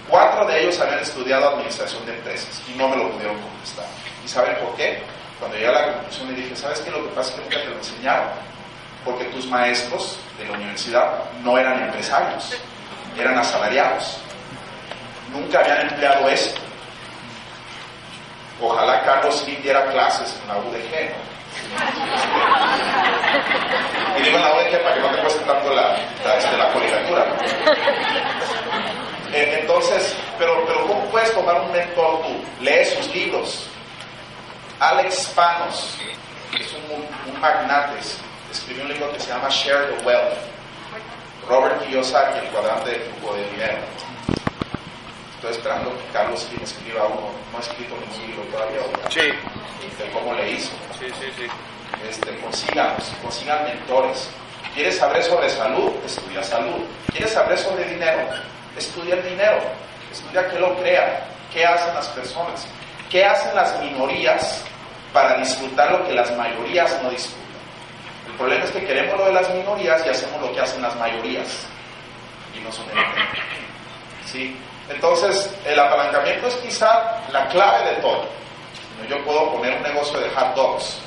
Cuatro 0.10 0.46
de 0.48 0.64
ellos 0.64 0.80
habían 0.80 1.00
estudiado 1.00 1.50
administración 1.50 2.06
de 2.06 2.14
empresas 2.14 2.62
y 2.68 2.78
no 2.78 2.88
me 2.88 2.96
lo 2.96 3.12
pudieron 3.12 3.40
contestar. 3.40 3.86
¿Y 4.24 4.28
saben 4.28 4.56
por 4.58 4.76
qué? 4.76 5.04
Cuando 5.38 5.56
llegué 5.56 5.70
a 5.70 5.72
la 5.72 5.94
conclusión 5.94 6.30
le 6.30 6.36
dije, 6.36 6.56
¿sabes 6.56 6.80
qué? 6.80 6.92
Lo 6.92 7.04
que 7.04 7.10
pasa 7.10 7.30
es 7.30 7.36
que 7.36 7.42
nunca 7.42 7.62
te 7.62 7.70
lo 7.70 7.78
enseñaron. 7.78 8.30
Porque 9.06 9.26
tus 9.26 9.46
maestros 9.48 10.20
de 10.38 10.46
la 10.46 10.54
universidad 10.54 11.24
no 11.44 11.58
eran 11.58 11.84
empresarios, 11.84 12.54
eran 13.18 13.38
asalariados. 13.38 14.18
Nunca 15.32 15.60
habían 15.60 15.82
empleado 15.82 16.28
esto. 16.30 16.60
Ojalá 18.62 19.02
Carlos 19.04 19.40
Slim 19.40 19.62
diera 19.62 19.86
clases 19.86 20.36
en 20.42 20.48
la 20.50 20.58
UDG. 20.58 21.14
Y 24.18 24.24
digo 24.24 24.38
en 24.38 24.44
la 24.44 24.54
UDG 24.54 24.84
para 24.84 24.96
que 24.96 25.02
no 25.02 25.10
te 25.12 25.22
cueste 25.22 25.46
tanto 25.46 25.74
la, 25.74 25.96
la, 26.26 26.38
este, 26.38 26.58
la. 26.58 26.70
Eh, 29.32 29.60
Entonces, 29.62 30.16
pero, 30.38 30.66
pero 30.66 30.88
¿cómo 30.88 31.06
puedes 31.06 31.34
tomar 31.34 31.62
un 31.62 31.72
mentor 31.72 32.22
tú? 32.24 32.64
Lee 32.64 32.84
sus 32.86 33.08
libros. 33.14 33.68
Alex 34.80 35.28
Panos, 35.36 35.98
que 36.52 36.64
es 36.64 36.74
un, 36.74 37.34
un 37.34 37.42
magnate, 37.42 38.00
escribió 38.52 38.84
un 38.84 38.90
libro 38.90 39.12
que 39.14 39.20
se 39.20 39.28
llama 39.30 39.50
Share 39.50 39.88
the 39.96 40.06
Wealth. 40.06 40.38
Robert 41.48 41.82
Kiyosaki, 41.86 42.40
el 42.40 42.46
cuadrante 42.52 42.92
de 42.92 43.00
flujo 43.00 43.36
de 43.36 43.50
dinero. 43.52 43.78
Estoy 45.36 45.52
esperando 45.52 45.90
que 45.92 46.06
Carlos 46.14 46.42
Slim 46.42 46.64
escriba 46.64 47.06
uno. 47.06 47.32
No 47.52 47.58
ha 47.58 47.62
escrito 47.62 47.96
ningún 47.96 48.28
libro 48.28 48.44
todavía. 48.52 48.82
Sí, 49.10 49.22
De 49.98 50.12
cómo 50.14 50.34
le 50.34 50.52
hizo. 50.52 50.72
sí, 51.00 51.06
sí, 51.20 51.28
sí. 51.36 51.48
Este, 52.08 52.38
consigan, 52.40 52.96
consigan 53.22 53.64
mentores. 53.64 54.30
¿Quieres 54.74 54.98
saber 54.98 55.24
sobre 55.24 55.50
salud? 55.50 55.92
Estudia 56.06 56.44
salud. 56.44 56.86
¿Quieres 57.12 57.32
saber 57.34 57.58
sobre 57.58 57.84
dinero? 57.86 58.20
Estudia 58.78 59.16
el 59.16 59.24
dinero. 59.24 59.60
Estudia 60.12 60.48
qué 60.50 60.60
lo 60.60 60.76
crea, 60.78 61.26
qué 61.54 61.66
hacen 61.66 61.94
las 61.94 62.08
personas, 62.10 62.66
qué 63.10 63.26
hacen 63.26 63.54
las 63.56 63.80
minorías 63.82 64.64
para 65.14 65.38
disfrutar 65.38 65.92
lo 65.92 66.08
que 66.08 66.14
las 66.14 66.32
mayorías 66.38 67.02
no 67.04 67.10
disfrutan. 67.10 67.49
Problema 68.40 68.64
es 68.64 68.72
que 68.72 68.86
queremos 68.86 69.18
lo 69.18 69.26
de 69.26 69.34
las 69.34 69.54
minorías 69.54 70.02
y 70.06 70.10
hacemos 70.10 70.42
lo 70.42 70.54
que 70.54 70.62
hacen 70.62 70.82
las 70.82 70.96
mayorías. 70.96 71.68
Y 72.56 72.60
no 72.62 72.70
el 72.70 74.26
¿Sí? 74.26 74.58
Entonces, 74.88 75.54
el 75.66 75.78
apalancamiento 75.78 76.48
es 76.48 76.56
quizá 76.56 77.20
la 77.34 77.50
clave 77.50 77.90
de 77.90 77.96
todo. 77.98 78.24
Yo 79.10 79.22
puedo 79.26 79.52
poner 79.52 79.76
un 79.76 79.84
negocio 79.84 80.22
de 80.22 80.30
hot 80.30 80.56
dogs. 80.56 81.00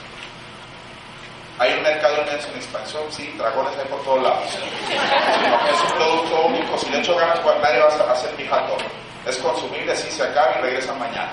Hay 1.58 1.72
un 1.72 1.82
mercado 1.82 2.20
inmenso 2.20 2.48
en 2.50 2.56
expansión, 2.56 3.02
sí, 3.10 3.34
dragones 3.38 3.78
hay 3.78 3.86
por 3.86 4.02
todos 4.02 4.22
lados. 4.22 4.44
Es 4.52 5.90
un 5.90 5.96
producto 5.96 6.46
único, 6.48 6.76
si 6.76 6.90
le 6.90 6.98
echo 6.98 7.16
ganas, 7.16 7.40
pues 7.40 7.56
nadie 7.62 7.78
va 7.78 7.86
a 7.86 8.12
hacer 8.12 8.30
mi 8.36 8.46
hot 8.46 8.68
dog. 8.68 8.80
Es 9.26 9.38
consumible, 9.38 9.96
sí, 9.96 10.10
se 10.10 10.22
acaba 10.22 10.58
y 10.58 10.62
regresa 10.62 10.92
mañana. 10.94 11.32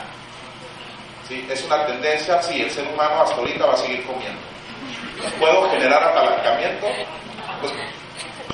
¿Sí? 1.27 1.45
Es 1.49 1.61
una 1.65 1.85
tendencia, 1.85 2.41
sí, 2.41 2.61
el 2.61 2.71
ser 2.71 2.87
humano 2.87 3.21
hasta 3.21 3.35
ahorita 3.35 3.65
va 3.65 3.73
a 3.73 3.77
seguir 3.77 4.05
comiendo. 4.05 4.58
¿Puedo 5.39 5.69
generar 5.71 6.03
apalancamiento? 6.03 6.87
Pues 7.61 7.73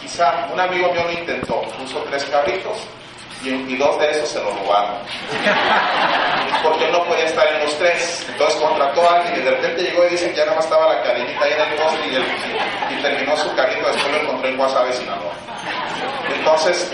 quizá 0.01 0.47
un 0.51 0.59
amigo 0.59 0.91
mío 0.93 1.03
lo 1.05 1.11
intentó, 1.11 1.61
puso 1.79 1.99
tres 2.09 2.23
cabritos 2.25 2.77
y, 3.43 3.75
dos 3.77 3.99
de 3.99 4.09
esos 4.11 4.29
se 4.29 4.39
lo 4.39 4.49
robaron. 4.51 4.95
Porque 6.63 6.85
él 6.85 6.91
no 6.91 7.03
podía 7.03 7.25
estar 7.25 7.45
en 7.47 7.59
los 7.59 7.77
tres. 7.77 8.25
Entonces 8.29 8.59
contrató 8.59 9.07
a 9.07 9.15
alguien 9.17 9.35
y 9.35 9.43
de 9.43 9.51
repente 9.51 9.83
llegó 9.83 10.05
y 10.05 10.09
dice 10.09 10.31
que 10.31 10.37
ya 10.37 10.45
más 10.47 10.63
estaba 10.65 10.91
la 10.93 11.03
cadenita 11.03 11.45
ahí 11.45 11.53
en 11.53 11.61
el 11.61 11.75
poste 11.75 12.07
y, 12.11 12.15
el- 12.15 12.97
y 12.97 13.01
terminó 13.03 13.37
su 13.37 13.53
carrito. 13.55 13.87
Después 13.87 14.11
lo 14.13 14.21
encontré 14.21 14.49
en 14.49 14.57
Guasave, 14.57 14.93
Sinaloa. 14.93 15.33
Entonces, 16.35 16.91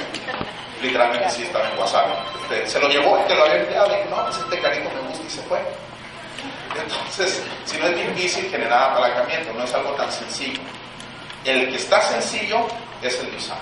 literalmente 0.82 1.30
sí 1.30 1.44
estaba 1.44 1.70
en 1.70 1.76
Guasave. 1.78 2.12
Este, 2.44 2.68
se 2.68 2.80
lo 2.82 2.90
llevó 2.90 3.18
y 3.24 3.28
que 3.28 3.36
lo 3.36 3.44
había 3.44 3.56
empleado. 3.62 3.88
Y 4.06 4.10
no, 4.10 4.24
pues 4.26 4.38
este 4.38 4.60
carrito 4.60 4.90
me 4.94 5.08
gusta 5.08 5.24
y 5.26 5.30
se 5.30 5.42
fue. 5.44 5.60
Entonces, 6.80 7.44
si 7.66 7.78
no 7.78 7.88
es 7.88 7.96
difícil 7.96 8.50
generar 8.50 8.92
apalancamiento, 8.92 9.54
no 9.54 9.64
es 9.64 9.74
algo 9.74 9.92
tan 9.92 10.12
sencillo. 10.12 10.62
El 11.44 11.70
que 11.70 11.76
está 11.76 12.02
sencillo 12.02 12.68
es 13.02 13.20
el 13.20 13.32
de 13.32 13.38
usar. 13.38 13.58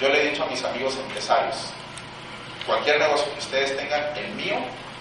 Yo 0.00 0.08
le 0.08 0.22
he 0.22 0.30
dicho 0.30 0.44
a 0.44 0.46
mis 0.46 0.62
amigos 0.64 0.96
empresarios, 0.96 1.56
cualquier 2.66 2.98
negocio 2.98 3.32
que 3.32 3.38
ustedes 3.38 3.76
tengan, 3.76 4.02
el 4.16 4.30
mío, 4.34 4.56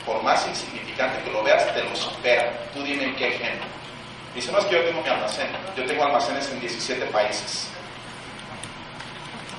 por 0.06 0.22
más 0.24 0.48
insignificante 0.48 1.24
que 1.24 1.32
lo 1.32 1.44
veas, 1.44 1.74
te 1.74 1.84
lo 1.84 1.96
supera. 1.96 2.52
Tú 2.74 2.84
dime 2.84 3.06
en 3.06 3.16
qué 3.16 3.32
género. 3.32 3.66
Dice, 4.36 4.52
no 4.52 4.60
es 4.60 4.66
que 4.66 4.76
yo 4.76 4.84
tengo 4.84 5.02
mi 5.02 5.10
almacén, 5.10 5.48
yo 5.76 5.86
tengo 5.86 6.04
almacenes 6.04 6.50
en 6.50 6.60
17 6.60 7.06
países. 7.08 7.68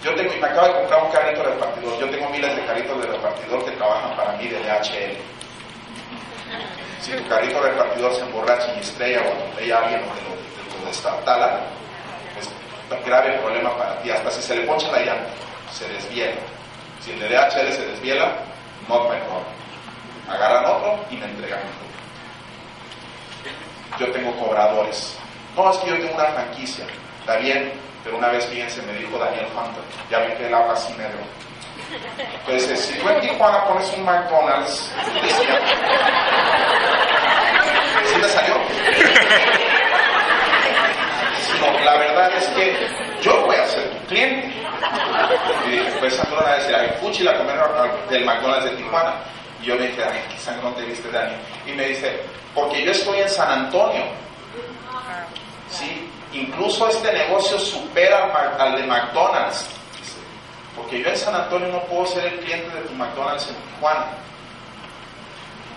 Yo 0.05 0.15
tengo, 0.15 0.33
y 0.33 0.39
me 0.39 0.47
acabo 0.47 0.69
de 0.69 0.75
comprar 0.75 1.05
un 1.05 1.11
carrito 1.11 1.43
repartidor, 1.43 2.01
yo 2.01 2.09
tengo 2.09 2.31
miles 2.31 2.57
de 2.57 2.65
carritos 2.65 3.01
de 3.01 3.07
repartidor 3.09 3.65
que 3.65 3.71
trabajan 3.73 4.17
para 4.17 4.33
mí 4.33 4.49
de 4.49 4.59
DHL. 4.61 5.40
Si 7.01 7.13
tu 7.13 7.29
carrito 7.29 7.61
repartidor 7.61 8.15
se 8.15 8.23
emborracha 8.23 8.75
y 8.77 8.81
estrella 8.81 9.23
o 9.23 9.33
atropella 9.33 9.77
a 9.77 9.83
alguien 9.83 10.01
o 10.03 10.05
lo, 10.05 10.87
destartala, 10.87 11.61
es 12.39 12.49
un 12.91 13.05
grave 13.05 13.39
problema 13.39 13.77
para 13.77 14.01
ti. 14.03 14.11
Hasta 14.11 14.31
si 14.31 14.43
se 14.43 14.57
le 14.57 14.67
poncha 14.67 14.91
la 14.91 14.99
llanta, 14.99 15.31
se 15.73 15.89
desviela. 15.89 16.41
Si 17.01 17.13
el 17.13 17.21
DHL 17.21 17.73
se 17.73 17.87
desviela, 17.87 18.33
not 18.89 19.09
my 19.11 19.19
problem. 19.21 19.61
Agarran 20.29 20.65
otro 20.65 21.05
y 21.11 21.17
me 21.17 21.27
entregan 21.27 21.61
otro. 21.61 21.91
Yo 23.99 24.13
tengo 24.13 24.35
cobradores. 24.37 25.17
No, 25.57 25.71
es 25.71 25.79
que 25.79 25.91
yo 25.91 25.99
tengo 25.99 26.15
una 26.15 26.27
franquicia. 26.27 26.87
Está 27.21 27.37
bien, 27.37 27.73
pero 28.05 28.17
una 28.19 28.29
vez, 28.29 28.47
fíjense, 28.47 28.83
me 28.83 28.93
dijo 28.95 29.19
Daniel 29.19 29.47
Hunter, 29.55 29.83
ya 30.11 30.21
vi 30.21 30.33
que 30.35 30.47
él 30.47 30.55
habla 30.55 30.73
así 30.73 30.93
medio. 30.95 31.21
Entonces, 32.47 32.81
si 32.81 32.99
tú 32.99 33.09
en 33.09 33.21
Tijuana 33.21 33.65
pones 33.65 33.93
un 33.97 34.05
McDonald's, 34.05 34.93
¿sí 38.07 38.17
me 38.21 38.29
salió? 38.29 38.55
No, 41.61 41.85
la 41.85 41.97
verdad 41.97 42.33
es 42.37 42.47
que 42.49 42.75
yo 43.23 43.43
voy 43.45 43.57
a 43.57 43.67
ser 43.67 43.91
tu 43.91 44.07
cliente. 44.07 44.53
Y 45.67 45.71
dije, 45.71 45.93
pues 46.01 46.15
Sandro 46.15 46.37
va 46.37 46.53
a 46.53 46.81
ay, 46.81 46.97
fuchi 47.01 47.23
la 47.23 47.37
comer 47.37 47.59
del 48.09 48.25
McDonald's 48.25 48.65
de 48.65 48.77
Tijuana. 48.77 49.15
Y 49.63 49.67
yo 49.67 49.75
le 49.77 49.89
dije, 49.89 50.03
ay, 50.03 50.21
qué 50.31 50.39
sangrón 50.39 50.75
te 50.75 50.83
viste, 50.83 51.11
Dani. 51.11 51.35
Y 51.67 51.73
me 51.73 51.87
dice, 51.87 52.23
porque 52.55 52.83
yo 52.83 52.93
estoy 52.93 53.21
en 53.21 53.29
San 53.29 53.51
Antonio. 53.51 54.05
Sí, 55.71 56.11
incluso 56.33 56.89
este 56.89 57.13
negocio 57.13 57.59
supera 57.59 58.57
al, 58.59 58.77
de 58.77 58.87
McDonald's. 58.87 59.69
Porque 60.75 61.03
yo 61.03 61.11
en 61.11 61.17
San 61.17 61.35
Antonio 61.35 61.69
no 61.69 61.81
puedo 61.83 62.07
ser 62.07 62.25
el 62.25 62.41
cliente 62.41 62.75
de 62.75 62.83
tu 62.83 62.95
McDonald's 62.95 63.49
en 63.49 63.55
Tijuana. 63.57 64.07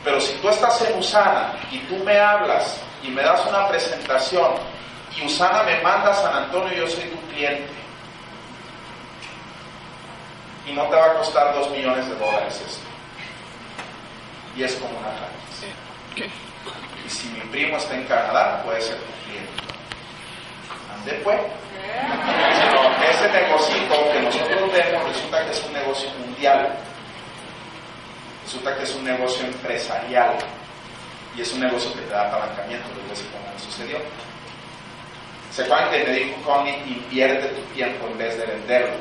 Pero 0.03 0.19
si 0.19 0.33
tú 0.35 0.49
estás 0.49 0.81
en 0.81 0.97
Usana 0.97 1.53
y 1.71 1.79
tú 1.79 1.97
me 2.03 2.17
hablas 2.19 2.81
y 3.03 3.09
me 3.09 3.21
das 3.21 3.45
una 3.45 3.67
presentación 3.67 4.53
y 5.15 5.25
Usana 5.25 5.63
me 5.63 5.79
manda 5.81 6.11
a 6.11 6.13
San 6.13 6.35
Antonio, 6.35 6.73
yo 6.73 6.87
soy 6.87 7.03
tu 7.03 7.19
cliente. 7.27 7.71
Y 10.65 10.71
no 10.73 10.83
te 10.87 10.95
va 10.95 11.05
a 11.07 11.13
costar 11.15 11.53
dos 11.53 11.69
millones 11.71 12.07
de 12.07 12.15
dólares 12.15 12.61
esto. 12.65 12.81
Y 14.55 14.63
es 14.63 14.73
como 14.75 14.97
una 14.97 15.09
franquicia. 15.09 16.33
Y 17.05 17.09
si 17.09 17.27
mi 17.29 17.41
primo 17.51 17.77
está 17.77 17.95
en 17.95 18.05
Canadá, 18.05 18.63
puede 18.63 18.81
ser 18.81 18.95
tu 18.97 19.11
cliente. 19.25 19.51
Ande 20.95 21.13
pues. 21.23 21.39
Pero 22.59 23.11
ese 23.11 23.29
negocito 23.29 24.11
que 24.11 24.21
nosotros 24.21 24.71
vemos 24.71 25.03
resulta 25.09 25.45
que 25.45 25.51
es 25.51 25.63
un 25.63 25.73
negocio 25.73 26.09
mundial. 26.19 26.75
Resulta 28.45 28.77
que 28.77 28.83
es 28.83 28.95
un 28.95 29.03
negocio 29.03 29.45
empresarial. 29.45 30.37
Y 31.35 31.41
es 31.41 31.53
un 31.53 31.61
negocio 31.61 31.93
que 31.93 32.01
te 32.01 32.09
da 32.09 32.27
apalancamiento. 32.27 32.87
Les 32.89 32.97
voy 32.97 33.05
a 33.05 33.09
decir 33.09 33.27
cómo 33.31 33.53
me 33.53 33.59
sucedió. 33.59 33.97
¿Se 35.51 35.63
acuerdan 35.63 35.91
que 35.91 36.03
me 36.03 36.11
dijo 36.13 36.41
Connie, 36.43 36.75
invierte 36.87 37.47
tu 37.47 37.61
tiempo 37.73 38.07
en 38.07 38.17
vez 38.17 38.37
de 38.37 38.45
venderlo? 38.45 38.95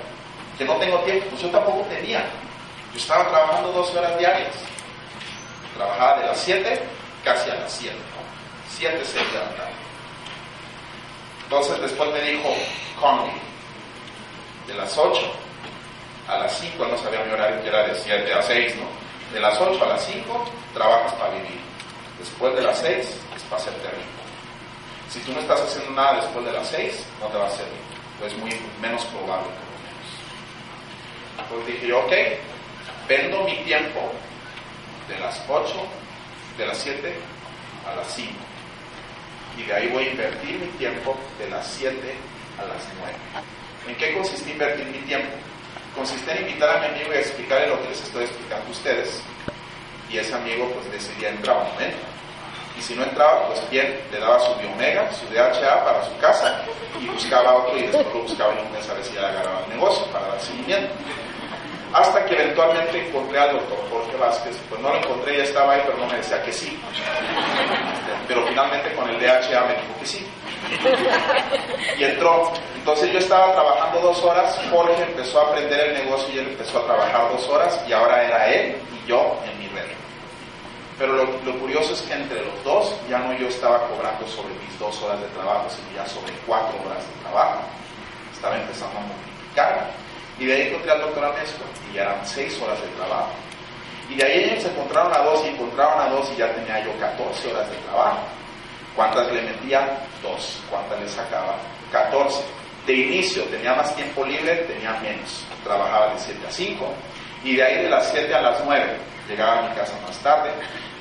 Que 0.58 0.64
no 0.64 0.76
tengo 0.76 0.98
tiempo, 1.00 1.26
pues 1.30 1.42
yo 1.42 1.50
tampoco 1.50 1.82
tenía. 1.88 2.24
Yo 2.92 2.98
estaba 2.98 3.28
trabajando 3.28 3.72
12 3.72 3.98
horas 3.98 4.18
diarias. 4.18 4.54
Trabajaba 5.76 6.20
de 6.20 6.26
las 6.26 6.40
7 6.40 6.82
casi 7.24 7.50
a 7.50 7.54
las 7.54 7.72
7. 7.72 7.96
7, 8.76 9.00
6 9.02 9.14
de 9.14 9.38
la 9.38 9.44
tarde. 9.56 9.72
Entonces 11.44 11.80
después 11.80 12.10
me 12.12 12.20
dijo 12.20 12.54
Connie, 13.00 13.32
de 14.66 14.74
las 14.74 14.96
8 14.96 15.20
a 16.28 16.38
las 16.38 16.58
5, 16.58 16.86
no 16.86 16.98
sabía 16.98 17.24
mi 17.24 17.32
horario 17.32 17.62
que 17.62 17.68
era 17.68 17.86
de 17.86 17.94
7 17.94 18.32
a 18.32 18.42
6, 18.42 18.76
¿no? 18.76 19.34
De 19.34 19.40
las 19.40 19.60
8 19.60 19.82
a 19.84 19.88
las 19.88 20.04
5 20.04 20.44
trabajas 20.74 21.12
para 21.14 21.34
vivir. 21.34 21.60
Después 22.22 22.54
de 22.54 22.62
las 22.62 22.78
6 22.78 22.98
es 23.36 23.42
para 23.50 23.60
hacerte 23.60 23.88
rico. 23.88 24.22
Si 25.10 25.18
tú 25.22 25.32
no 25.32 25.40
estás 25.40 25.60
haciendo 25.60 25.90
nada 25.90 26.20
después 26.22 26.44
de 26.44 26.52
las 26.52 26.68
6, 26.68 27.04
no 27.20 27.26
te 27.26 27.36
va 27.36 27.48
a 27.48 27.50
servir. 27.50 27.82
Pues 28.20 28.36
muy 28.36 28.50
menos 28.80 29.04
probable, 29.06 29.48
por 29.50 29.66
lo 29.66 29.78
menos. 29.82 30.06
Pues 31.50 31.66
dije 31.66 31.92
ok, 31.92 32.12
vendo 33.08 33.42
mi 33.42 33.56
tiempo 33.64 34.12
de 35.08 35.18
las 35.18 35.42
8, 35.48 35.74
de 36.58 36.66
las 36.66 36.78
7 36.78 37.12
a 37.90 37.96
las 37.96 38.14
5. 38.14 38.30
Y 39.58 39.62
de 39.64 39.74
ahí 39.74 39.88
voy 39.88 40.04
a 40.04 40.10
invertir 40.12 40.60
mi 40.60 40.68
tiempo 40.78 41.16
de 41.40 41.50
las 41.50 41.66
7 41.66 41.96
a 42.60 42.62
las 42.62 42.84
9. 43.00 43.14
¿En 43.88 43.96
qué 43.96 44.16
consiste 44.16 44.48
invertir 44.48 44.86
mi 44.86 44.98
tiempo? 44.98 45.34
Consiste 45.96 46.30
en 46.30 46.46
invitar 46.46 46.76
a 46.76 46.80
mi 46.82 46.86
amigo 46.86 47.12
y 47.12 47.16
explicarle 47.18 47.66
lo 47.66 47.82
que 47.82 47.88
les 47.88 48.00
estoy 48.00 48.22
explicando 48.22 48.68
a 48.68 48.70
ustedes. 48.70 49.20
y 50.08 50.18
ese 50.18 50.34
amigo 50.34 50.70
pues 50.70 50.92
decidía 50.92 51.30
entrar 51.30 51.56
un 51.56 51.72
momento. 51.72 52.11
Si 52.82 52.94
no 52.96 53.04
entraba, 53.04 53.46
pues 53.46 53.70
bien, 53.70 53.96
le 54.10 54.18
daba 54.18 54.40
su 54.40 54.52
biomega, 54.56 55.08
su 55.12 55.24
DHA 55.32 55.84
para 55.84 56.04
su 56.04 56.18
casa 56.18 56.62
y 57.00 57.06
buscaba 57.06 57.54
otro 57.54 57.78
y 57.78 57.82
después 57.82 58.06
lo 58.12 58.22
buscaba 58.22 58.52
en 58.54 58.66
un 58.66 58.72
mes 58.72 58.88
a 58.90 58.94
ver 58.94 59.04
si 59.04 59.14
ya 59.14 59.28
agarraba 59.28 59.60
el 59.64 59.76
negocio 59.76 60.04
para 60.06 60.26
dar 60.26 60.40
seguimiento. 60.40 60.92
Hasta 61.94 62.24
que 62.24 62.34
eventualmente 62.34 63.06
encontré 63.06 63.38
al 63.38 63.52
doctor 63.52 63.78
Jorge 63.88 64.16
Vázquez, 64.16 64.56
pues 64.68 64.80
no 64.80 64.88
lo 64.88 64.96
encontré, 64.96 65.36
ya 65.36 65.44
estaba 65.44 65.74
ahí, 65.74 65.82
pero 65.86 65.98
no 65.98 66.06
me 66.06 66.16
decía 66.16 66.42
que 66.42 66.52
sí. 66.52 66.80
Pero 68.26 68.46
finalmente 68.48 68.92
con 68.94 69.08
el 69.08 69.20
DHA 69.20 69.60
me 69.60 69.74
dijo 69.74 70.00
que 70.00 70.06
sí. 70.06 70.26
Y 71.98 72.04
entró. 72.04 72.52
Entonces 72.74 73.12
yo 73.12 73.18
estaba 73.18 73.52
trabajando 73.52 74.00
dos 74.00 74.20
horas, 74.24 74.60
Jorge 74.72 75.04
empezó 75.04 75.40
a 75.40 75.50
aprender 75.50 75.78
el 75.80 76.04
negocio 76.04 76.34
y 76.34 76.38
él 76.38 76.48
empezó 76.48 76.80
a 76.80 76.86
trabajar 76.86 77.30
dos 77.30 77.46
horas 77.48 77.80
y 77.86 77.92
ahora 77.92 78.24
era 78.24 78.48
él 78.48 78.76
y 79.04 79.08
yo 79.08 79.38
en 79.48 79.58
mi 79.60 79.68
red. 79.68 80.01
Pero 80.98 81.14
lo, 81.14 81.24
lo, 81.24 81.58
curioso 81.58 81.94
es 81.94 82.02
que 82.02 82.12
entre 82.12 82.44
los 82.44 82.64
dos 82.64 82.94
ya 83.08 83.18
no 83.18 83.32
yo 83.38 83.48
estaba 83.48 83.88
cobrando 83.88 84.26
sobre 84.28 84.54
mis 84.54 84.78
dos 84.78 85.00
horas 85.02 85.20
de 85.20 85.26
trabajo, 85.28 85.68
sino 85.70 85.96
ya 85.96 86.06
sobre 86.06 86.32
cuatro 86.46 86.78
horas 86.84 87.02
de 87.02 87.22
trabajo. 87.22 87.60
Estaba 88.32 88.56
empezando 88.56 88.98
a 88.98 89.02
multiplicar. 89.02 89.90
Y 90.38 90.46
de 90.46 90.54
ahí 90.54 90.68
encontré 90.68 90.90
al 90.90 91.00
doctor 91.00 91.24
Anesco 91.24 91.64
y 91.90 91.96
ya 91.96 92.02
eran 92.02 92.26
seis 92.26 92.60
horas 92.60 92.80
de 92.80 92.88
trabajo. 92.88 93.30
Y 94.08 94.16
de 94.16 94.24
ahí 94.24 94.44
ellos 94.44 94.64
encontraron 94.64 95.12
a 95.14 95.18
dos 95.18 95.44
y 95.44 95.48
encontraron 95.48 96.00
a 96.00 96.08
dos 96.10 96.30
y 96.34 96.38
ya 96.38 96.52
tenía 96.52 96.84
yo 96.84 96.92
14 96.98 97.52
horas 97.52 97.70
de 97.70 97.76
trabajo. 97.78 98.20
¿Cuántas 98.94 99.32
le 99.32 99.42
metía? 99.42 99.98
Dos. 100.22 100.60
¿Cuántas 100.68 101.00
le 101.00 101.08
sacaba? 101.08 101.56
14. 101.90 102.42
De 102.86 102.92
inicio 102.94 103.44
tenía 103.44 103.74
más 103.74 103.94
tiempo 103.96 104.24
libre, 104.24 104.56
tenía 104.68 104.92
menos. 105.00 105.44
Trabajaba 105.64 106.12
de 106.12 106.18
7 106.18 106.46
a 106.46 106.50
5 106.50 106.94
y 107.44 107.56
de 107.56 107.62
ahí 107.62 107.82
de 107.84 107.88
las 107.88 108.10
7 108.10 108.34
a 108.34 108.42
las 108.42 108.62
9 108.64 109.11
llegaba 109.32 109.58
a 109.58 109.68
mi 109.68 109.74
casa 109.74 109.94
más 110.06 110.16
tarde. 110.18 110.50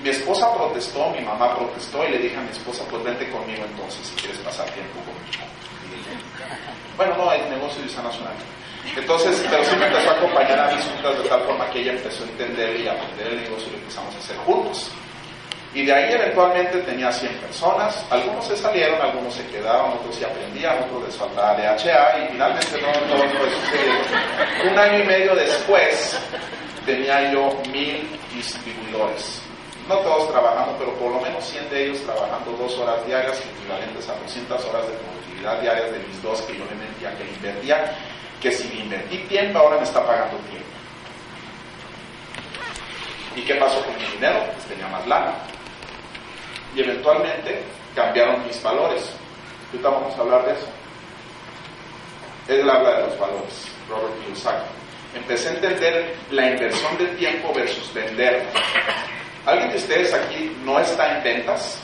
Mi 0.01 0.09
esposa 0.09 0.51
protestó, 0.55 1.11
mi 1.11 1.21
mamá 1.21 1.55
protestó 1.55 2.03
y 2.07 2.11
le 2.11 2.17
dije 2.17 2.35
a 2.35 2.41
mi 2.41 2.49
esposa, 2.49 2.83
pues 2.89 3.03
vente 3.03 3.29
conmigo 3.29 3.63
entonces 3.63 4.07
si 4.07 4.15
quieres 4.15 4.39
pasar 4.39 4.65
tiempo 4.71 4.99
conmigo. 5.05 5.45
Bueno, 6.97 7.15
no, 7.17 7.31
el 7.31 7.49
negocio 7.49 7.81
de 7.83 7.89
San 7.89 8.03
Nacional. 8.03 8.33
Entonces, 8.95 9.45
pero 9.49 9.63
sí 9.63 9.75
me 9.75 9.85
empezó 9.87 10.09
a 10.09 10.13
acompañar 10.13 10.59
a 10.59 10.75
mis 10.75 10.83
juntas 10.83 11.17
de 11.21 11.29
tal 11.29 11.41
forma 11.41 11.69
que 11.69 11.79
ella 11.79 11.93
empezó 11.93 12.23
a 12.23 12.27
entender 12.27 12.79
y 12.79 12.87
aprender 12.87 13.27
el 13.27 13.41
negocio 13.43 13.67
y 13.69 13.71
lo 13.71 13.77
empezamos 13.77 14.15
a 14.15 14.17
hacer 14.17 14.37
juntos. 14.37 14.91
Y 15.73 15.85
de 15.85 15.93
ahí 15.93 16.11
eventualmente 16.11 16.79
tenía 16.79 17.11
100 17.11 17.33
personas, 17.37 18.05
algunos 18.09 18.45
se 18.45 18.57
salieron, 18.57 18.99
algunos 19.01 19.33
se 19.33 19.47
quedaron, 19.47 19.93
otros 19.93 20.15
sí 20.15 20.25
aprendían, 20.25 20.83
otros 20.83 21.05
les 21.05 21.15
faltaba 21.15 21.53
DHA 21.53 22.17
y 22.19 22.31
finalmente 22.31 22.81
no 22.81 22.91
todo 22.91 23.23
fue 23.29 23.49
sucediendo. 23.51 24.71
Un 24.71 24.79
año 24.79 25.03
y 25.03 25.07
medio 25.07 25.35
después 25.35 26.19
tenía 26.85 27.31
yo 27.31 27.53
mil 27.71 28.19
distribuidores. 28.33 29.41
No 29.87 29.97
todos 29.97 30.31
trabajando, 30.31 30.75
pero 30.77 30.93
por 30.95 31.11
lo 31.11 31.21
menos 31.21 31.43
100 31.45 31.69
de 31.69 31.85
ellos 31.85 32.01
trabajando 32.03 32.51
dos 32.51 32.77
horas 32.77 33.05
diarias, 33.05 33.41
equivalentes 33.41 34.07
a 34.09 34.15
200 34.15 34.65
horas 34.65 34.87
de 34.87 34.93
productividad 34.93 35.61
diarias 35.61 35.91
de 35.91 35.99
mis 35.99 36.21
dos 36.21 36.41
que 36.41 36.57
yo 36.57 36.63
le 36.65 36.75
metía, 36.75 37.17
que 37.17 37.29
invertía, 37.33 37.95
que 38.39 38.51
si 38.51 38.67
le 38.69 38.81
invertí 38.83 39.17
tiempo, 39.29 39.59
ahora 39.59 39.77
me 39.77 39.83
está 39.83 40.05
pagando 40.05 40.37
tiempo. 40.49 40.67
¿Y 43.35 43.41
qué 43.41 43.55
pasó 43.55 43.83
con 43.83 43.95
mi 43.97 44.03
dinero? 44.03 44.39
Pues 44.53 44.65
tenía 44.65 44.87
más 44.87 45.05
lana 45.07 45.33
y 46.75 46.81
eventualmente 46.81 47.63
cambiaron 47.95 48.45
mis 48.45 48.61
valores. 48.61 49.09
Ahorita 49.71 49.89
vamos 49.89 50.17
a 50.17 50.21
hablar 50.21 50.45
de 50.45 50.53
eso. 50.53 50.67
Él 52.47 52.69
habla 52.69 52.97
de 52.97 53.07
los 53.07 53.19
valores, 53.19 53.67
Robert 53.89 54.13
Kiyosaki. 54.25 54.80
Empecé 55.15 55.49
a 55.49 55.51
entender 55.53 56.15
la 56.31 56.51
inversión 56.51 56.97
del 56.97 57.15
tiempo 57.17 57.53
versus 57.53 57.93
vender. 57.93 58.43
¿Alguien 59.45 59.71
de 59.71 59.77
ustedes 59.77 60.13
aquí 60.13 60.55
no 60.63 60.79
está 60.79 61.17
en 61.17 61.23
ventas? 61.23 61.79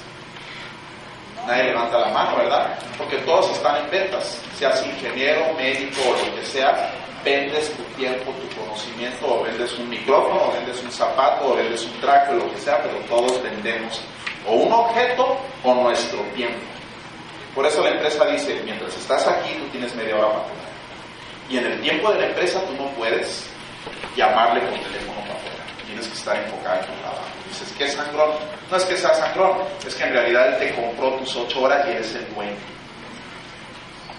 Nadie 1.46 1.66
levanta 1.66 2.00
la 2.00 2.10
mano, 2.10 2.38
¿verdad? 2.38 2.78
Porque 2.98 3.18
todos 3.20 3.52
están 3.52 3.84
en 3.84 3.90
ventas. 3.90 4.42
Seas 4.56 4.86
ingeniero, 4.86 5.54
médico 5.56 6.02
o 6.08 6.26
lo 6.26 6.36
que 6.36 6.46
sea, 6.46 6.92
vendes 7.24 7.72
tu 7.74 7.84
tiempo, 7.96 8.32
tu 8.32 8.62
conocimiento, 8.62 9.28
o 9.28 9.44
vendes 9.44 9.74
un 9.78 9.90
micrófono, 9.90 10.50
o 10.50 10.52
vendes 10.54 10.82
un 10.84 10.92
zapato, 10.92 11.52
o 11.52 11.56
vendes 11.56 11.84
un 11.86 12.00
traje, 12.02 12.34
lo 12.34 12.52
que 12.52 12.60
sea, 12.60 12.82
pero 12.82 12.96
todos 13.08 13.42
vendemos 13.44 14.02
o 14.48 14.54
un 14.54 14.72
objeto 14.72 15.38
o 15.64 15.74
nuestro 15.74 16.20
tiempo. 16.36 16.60
Por 17.54 17.66
eso 17.66 17.84
la 17.84 17.92
empresa 17.92 18.26
dice, 18.26 18.62
mientras 18.64 18.96
estás 18.96 19.28
aquí, 19.28 19.54
tú 19.56 19.66
tienes 19.72 19.94
media 19.96 20.16
hora 20.16 20.28
para. 20.28 20.67
Y 21.50 21.58
en 21.58 21.66
el 21.66 21.82
tiempo 21.82 22.12
de 22.12 22.20
la 22.20 22.28
empresa 22.28 22.62
tú 22.66 22.74
no 22.74 22.90
puedes 22.92 23.50
llamarle 24.16 24.62
por 24.62 24.80
teléfono 24.80 25.22
para 25.22 25.34
afuera. 25.34 25.64
Tienes 25.86 26.08
que 26.08 26.14
estar 26.14 26.36
enfocado 26.36 26.82
en 26.82 26.86
tu 26.88 26.94
trabajo. 27.02 27.24
Dices, 27.48 27.74
¿qué 27.78 27.86
es 27.86 27.94
sangrón? 27.94 28.32
No 28.70 28.78
es 28.78 28.84
que 28.84 28.98
sea 28.98 29.14
sangrón, 29.14 29.60
es 29.86 29.96
que 29.96 30.04
en 30.04 30.14
realidad 30.14 30.48
él 30.48 30.60
te 30.60 30.76
compró 30.76 31.12
tus 31.16 31.36
ocho 31.36 31.62
horas 31.62 31.88
y 31.88 31.92
eres 31.92 32.14
el 32.16 32.34
dueño. 32.34 32.58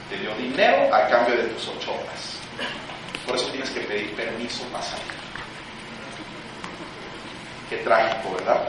Te 0.08 0.16
dio 0.16 0.34
dinero 0.36 0.94
a 0.94 1.06
cambio 1.08 1.36
de 1.36 1.44
tus 1.44 1.68
ocho 1.68 1.92
horas. 1.92 2.38
Por 3.26 3.36
eso 3.36 3.46
tienes 3.50 3.70
que 3.70 3.80
pedir 3.80 4.14
permiso 4.16 4.64
para 4.72 4.82
salir. 4.82 5.04
Qué 7.68 7.76
trágico, 7.78 8.34
¿verdad? 8.36 8.68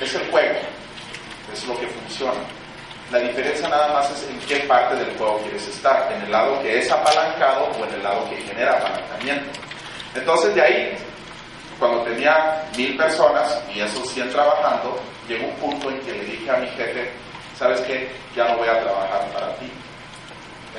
Es 0.00 0.12
el 0.14 0.28
juego, 0.30 0.58
es 1.52 1.64
lo 1.68 1.78
que 1.78 1.86
funciona. 1.86 2.40
La 3.10 3.18
diferencia 3.18 3.68
nada 3.68 3.92
más 3.92 4.10
es 4.10 4.28
en 4.28 4.38
qué 4.40 4.66
parte 4.66 4.96
del 4.96 5.16
juego 5.16 5.38
quieres 5.42 5.66
estar, 5.68 6.10
en 6.12 6.22
el 6.22 6.32
lado 6.32 6.60
que 6.60 6.78
es 6.78 6.90
apalancado 6.90 7.70
o 7.78 7.84
en 7.84 7.94
el 7.94 8.02
lado 8.02 8.28
que 8.28 8.36
genera 8.36 8.72
apalancamiento. 8.72 9.60
Entonces 10.14 10.54
de 10.54 10.62
ahí, 10.62 10.98
cuando 11.78 12.02
tenía 12.02 12.64
mil 12.76 12.96
personas 12.96 13.62
y 13.72 13.80
esos 13.80 14.08
100 14.10 14.30
trabajando, 14.30 15.00
llegó 15.28 15.46
un 15.46 15.54
punto 15.56 15.90
en 15.90 16.00
que 16.00 16.12
le 16.12 16.24
dije 16.24 16.50
a 16.50 16.56
mi 16.56 16.68
jefe, 16.68 17.12
¿sabes 17.56 17.80
qué? 17.82 18.10
Ya 18.34 18.48
no 18.48 18.58
voy 18.58 18.68
a 18.68 18.80
trabajar 18.80 19.30
para 19.32 19.54
ti. 19.56 19.70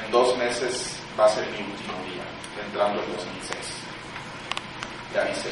En 0.03 0.11
dos 0.11 0.35
meses 0.37 0.99
va 1.19 1.25
a 1.25 1.29
ser 1.29 1.45
mi 1.47 1.59
último 1.59 1.93
día, 2.05 2.23
entrando 2.65 3.01
en 3.03 3.13
2006. 3.13 3.57
Le 5.13 5.21
avisé, 5.21 5.49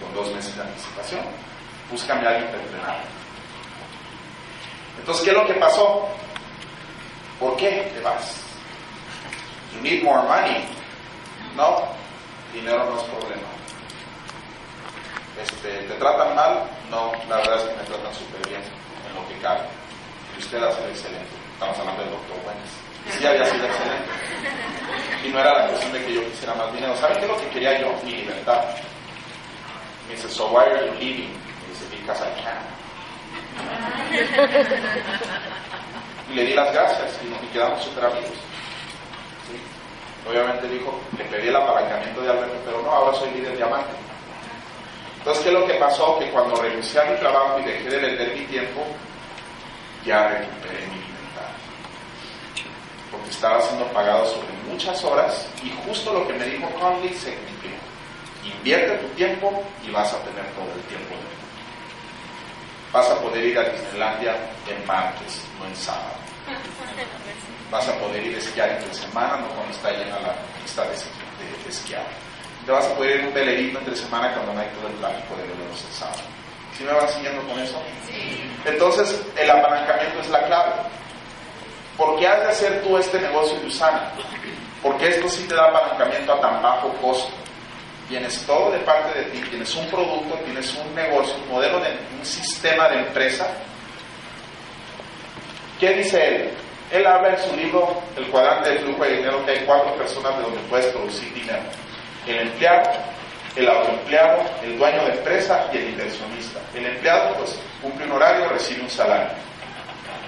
con 0.00 0.12
dos 0.14 0.34
meses 0.34 0.56
de 0.56 0.62
anticipación 0.62 1.54
búscame 1.90 2.26
a 2.26 2.30
alguien 2.30 2.50
para 2.50 2.62
entrenar. 2.62 3.23
Entonces, 4.98 5.24
¿qué 5.24 5.30
es 5.30 5.36
lo 5.36 5.46
que 5.46 5.54
pasó? 5.54 6.08
¿Por 7.38 7.56
qué 7.56 7.90
te 7.94 8.00
vas? 8.00 8.40
You 9.74 9.82
need 9.82 10.02
more 10.02 10.22
money. 10.22 10.64
No, 11.56 11.82
dinero 12.52 12.84
no 12.84 12.96
es 12.98 13.04
problema. 13.04 13.48
Este, 15.42 15.68
¿Te 15.88 15.94
tratan 15.94 16.34
mal? 16.34 16.62
No, 16.90 17.12
la 17.28 17.36
verdad 17.36 17.56
es 17.56 17.62
que 17.64 17.76
me 17.76 17.82
tratan 17.82 18.14
súper 18.14 18.48
bien 18.48 18.62
en 18.62 19.14
lo 19.14 19.28
que 19.28 19.38
cabe. 19.42 19.60
Y 20.36 20.38
usted 20.40 20.62
ha 20.62 20.72
sido 20.72 20.88
excelente. 20.88 21.34
Estamos 21.54 21.78
hablando 21.78 22.02
del 22.02 22.12
doctor 22.12 22.36
Buenas. 22.44 22.70
Sí 23.18 23.26
había 23.26 23.44
sido 23.46 23.66
excelente. 23.66 24.10
Y 25.24 25.28
no 25.28 25.40
era 25.40 25.58
la 25.58 25.68
cuestión 25.68 25.92
de 25.92 26.04
que 26.04 26.14
yo 26.14 26.30
quisiera 26.30 26.54
más 26.54 26.72
dinero. 26.72 26.96
¿Saben 26.96 27.16
qué 27.18 27.24
es 27.24 27.30
lo 27.30 27.36
que 27.38 27.48
quería 27.48 27.80
yo? 27.80 27.92
Mi 28.04 28.12
libertad. 28.12 28.64
Me 30.08 30.14
dice, 30.14 30.28
so 30.28 30.46
why 30.48 30.64
are 30.64 30.86
you 30.86 30.92
leaving? 30.98 31.44
because 32.04 32.20
I 32.20 32.30
can. 32.38 32.83
Y 36.30 36.34
le 36.34 36.44
di 36.46 36.54
las 36.54 36.72
gracias 36.72 37.20
y, 37.22 37.46
quedamos 37.52 37.84
súper 37.84 38.06
amigos. 38.06 38.32
Obviamente 40.28 40.68
dijo, 40.68 40.98
le 41.18 41.24
pedí 41.24 41.48
el 41.48 41.56
apalancamiento 41.56 42.22
de 42.22 42.30
Alberto, 42.30 42.56
pero 42.64 42.82
no, 42.82 42.90
ahora 42.90 43.16
soy 43.18 43.30
líder 43.32 43.56
diamante. 43.56 43.92
Entonces, 45.18 45.44
¿qué 45.44 45.50
es 45.50 45.60
lo 45.60 45.66
que 45.66 45.74
pasó? 45.74 46.18
Que 46.18 46.30
cuando 46.30 46.56
renuncié 46.56 47.00
a 47.00 47.04
mi 47.04 47.16
trabajo 47.18 47.60
y 47.60 47.64
dejé 47.64 47.90
de 47.90 47.98
vender 47.98 48.34
mi 48.34 48.44
tiempo, 48.46 48.84
ya 50.04 50.28
recuperé 50.28 50.86
mi 50.86 50.96
libertad. 50.96 51.50
Porque 53.10 53.30
estaba 53.30 53.60
siendo 53.60 53.84
pagado 53.86 54.26
sobre 54.26 54.48
muchas 54.68 55.04
horas 55.04 55.46
y 55.62 55.70
justo 55.86 56.12
lo 56.12 56.26
que 56.26 56.32
me 56.32 56.46
dijo 56.46 56.68
Conley 56.80 57.12
se 57.14 57.34
cumplió. 57.34 57.76
Invierte 58.44 58.96
tu 58.96 59.08
tiempo 59.14 59.62
y 59.86 59.90
vas 59.90 60.12
a 60.12 60.18
tener 60.18 60.44
todo 60.52 60.72
el 60.74 60.82
tiempo 60.88 61.14
de 61.14 61.33
Vas 62.94 63.10
a 63.10 63.20
poder 63.20 63.44
ir 63.44 63.58
a 63.58 63.64
Disneylandia 63.64 64.36
en 64.68 64.86
martes, 64.86 65.42
no 65.58 65.66
en 65.66 65.74
sábado. 65.74 66.14
Vas 67.68 67.88
a 67.88 67.98
poder 67.98 68.24
ir 68.24 68.36
a 68.36 68.38
esquiar 68.38 68.68
entre 68.70 68.94
semana, 68.94 69.36
no 69.36 69.48
cuando 69.48 69.74
está 69.74 69.90
llena 69.90 70.20
la 70.20 70.32
pista 70.62 70.84
de, 70.84 70.94
esquiar. 71.68 72.06
Te 72.64 72.70
vas 72.70 72.86
a 72.86 72.94
poder 72.94 73.18
ir 73.18 73.26
un 73.26 73.34
velerito 73.34 73.80
entre 73.80 73.96
semana 73.96 74.32
cuando 74.32 74.54
no 74.54 74.60
hay 74.60 74.68
todo 74.78 74.86
el 74.86 74.94
tráfico 74.98 75.34
de 75.34 75.42
veleros 75.42 75.84
el 75.84 75.92
sábado. 75.92 76.22
¿Sí 76.78 76.84
me 76.84 76.92
van 76.92 77.08
siguiendo 77.08 77.42
con 77.48 77.58
eso? 77.58 77.82
Sí. 78.06 78.48
Entonces, 78.64 79.20
el 79.36 79.50
apalancamiento 79.50 80.20
es 80.20 80.30
la 80.30 80.46
clave. 80.46 80.72
¿Por 81.96 82.16
qué 82.20 82.28
has 82.28 82.40
de 82.42 82.46
hacer 82.46 82.82
tú 82.84 82.96
este 82.96 83.20
negocio 83.20 83.58
de 83.58 83.66
Usana? 83.66 84.12
Porque 84.80 85.08
esto 85.08 85.28
sí 85.28 85.48
te 85.48 85.56
da 85.56 85.64
apalancamiento 85.64 86.32
a 86.34 86.40
tan 86.40 86.62
bajo 86.62 86.90
costo 87.02 87.43
tienes 88.08 88.38
todo 88.46 88.70
de 88.72 88.78
parte 88.80 89.18
de 89.18 89.24
ti, 89.26 89.40
tienes 89.50 89.74
un 89.74 89.86
producto, 89.88 90.34
tienes 90.44 90.74
un 90.74 90.94
negocio, 90.94 91.34
un 91.44 91.54
modelo 91.54 91.80
de 91.80 91.90
un 92.18 92.24
sistema 92.24 92.88
de 92.88 93.00
empresa. 93.00 93.48
¿Qué 95.80 95.94
dice 95.94 96.36
él? 96.36 96.50
Él 96.92 97.06
habla 97.06 97.30
en 97.30 97.38
su 97.38 97.56
libro, 97.56 98.02
El 98.16 98.26
cuadrante 98.28 98.70
de 98.70 98.78
flujo 98.80 99.04
de 99.04 99.16
dinero, 99.16 99.44
que 99.44 99.52
hay 99.52 99.64
cuatro 99.66 99.94
personas 99.96 100.36
de 100.36 100.42
donde 100.42 100.60
puedes 100.68 100.86
producir 100.86 101.32
dinero. 101.34 101.62
El 102.26 102.38
empleado, 102.40 102.90
el 103.56 103.68
autoempleado, 103.68 104.42
el 104.62 104.78
dueño 104.78 105.04
de 105.04 105.12
empresa 105.12 105.66
y 105.72 105.78
el 105.78 105.88
inversionista. 105.90 106.60
El 106.74 106.86
empleado 106.86 107.34
pues 107.36 107.58
cumple 107.82 108.06
un 108.06 108.12
horario, 108.12 108.48
recibe 108.48 108.82
un 108.82 108.90
salario. 108.90 109.28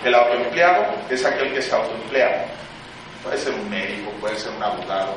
El 0.04 0.14
autoempleado 0.14 0.86
es 1.10 1.24
aquel 1.24 1.52
que 1.52 1.62
se 1.62 1.74
autoemplea. 1.74 2.46
Puede 3.22 3.38
ser 3.38 3.54
un 3.54 3.68
médico, 3.68 4.10
puede 4.20 4.36
ser 4.36 4.52
un 4.52 4.62
abogado, 4.62 5.14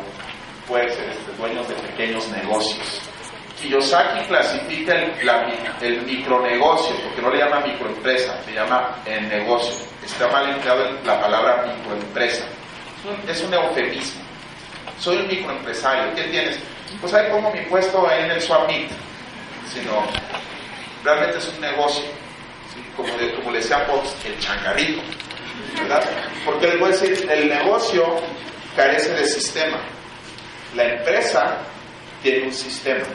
puede 0.70 0.90
ser 0.94 1.10
este, 1.10 1.32
dueños 1.38 1.68
de 1.68 1.76
pequeños 1.76 2.28
negocios. 2.30 3.02
Kiyosaki 3.60 4.26
clasifica 4.28 4.94
el, 5.82 6.02
micronegocio, 6.04 6.96
porque 7.04 7.22
no 7.22 7.32
le 7.32 7.40
llama 7.40 7.60
microempresa, 7.60 8.42
se 8.46 8.54
llama 8.54 8.96
el 9.06 9.28
negocio. 9.28 9.76
Está 10.06 10.30
mal 10.30 10.50
empleado 10.50 10.86
la 11.04 11.20
palabra 11.20 11.66
microempresa. 11.66 12.46
Es 13.28 13.42
un 13.42 13.54
eufemismo. 13.54 14.22
Soy 15.00 15.18
un 15.18 15.28
microempresario. 15.28 16.16
¿Qué 16.16 16.24
tienes? 16.24 16.58
Pues 17.02 17.14
ahí 17.14 17.30
pongo 17.32 17.52
mi 17.52 17.62
puesto 17.62 18.10
en 18.12 18.32
el 18.32 18.42
swap 18.42 18.70
Sino, 18.70 20.04
realmente 21.04 21.38
es 21.38 21.48
un 21.50 21.60
negocio. 21.60 22.06
Como, 22.96 23.10
como 23.10 23.52
le 23.52 23.58
decía 23.58 23.86
el 24.26 24.40
changarrito. 24.40 25.02
¿verdad? 25.82 26.04
Porque 26.46 26.78
voy 26.78 26.90
a 26.90 26.92
decir, 26.92 27.30
el 27.30 27.50
negocio 27.50 28.22
carece 28.76 29.14
de 29.14 29.26
sistema. 29.26 29.80
La 30.76 30.84
empresa 30.84 31.58
tiene 32.22 32.48
un 32.48 32.54
sistema 32.54 33.06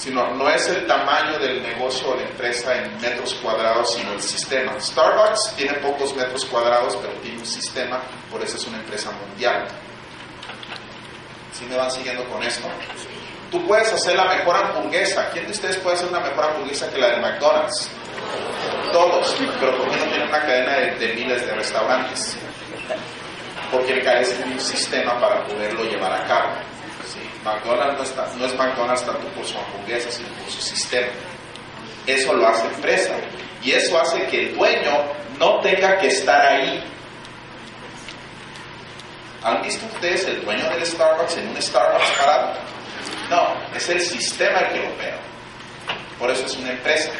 sino 0.00 0.34
no 0.34 0.48
es 0.48 0.66
el 0.68 0.86
tamaño 0.86 1.38
del 1.38 1.62
negocio 1.62 2.12
o 2.12 2.16
la 2.16 2.22
empresa 2.22 2.74
en 2.74 2.98
metros 3.02 3.34
cuadrados, 3.34 3.94
sino 3.94 4.12
el 4.14 4.22
sistema. 4.22 4.80
Starbucks 4.80 5.54
tiene 5.56 5.74
pocos 5.74 6.16
metros 6.16 6.46
cuadrados, 6.46 6.96
pero 6.96 7.12
tiene 7.20 7.38
un 7.38 7.46
sistema, 7.46 8.00
por 8.30 8.42
eso 8.42 8.56
es 8.56 8.66
una 8.66 8.78
empresa 8.78 9.10
mundial. 9.10 9.66
¿Sí 11.52 11.66
me 11.66 11.76
van 11.76 11.90
siguiendo 11.90 12.24
con 12.30 12.42
esto? 12.42 12.66
Tú 13.50 13.66
puedes 13.66 13.92
hacer 13.92 14.16
la 14.16 14.24
mejor 14.24 14.56
hamburguesa. 14.56 15.28
¿Quién 15.32 15.44
de 15.44 15.52
ustedes 15.52 15.76
puede 15.76 15.96
hacer 15.96 16.08
una 16.08 16.20
mejor 16.20 16.44
hamburguesa 16.44 16.90
que 16.90 16.98
la 16.98 17.08
de 17.10 17.20
McDonald's? 17.20 17.90
Todos, 18.92 19.36
pero 19.60 19.76
¿por 19.76 19.90
qué 19.90 19.96
no 19.98 20.04
tiene 20.04 20.24
una 20.24 20.40
cadena 20.40 20.76
de, 20.76 20.94
de 20.94 21.14
miles 21.14 21.44
de 21.44 21.54
restaurantes? 21.54 22.38
Porque 23.70 24.02
carece 24.02 24.36
de 24.36 24.44
un 24.44 24.60
sistema 24.60 25.18
para 25.20 25.44
poderlo 25.44 25.84
llevar 25.84 26.12
a 26.12 26.26
cabo. 26.26 26.50
McDonald's 27.44 28.14
no, 28.36 28.44
es 28.44 28.54
McDonald's 28.54 29.04
tanto 29.04 29.26
por 29.28 29.44
su 29.46 29.56
hamburguesa, 29.58 30.10
sino 30.10 30.28
por 30.28 30.50
su 30.50 30.60
sistema. 30.60 31.08
Eso 32.06 32.32
lo 32.34 32.46
hace 32.46 32.66
empresa. 32.66 33.14
Y 33.62 33.72
eso 33.72 33.98
hace 34.00 34.26
que 34.26 34.48
el 34.48 34.56
dueño 34.56 35.02
no 35.38 35.60
tenga 35.60 35.98
que 35.98 36.08
estar 36.08 36.40
ahí. 36.40 36.82
¿Han 39.42 39.62
visto 39.62 39.86
ustedes 39.86 40.26
el 40.26 40.44
dueño 40.44 40.68
del 40.70 40.84
Starbucks 40.84 41.36
en 41.38 41.48
un 41.48 41.62
Starbucks 41.62 42.10
parado? 42.18 42.52
No, 43.30 43.54
es 43.74 43.88
el 43.88 44.00
sistema 44.00 44.60
el 44.60 44.72
que 44.72 44.78
lo 44.80 44.88
opera. 44.90 45.16
Por 46.18 46.30
eso 46.30 46.44
es 46.44 46.56
una 46.56 46.72
empresa. 46.72 47.10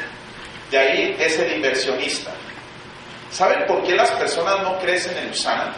De 0.71 0.79
ahí 0.79 1.17
es 1.19 1.39
el 1.39 1.57
inversionista. 1.57 2.33
¿Saben 3.31 3.67
por 3.67 3.83
qué 3.85 3.95
las 3.95 4.11
personas 4.13 4.61
no 4.63 4.79
crecen 4.79 5.17
en 5.17 5.31
Usana? 5.31 5.73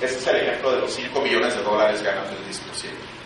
Este 0.00 0.18
es 0.18 0.26
el 0.26 0.36
ejemplo 0.36 0.72
de 0.72 0.80
los 0.80 0.92
5 0.92 1.20
millones 1.20 1.56
de 1.56 1.62
dólares 1.62 2.02
ganando 2.02 2.32
el 2.32 2.44
10%. 2.44 3.16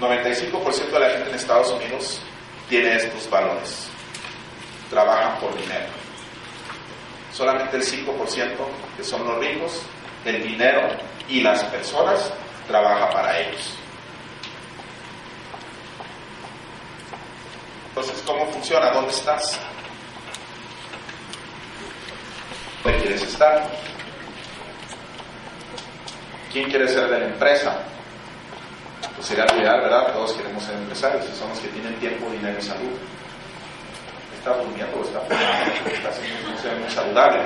95% 0.00 0.90
de 0.90 1.00
la 1.00 1.10
gente 1.10 1.28
en 1.28 1.34
Estados 1.34 1.70
Unidos 1.72 2.20
tiene 2.68 2.94
estos 2.94 3.28
valores. 3.28 3.88
Trabajan 4.88 5.38
por 5.40 5.56
dinero. 5.56 5.88
Solamente 7.32 7.76
el 7.76 7.82
5%, 7.84 8.56
que 8.96 9.04
son 9.04 9.26
los 9.26 9.38
ricos, 9.38 9.82
el 10.24 10.42
dinero 10.42 10.88
y 11.28 11.40
las 11.40 11.64
personas 11.64 12.32
trabaja 12.66 13.10
para 13.10 13.40
ellos. 13.40 13.74
Entonces, 17.88 18.22
¿cómo 18.24 18.46
funciona? 18.46 18.90
¿Dónde 18.92 19.10
estás? 19.10 19.58
¿Dónde 22.84 22.98
quieres 23.00 23.22
estar? 23.22 23.68
¿Quién 26.52 26.68
quiere 26.68 26.88
ser 26.88 27.08
de 27.08 27.20
la 27.20 27.26
empresa? 27.26 27.78
Pues 29.14 29.28
sería 29.28 29.44
lo 29.44 29.60
ideal, 29.60 29.80
¿verdad? 29.82 30.12
Todos 30.12 30.32
queremos 30.32 30.62
ser 30.64 30.74
empresarios 30.74 31.24
y 31.32 31.36
son 31.36 31.48
los 31.50 31.58
que 31.60 31.68
tienen 31.68 31.94
tiempo, 32.00 32.28
dinero 32.30 32.58
y 32.58 32.62
salud. 32.62 32.90
¿Está 34.36 34.56
durmiendo 34.56 34.98
o 34.98 35.04
está 35.04 35.20
Está 35.92 36.12
siendo 36.12 36.80
muy 36.80 36.90
saludable. 36.90 37.40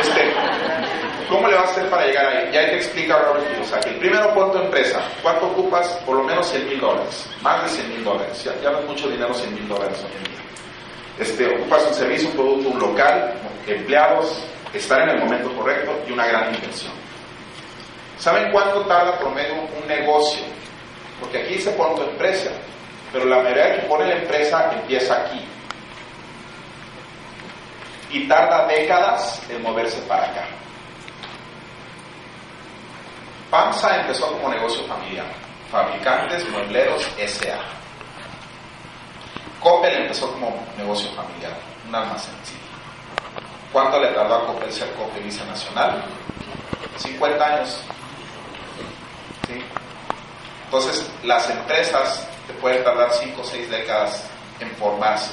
Este, 0.00 0.32
¿Cómo 1.28 1.48
le 1.48 1.56
vas 1.56 1.66
a 1.66 1.70
hacer 1.72 1.90
para 1.90 2.06
llegar 2.06 2.26
ahí? 2.26 2.52
Ya 2.52 2.60
te 2.66 2.76
explica 2.76 3.18
Robert 3.18 3.52
Kiyosaki. 3.52 3.88
El 3.90 3.96
primero 3.96 4.32
pon 4.32 4.52
tu 4.52 4.58
empresa. 4.58 5.00
¿Cuánto 5.22 5.46
ocupas? 5.48 5.88
Por 6.06 6.16
lo 6.16 6.22
menos 6.22 6.48
100 6.48 6.68
mil 6.68 6.80
dólares. 6.80 7.28
Más 7.42 7.64
de 7.64 7.68
100 7.68 7.88
mil 7.90 8.04
dólares. 8.04 8.44
Ya, 8.44 8.52
ya 8.62 8.70
no 8.70 8.78
es 8.78 8.86
mucho 8.86 9.08
dinero 9.08 9.34
100 9.34 9.54
mil 9.54 9.68
dólares 9.68 9.98
hoy 10.04 10.16
en 10.16 10.24
día. 10.24 10.42
Este, 11.18 11.54
ocupas 11.56 11.84
un 11.88 11.94
servicio, 11.94 12.28
un 12.28 12.34
producto, 12.36 12.68
un 12.70 12.78
local, 12.78 13.34
empleados, 13.66 14.44
estar 14.72 15.02
en 15.02 15.10
el 15.10 15.18
momento 15.18 15.52
correcto 15.54 15.92
y 16.08 16.12
una 16.12 16.26
gran 16.26 16.54
inversión. 16.54 17.03
¿Saben 18.18 18.50
cuánto 18.52 18.82
tarda 18.82 19.18
promedio 19.18 19.54
un 19.54 19.86
negocio? 19.88 20.44
Porque 21.20 21.42
aquí 21.42 21.58
se 21.58 21.70
pone 21.72 21.94
tu 21.96 22.02
empresa, 22.02 22.50
pero 23.12 23.24
la 23.24 23.38
mayoría 23.38 23.76
que 23.76 23.86
pone 23.86 24.06
la 24.06 24.16
empresa 24.16 24.70
empieza 24.72 25.14
aquí. 25.14 25.44
Y 28.10 28.28
tarda 28.28 28.66
décadas 28.66 29.42
en 29.50 29.62
moverse 29.62 30.00
para 30.02 30.24
acá. 30.24 30.46
PAMSA 33.50 34.00
empezó 34.00 34.32
como 34.32 34.48
negocio 34.48 34.84
familiar, 34.84 35.26
fabricantes 35.70 36.48
muebleros 36.50 37.08
SA. 37.18 37.58
Coppel 39.60 40.02
empezó 40.02 40.30
como 40.32 40.62
negocio 40.76 41.10
familiar, 41.12 41.52
un 41.88 41.94
almacén. 41.94 42.34
¿Cuánto 43.72 43.98
le 43.98 44.08
tardó 44.08 44.34
a 44.34 44.46
Coppel 44.46 44.72
ser 44.72 44.92
Coppeliza 44.94 45.44
Nacional? 45.46 46.04
50 46.96 47.44
años. 47.44 47.80
Entonces, 50.74 51.08
las 51.22 51.48
empresas 51.48 52.26
te 52.48 52.52
pueden 52.54 52.82
tardar 52.82 53.08
5 53.12 53.40
o 53.40 53.44
6 53.44 53.70
décadas 53.70 54.24
en 54.58 54.68
formarse, 54.72 55.30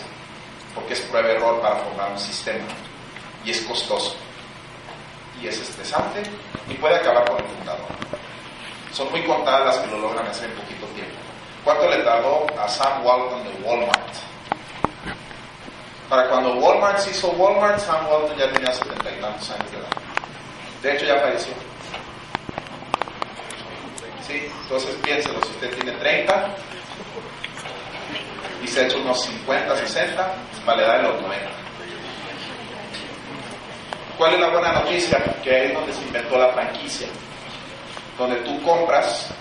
porque 0.76 0.94
es 0.94 1.02
prueba 1.02 1.30
error 1.30 1.60
para 1.60 1.78
formar 1.78 2.12
un 2.12 2.20
sistema 2.20 2.64
y 3.44 3.50
es 3.50 3.62
costoso 3.62 4.16
y 5.42 5.48
es 5.48 5.60
estresante 5.60 6.22
y 6.70 6.76
puede 6.76 6.98
acabar 6.98 7.28
con 7.28 7.39
el 7.39 7.46
fundador. 7.46 7.88
Son 8.94 9.10
muy 9.10 9.24
contadas 9.24 9.66
las 9.66 9.78
que 9.78 9.89
lo 9.89 10.02
logran 10.02 10.28
hacer 10.28 10.48
en 10.48 10.58
poquito 10.58 10.86
tiempo. 10.94 11.18
¿Cuánto 11.64 11.89
le 11.89 12.04
tardó 12.04 12.46
a 12.60 12.70
Sam 12.70 13.04
Walton 13.04 13.44
de 13.44 13.68
Walmart? 13.68 14.14
Para 16.08 16.30
cuando 16.30 16.54
Walmart 16.54 17.00
se 17.00 17.10
hizo 17.10 17.30
Walmart, 17.30 17.80
Sam 17.80 18.08
Walton 18.08 18.38
ya 18.38 18.54
tenía 18.54 18.72
setenta 18.72 19.10
y 19.10 19.20
tantos 19.20 19.50
años 19.50 19.72
de 19.72 19.78
edad. 19.80 19.89
De 20.84 20.96
hecho, 20.96 21.06
ya 21.08 21.20
falleció. 21.20 21.71
Entonces 24.32 24.96
piénselo, 25.04 25.42
si 25.44 25.50
usted 25.52 25.76
tiene 25.76 25.92
30 25.94 26.56
y 28.64 28.68
se 28.68 28.82
ha 28.82 28.84
hecho 28.86 29.00
unos 29.00 29.24
50, 29.24 29.76
60, 29.76 30.36
vale 30.66 30.84
dar 30.84 31.04
los 31.04 31.22
90. 31.22 31.50
¿Cuál 34.18 34.34
es 34.36 34.40
la 34.40 34.50
buena 34.50 34.72
noticia? 34.74 35.18
Que 35.44 35.56
ahí 35.56 35.68
es 35.68 35.74
donde 35.74 35.94
se 35.94 36.02
inventó 36.04 36.38
la 36.38 36.50
franquicia, 36.50 37.08
donde 38.18 38.36
tú 38.38 38.62
compras 38.62 39.34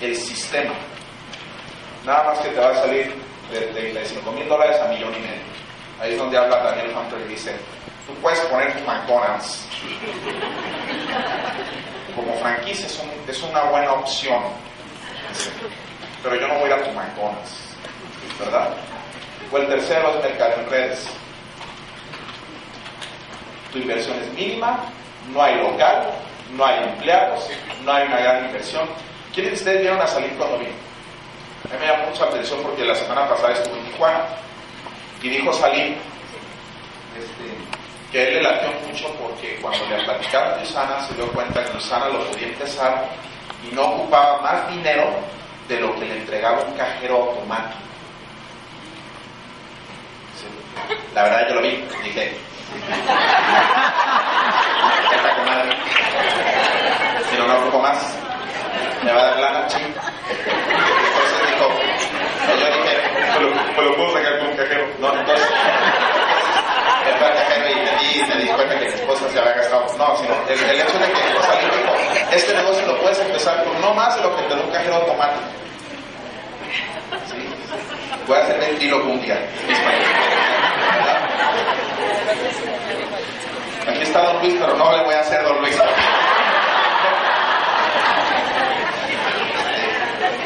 el 0.00 0.16
sistema. 0.16 0.72
Nada 2.04 2.24
más 2.24 2.38
que 2.38 2.48
te 2.48 2.60
va 2.60 2.70
a 2.70 2.74
salir 2.74 3.14
de 3.52 3.60
35 3.60 4.32
mil 4.32 4.48
dólares 4.48 4.80
a 4.80 4.88
millón 4.88 5.14
y 5.14 5.20
medio. 5.20 5.42
Ahí 6.00 6.12
es 6.12 6.18
donde 6.18 6.38
habla 6.38 6.62
Daniel 6.62 6.96
Hunter 6.96 7.20
y 7.26 7.28
dice, 7.28 7.54
tú 8.06 8.14
puedes 8.22 8.40
poner 8.40 8.74
McDonald's 8.86 9.68
como 12.14 12.34
franquicia 12.34 12.86
es, 12.86 13.42
una 13.42 13.62
buena 13.64 13.92
opción. 13.92 14.42
Pero 16.22 16.36
yo 16.36 16.48
no 16.48 16.54
voy 16.58 16.70
a 16.70 16.82
tu 16.82 16.90
McDonald's, 16.92 17.76
¿verdad? 18.38 18.70
O 19.50 19.56
el 19.56 19.66
tercero 19.68 20.14
es 20.16 20.24
mercado 20.24 20.54
en 20.60 20.70
redes. 20.70 21.08
Tu 23.72 23.78
inversión 23.78 24.18
es 24.18 24.32
mínima, 24.34 24.80
no 25.32 25.42
hay 25.42 25.56
local, 25.56 26.10
no 26.56 26.64
hay 26.64 26.82
empleados, 26.84 27.48
no 27.84 27.92
hay 27.92 28.06
una 28.06 28.18
gran 28.18 28.44
inversión. 28.46 28.88
¿Quiénes 29.32 29.52
de 29.52 29.58
ustedes 29.58 29.80
vieron 29.82 30.00
a 30.00 30.06
salir 30.06 30.30
cuando 30.36 30.58
vino? 30.58 30.72
A 31.70 31.74
mí 31.74 31.80
me 31.80 31.86
llamó 31.86 32.10
mucha 32.10 32.24
atención 32.24 32.60
porque 32.62 32.84
la 32.84 32.94
semana 32.94 33.28
pasada 33.28 33.52
estuve 33.52 33.78
en 33.78 33.86
Tijuana 33.86 34.24
y 35.22 35.28
dijo 35.28 35.52
salir 35.52 35.96
este, 37.16 37.59
que 38.10 38.28
él 38.28 38.34
le 38.34 38.42
latió 38.42 38.68
mucho 38.86 39.08
porque 39.14 39.58
cuando 39.60 39.86
le 39.86 40.02
platicaron 40.04 40.58
de 40.58 40.64
Usana 40.64 41.00
se 41.06 41.14
dio 41.14 41.30
cuenta 41.32 41.64
que 41.64 41.76
Usana 41.76 42.08
lo 42.08 42.24
podía 42.26 42.48
empezar 42.48 43.06
y 43.68 43.74
no 43.74 43.82
ocupaba 43.84 44.40
más 44.42 44.68
dinero 44.68 45.10
de 45.68 45.80
lo 45.80 45.94
que 45.94 46.06
le 46.06 46.16
entregaba 46.18 46.60
un 46.62 46.72
cajero 46.74 47.16
automático. 47.16 47.78
La 51.14 51.22
verdad 51.24 51.48
yo 51.48 51.54
lo 51.56 51.62
vi, 51.62 51.84
dije. 52.02 52.36
Si 57.30 57.36
no, 57.36 57.46
no 57.46 57.58
ocupo 57.60 57.80
más. 57.80 58.16
Me 59.04 59.12
va 59.12 59.20
a 59.20 59.24
dar 59.26 59.38
lana, 59.38 59.66
ching. 59.68 59.82
Entonces 59.82 61.40
dijo, 61.48 61.68
yo 62.48 62.66
dije, 62.66 62.94
me 63.34 63.40
lo, 63.40 63.54
me 63.54 63.82
lo 63.82 63.96
puedo 63.96 64.12
sacar 64.12 64.38
con 64.38 64.48
un 64.48 64.56
cajero. 64.56 64.86
No, 64.98 65.14
entonces, 65.14 65.48
me 67.04 67.12
fue 67.16 67.26
al 67.26 67.34
cajero 67.34 67.99
y 68.14 68.22
me 68.24 68.36
di, 68.36 68.48
cuenta 68.48 68.78
que 68.78 68.86
mi 68.86 68.94
esposa 68.94 69.28
se 69.30 69.38
había 69.38 69.52
gastado. 69.52 69.86
No, 69.96 70.16
sino 70.16 70.34
el, 70.48 70.58
el 70.58 70.80
hecho 70.80 70.98
de 70.98 71.06
que 71.06 71.42
salí 71.42 71.64
dijo, 71.64 71.94
este 72.32 72.54
negocio 72.54 72.86
lo 72.86 73.00
puedes 73.00 73.18
empezar 73.20 73.64
con 73.64 73.80
no 73.80 73.94
más 73.94 74.16
de 74.16 74.22
lo 74.22 74.36
que 74.36 74.42
te 74.42 74.54
da 74.54 74.60
un 74.60 74.70
cajero 74.70 74.94
automático. 74.96 75.46
Voy 78.26 78.36
a 78.36 78.42
hacer 78.42 78.60
ventriloquia. 78.60 79.38
Aquí 83.88 84.02
está 84.02 84.20
Don 84.22 84.38
Luis, 84.40 84.54
pero 84.60 84.76
no 84.76 84.96
le 84.96 85.02
voy 85.04 85.14
a 85.14 85.20
hacer 85.20 85.42
Don 85.42 85.60
Luis. 85.60 85.76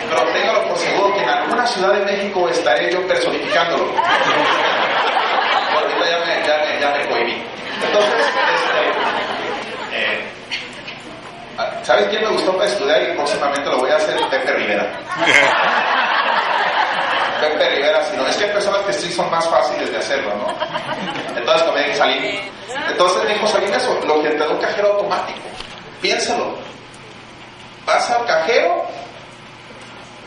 Pero 0.09 0.23
téngalo 0.33 0.69
por 0.69 0.79
seguro 0.79 1.15
que 1.15 1.23
en 1.23 1.29
alguna 1.29 1.67
ciudad 1.67 1.93
de 1.93 2.05
México 2.05 2.49
estaré 2.49 2.93
yo 2.93 3.07
personificándolo. 3.07 3.85
Ahorita 5.75 6.11
ya 6.11 6.19
me, 6.25 6.47
ya 6.47 6.57
me, 6.59 6.81
ya 6.81 6.91
me 6.91 7.07
cohibí. 7.07 7.54
Entonces, 7.83 8.27
este, 8.27 8.81
eh, 9.93 10.25
¿sabes 11.83 12.09
quién 12.09 12.23
me 12.23 12.31
gustó 12.31 12.57
para 12.57 12.69
estudiar? 12.69 13.03
Y 13.03 13.13
próximamente 13.15 13.69
lo 13.71 13.79
voy 13.79 13.91
a 13.91 13.97
hacer 13.97 14.17
Pepe 14.31 14.53
Rivera. 14.53 14.87
Pepe 17.41 17.69
Rivera, 17.71 18.05
sino 18.05 18.27
es 18.27 18.37
que 18.37 18.45
hay 18.45 18.51
personas 18.51 18.81
que 18.83 18.93
sí 18.93 19.11
son 19.13 19.31
más 19.31 19.49
fáciles 19.49 19.91
de 19.91 19.99
hacerlo, 19.99 20.35
¿no? 20.37 20.55
Entonces 21.37 21.63
conviene 21.65 21.91
que 21.91 21.97
salir. 21.97 22.41
Entonces 22.89 23.29
dijo 23.29 23.47
salir 23.47 23.73
eso, 23.73 24.01
lo 24.07 24.23
que 24.23 24.31
te 24.31 24.39
da 24.39 24.49
un 24.49 24.59
cajero 24.59 24.95
automático. 24.95 25.41
Piénsalo. 26.01 26.57
Vas 27.87 28.11
al 28.11 28.25
cajero 28.25 28.87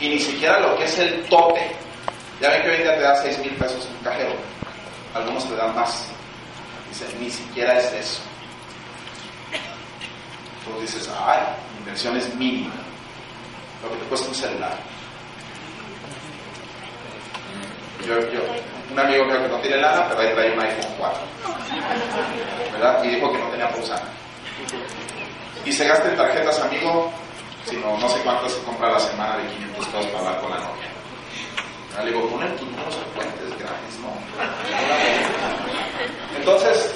y 0.00 0.10
ni 0.10 0.18
siquiera 0.18 0.60
lo 0.60 0.76
que 0.76 0.84
es 0.84 0.98
el 0.98 1.24
tope. 1.24 1.72
Ya 2.40 2.50
ven 2.50 2.62
que 2.62 2.68
hoy 2.68 2.76
en 2.76 2.82
día 2.82 2.96
te 2.96 3.02
da 3.02 3.16
6 3.16 3.38
mil 3.38 3.56
pesos 3.56 3.86
un 3.86 4.04
cajero. 4.04 4.32
Algunos 5.14 5.48
te 5.48 5.56
dan 5.56 5.74
más. 5.74 6.08
Dicen, 6.88 7.08
ni 7.20 7.30
siquiera 7.30 7.78
es 7.78 7.92
eso. 7.92 8.20
Tú 10.64 10.80
dices, 10.80 11.08
ay, 11.24 11.40
mi 11.72 11.78
inversión 11.80 12.16
es 12.16 12.34
mínima. 12.34 12.74
Lo 13.82 13.90
que 13.90 13.96
te 13.96 14.04
cuesta 14.06 14.28
un 14.28 14.34
celular. 14.34 14.76
Yo, 18.06 18.14
un 18.90 18.98
amigo 18.98 19.24
mío 19.24 19.42
que 19.42 19.48
no 19.48 19.60
tiene 19.60 19.76
lana, 19.78 20.08
pero 20.08 20.20
ahí 20.20 20.34
trae 20.34 20.52
un 20.52 20.60
iPhone 20.60 20.94
4. 20.98 21.20
¿Verdad? 22.72 23.04
Y 23.04 23.08
dijo 23.08 23.32
que 23.32 23.38
no 23.38 23.48
tenía 23.48 23.68
para 23.68 23.82
usar. 23.82 24.02
Y 25.64 25.72
se 25.72 25.86
gasta 25.86 26.08
en 26.08 26.16
tarjetas, 26.16 26.60
amigo, 26.60 27.12
sino 27.66 27.98
no 27.98 28.08
sé 28.08 28.18
cuántas 28.20 28.52
se 28.52 28.62
compra 28.62 28.88
a 28.88 28.92
la 28.92 29.00
semana 29.00 29.36
de 29.36 29.48
500 29.48 29.86
pesos 29.86 30.06
para 30.06 30.18
hablar 30.18 30.40
con 30.40 30.50
la 30.50 30.58
novia. 30.58 30.88
Le 32.04 32.12
digo, 32.12 32.28
ponen 32.28 32.56
tus 32.56 32.68
números 32.68 32.96
frecuentes 32.96 33.58
gratis, 33.58 33.98
¿no? 34.00 34.12
Entonces, 36.48 36.90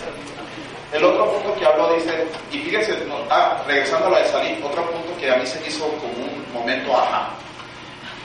el 0.95 1.05
otro 1.05 1.31
punto 1.31 1.55
que 1.59 1.67
habló 1.67 1.93
dice, 1.93 2.27
y 2.51 2.59
fíjense, 2.61 3.05
no, 3.07 3.19
ah, 3.29 3.63
regresando 3.67 4.07
a 4.07 4.11
lo 4.11 4.17
de 4.17 4.25
salir, 4.29 4.65
otro 4.65 4.91
punto 4.91 5.15
que 5.21 5.31
a 5.31 5.37
mí 5.37 5.47
se 5.47 5.61
me 5.61 5.67
hizo 5.67 5.87
como 5.89 6.13
un 6.15 6.53
momento 6.55 6.97
ajá, 6.97 7.29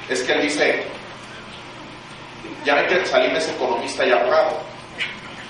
es 0.07 0.23
que 0.23 0.31
él 0.31 0.43
dice, 0.43 0.85
ya 2.63 2.75
ven 2.75 2.87
que 2.87 3.05
Salim 3.05 3.35
es 3.35 3.49
economista 3.49 4.05
y 4.05 4.11
abogado. 4.11 4.51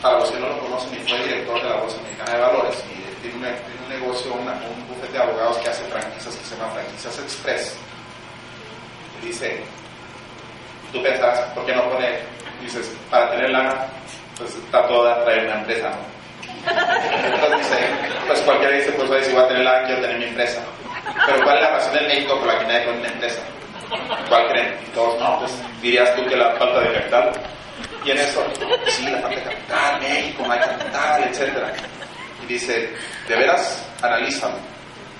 Para 0.02 0.20
los 0.20 0.32
que 0.32 0.40
no 0.40 0.48
lo 0.48 0.60
conocen, 0.60 0.94
y 0.94 1.08
fue 1.08 1.20
director 1.20 1.62
de 1.62 1.70
la 1.70 1.76
Bolsa 1.76 1.98
Mexicana 2.02 2.32
de 2.34 2.42
Valores 2.42 2.84
y 2.90 3.22
tiene, 3.22 3.38
una, 3.38 3.56
tiene 3.56 3.82
un 3.84 4.02
negocio, 4.02 4.34
una, 4.34 4.54
un 4.54 4.88
bufete 4.88 5.14
de 5.14 5.24
abogados 5.24 5.58
que 5.58 5.70
hace 5.70 5.84
franquicias 5.86 6.36
que 6.36 6.46
se 6.46 6.56
llama 6.56 6.74
Franquicias 6.74 7.20
Express. 7.20 7.76
Y 9.22 9.28
dice, 9.28 9.64
tú 10.92 11.04
pensás, 11.04 11.40
¿por 11.54 11.66
qué 11.68 11.76
no 11.76 11.84
pone? 11.84 12.20
Dices, 12.62 12.92
para 13.12 13.30
tener 13.32 13.52
lana, 13.52 13.88
pues 14.38 14.56
está 14.56 14.88
toda 14.88 15.24
traer 15.24 15.46
una 15.46 15.60
empresa, 15.60 15.90
¿no? 15.90 16.18
Entonces 16.68 17.60
dice, 17.60 17.78
pues 18.28 18.42
cualquiera 18.42 18.76
dice, 18.76 18.92
pues 18.92 19.10
oye, 19.10 19.24
si 19.24 19.34
voy 19.34 19.44
a 19.44 19.48
tener 19.48 19.64
lana, 19.64 19.86
quiero 19.86 20.02
tener 20.02 20.18
mi 20.18 20.26
empresa. 20.26 20.62
Pero 21.26 21.44
¿cuál 21.44 21.58
es 21.58 21.64
la 21.64 21.70
razón 21.72 21.98
en 21.98 22.08
México 22.08 22.38
por 22.40 22.48
la 22.48 22.60
que 22.60 22.66
nadie 22.66 22.86
pone 22.86 23.00
una 23.00 23.08
empresa? 23.08 23.42
¿Cuál 24.30 24.48
creen? 24.50 24.76
Todos, 24.94 25.20
no, 25.20 25.40
pues 25.40 25.54
dirías 25.82 26.16
tú 26.16 26.26
que 26.26 26.36
la 26.36 26.52
falta 26.56 26.82
de 26.82 26.94
capital. 26.94 27.32
Y 28.04 28.12
en 28.12 28.18
eso, 28.18 28.46
sí, 28.88 29.10
la 29.10 29.20
falta 29.20 29.36
de 29.36 29.44
capital, 29.44 30.00
México, 30.02 30.44
no 30.46 30.54
hay 30.54 30.60
capital, 30.60 31.24
etc. 31.24 31.54
Y 32.44 32.46
dice, 32.46 32.94
de 33.28 33.36
veras, 33.36 33.86
analízalo. 34.02 34.56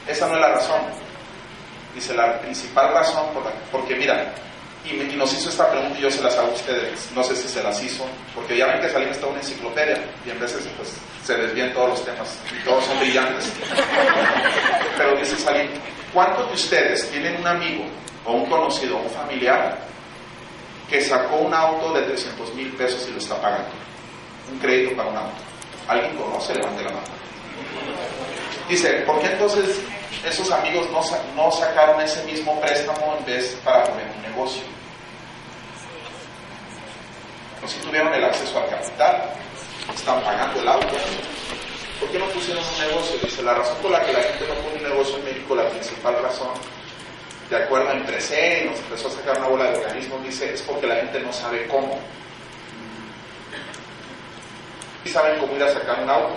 Esa 0.08 0.28
no 0.28 0.36
es 0.36 0.42
la 0.42 0.50
razón. 0.50 0.82
Dice, 1.96 2.14
la 2.14 2.40
principal 2.40 2.94
razón, 2.94 3.34
por 3.34 3.46
la, 3.46 3.52
porque 3.72 3.96
mira, 3.96 4.34
y, 4.90 5.16
nos 5.16 5.34
hizo 5.34 5.50
esta 5.50 5.70
pregunta 5.70 5.98
y 6.00 6.02
yo 6.02 6.12
se 6.12 6.22
las 6.22 6.38
hago 6.38 6.50
a 6.50 6.54
ustedes, 6.54 7.12
no 7.14 7.24
sé 7.24 7.36
si 7.36 7.48
se 7.48 7.62
las 7.62 7.82
hizo, 7.84 8.06
porque 8.34 8.58
ya 8.58 8.68
ven 8.68 8.82
que 8.82 8.90
Salim 8.90 9.10
está 9.10 9.28
una 9.28 9.40
enciclopedia 9.40 10.00
y 10.26 10.30
en 10.30 10.40
veces 10.40 10.68
pues, 10.78 10.96
se 11.24 11.36
desvían 11.36 11.74
todos 11.74 11.90
los 11.90 12.06
temas 12.06 12.38
y 12.52 12.64
todos 12.64 12.86
son 12.86 13.00
brillantes. 13.00 13.52
Pero 14.98 15.18
dice 15.18 15.36
Salim, 15.38 15.70
¿cuántos 16.14 16.48
de 16.48 16.54
ustedes 16.54 17.10
tienen 17.12 17.38
un 17.38 17.48
amigo 17.48 17.86
o 18.26 18.34
un 18.34 18.46
conocido 18.46 18.98
o 18.98 19.02
un 19.02 19.10
familiar 19.10 19.78
que 20.90 21.02
sacó 21.02 21.38
un 21.38 21.54
auto 21.54 21.94
de 21.94 22.04
300 22.04 22.54
mil 22.56 22.72
pesos 22.74 23.06
y 23.08 23.12
lo 23.12 23.18
está 23.18 23.42
pagando? 23.42 23.70
Un 24.52 24.60
crédito 24.60 24.96
para 24.96 25.10
un 25.10 25.18
auto. 25.18 25.42
¿Alguien 25.88 26.16
conoce? 26.16 26.54
Levante 26.56 26.84
la 26.84 26.92
mano. 26.92 27.08
Dice, 28.70 28.90
¿por 29.06 29.20
qué 29.20 29.28
entonces 29.28 29.82
esos 30.26 30.50
amigos 30.52 30.88
no, 30.92 31.02
no 31.36 31.52
sacaron 31.52 32.02
ese 32.02 32.24
mismo 32.24 32.60
préstamo 32.60 33.16
en 33.20 33.26
vez 33.26 33.58
para 33.64 33.84
poner 33.86 34.06
un 34.16 34.22
negocio? 34.22 34.77
No 37.62 37.68
si 37.68 37.80
tuvieron 37.80 38.14
el 38.14 38.24
acceso 38.24 38.60
al 38.60 38.70
capital, 38.70 39.34
están 39.94 40.22
pagando 40.24 40.62
el 40.62 40.68
auto. 40.68 40.96
¿Por 42.00 42.10
qué 42.12 42.20
no 42.20 42.26
pusieron 42.28 42.64
un 42.64 42.80
negocio? 42.88 43.18
Dice, 43.22 43.42
la 43.42 43.56
razón 43.56 43.78
por 43.82 43.92
la 43.92 44.04
que 44.04 44.14
la 44.14 44.22
gente 44.22 44.48
no 44.48 44.54
pone 44.56 44.78
un 44.78 44.84
negocio 44.84 45.18
en 45.18 45.26
México, 45.26 45.56
la 45.56 45.68
principal 45.70 46.22
razón, 46.22 46.50
de 47.50 47.58
acuerdo 47.58 47.90
a 47.90 47.94
Empresé, 47.94 48.64
y 48.64 48.70
nos 48.70 48.80
empezó 48.80 49.08
a 49.08 49.12
sacar 49.12 49.40
una 49.40 49.48
bola 49.48 49.72
de 49.72 49.78
organismos, 49.78 50.24
dice, 50.24 50.54
es 50.54 50.62
porque 50.62 50.86
la 50.86 50.96
gente 50.98 51.20
no 51.20 51.34
sabe 51.34 51.66
cómo. 51.68 52.00
Y 55.04 55.10
saben 55.10 55.40
cómo 55.40 55.56
ir 55.56 55.64
a 55.64 55.74
sacar 55.74 56.04
un 56.04 56.10
auto, 56.10 56.36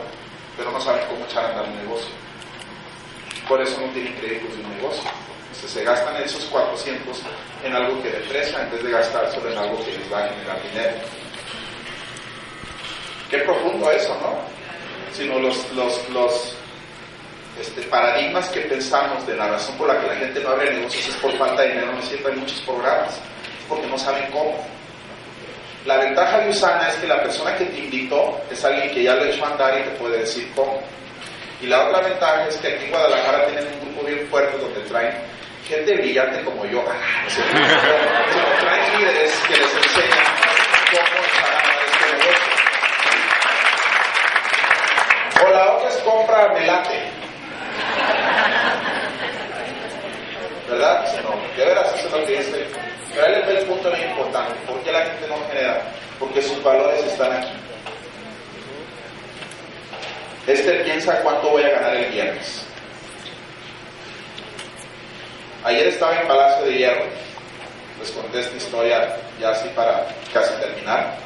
pero 0.57 0.71
no 0.71 0.81
saben 0.81 1.07
cómo 1.09 1.25
echar 1.27 1.45
a 1.45 1.49
andar 1.51 1.65
un 1.65 1.77
negocio. 1.77 2.11
Por 3.49 3.61
eso 3.61 3.81
no 3.81 3.93
tienen 3.93 4.15
créditos 4.15 4.57
de 4.57 4.63
un 4.63 4.77
negocio. 4.77 5.11
Se 5.67 5.85
gastan 5.85 6.17
esos 6.23 6.45
400 6.47 7.23
en 7.65 7.75
algo 7.75 8.03
que 8.03 8.11
depresa 8.11 8.63
en 8.63 8.71
vez 8.71 8.83
de 8.83 8.91
gastárselo 8.91 9.51
en 9.51 9.59
algo 9.59 9.85
que 9.85 9.93
les 9.93 10.13
va 10.13 10.25
a 10.25 10.29
generar 10.29 10.63
dinero. 10.63 10.97
Qué 13.31 13.39
profundo 13.39 13.91
eso, 13.91 14.17
¿no? 14.21 14.41
Sino 15.13 15.39
los, 15.39 15.73
los, 15.73 16.09
los 16.11 16.57
este, 17.61 17.83
paradigmas 17.83 18.49
que 18.49 18.63
pensamos 18.63 19.27
de 19.27 19.37
la 19.37 19.49
razón 19.49 19.77
por 19.77 19.89
la 19.89 20.01
que 20.01 20.07
la 20.09 20.17
gente 20.17 20.41
no 20.41 20.51
abre 20.51 20.73
negocios 20.73 21.09
es 21.09 21.15
por 21.17 21.33
falta 21.37 21.63
de 21.63 21.69
dinero, 21.69 21.93
no 21.93 22.03
cierto, 22.03 22.29
hay 22.29 22.37
muchos 22.37 22.61
programas, 22.63 23.21
porque 23.69 23.87
no 23.87 23.99
saben 23.99 24.31
cómo. 24.33 24.65
La 25.87 25.97
ventaja 25.97 26.39
de 26.39 26.51
Usana 26.51 26.89
es 26.89 26.97
que 26.97 27.07
la 27.07 27.23
persona 27.23 27.57
que 27.57 27.67
te 27.67 27.79
invitó 27.79 28.41
es 28.51 28.65
alguien 28.65 28.91
que 28.91 29.03
ya 29.05 29.15
lo 29.15 29.23
ha 29.23 29.29
hecho 29.29 29.47
andar 29.47 29.79
y 29.79 29.83
te 29.83 29.91
puede 29.97 30.19
decir 30.19 30.51
cómo. 30.55 30.81
Y 31.61 31.67
la 31.67 31.87
otra 31.87 32.01
ventaja 32.01 32.47
es 32.49 32.57
que 32.57 32.69
aquí 32.69 32.85
en 32.85 32.91
Guadalajara 32.91 33.47
tienen 33.47 33.67
un 33.75 33.81
grupo 33.81 34.07
bien 34.07 34.27
fuerte 34.29 34.59
donde 34.59 34.81
traen 34.81 35.15
gente 35.71 35.95
brillante 35.95 36.43
como 36.43 36.67
yo, 36.67 36.85
ah, 36.89 37.27
traen 38.61 38.99
líderes 38.99 39.33
que 39.47 39.57
les 39.57 39.77
enseñan 39.77 40.27
cómo 40.91 41.23
andar 41.47 41.79
este 41.87 42.07
negocio. 42.17 42.53
O 45.47 45.51
la 45.51 45.73
otra 45.73 45.89
es 45.89 45.97
compra 45.99 46.49
melate. 46.49 46.99
¿Verdad? 50.69 51.07
No, 51.23 51.31
de 51.57 51.65
veras, 51.65 51.95
eso 51.95 52.07
es 52.07 52.13
lo 52.13 52.27
que 52.27 52.37
dice. 52.37 52.67
Pero 53.15 53.29
les 53.29 53.47
ve 53.47 53.59
el 53.59 53.67
punto 53.67 53.91
muy 53.91 54.01
importante. 54.01 54.55
¿Por 54.67 54.83
qué 54.83 54.93
la 54.93 55.05
gente 55.05 55.29
no 55.29 55.37
genera? 55.49 55.83
Porque 56.19 56.43
sus 56.43 56.63
valores 56.65 57.05
están 57.05 57.33
aquí. 57.33 57.53
Este 60.49 60.73
piensa 60.81 61.21
cuánto 61.23 61.51
voy 61.51 61.63
a 61.63 61.71
ganar 61.71 61.95
el 61.95 62.11
viernes. 62.11 62.70
Ayer 65.63 65.89
estaba 65.89 66.19
en 66.19 66.27
Palacio 66.27 66.65
de 66.65 66.79
Hierro. 66.79 67.05
Les 68.01 68.11
conté 68.13 68.41
esta 68.41 68.57
historia 68.57 69.17
ya 69.39 69.51
así 69.51 69.69
para 69.75 70.07
casi 70.33 70.55
terminar. 70.55 71.17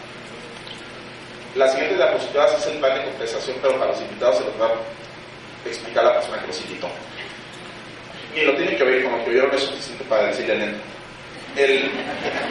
La 1.55 1.69
siguiente 1.69 1.95
diapositiva 1.95 2.47
es 2.47 2.67
el 2.67 2.79
plan 2.79 2.99
de 2.99 3.05
compensación, 3.05 3.57
pero 3.63 3.79
para 3.79 3.93
los 3.93 4.01
invitados 4.01 4.39
se 4.39 4.45
los 4.45 4.61
va 4.61 4.67
a 4.67 5.69
explicar 5.69 6.05
la 6.05 6.15
persona 6.15 6.41
que 6.41 6.49
los 6.49 6.61
invitó. 6.63 6.89
Ni 8.35 8.43
lo 8.43 8.57
tienen 8.57 8.77
que 8.77 8.83
oír, 8.83 9.05
con 9.05 9.19
lo 9.19 9.25
que 9.25 9.31
vieron 9.31 9.55
es 9.55 9.63
suficiente 9.63 10.03
para 10.05 10.27
decirle 10.27 10.57
lento. 10.57 10.83
El, 11.55 11.93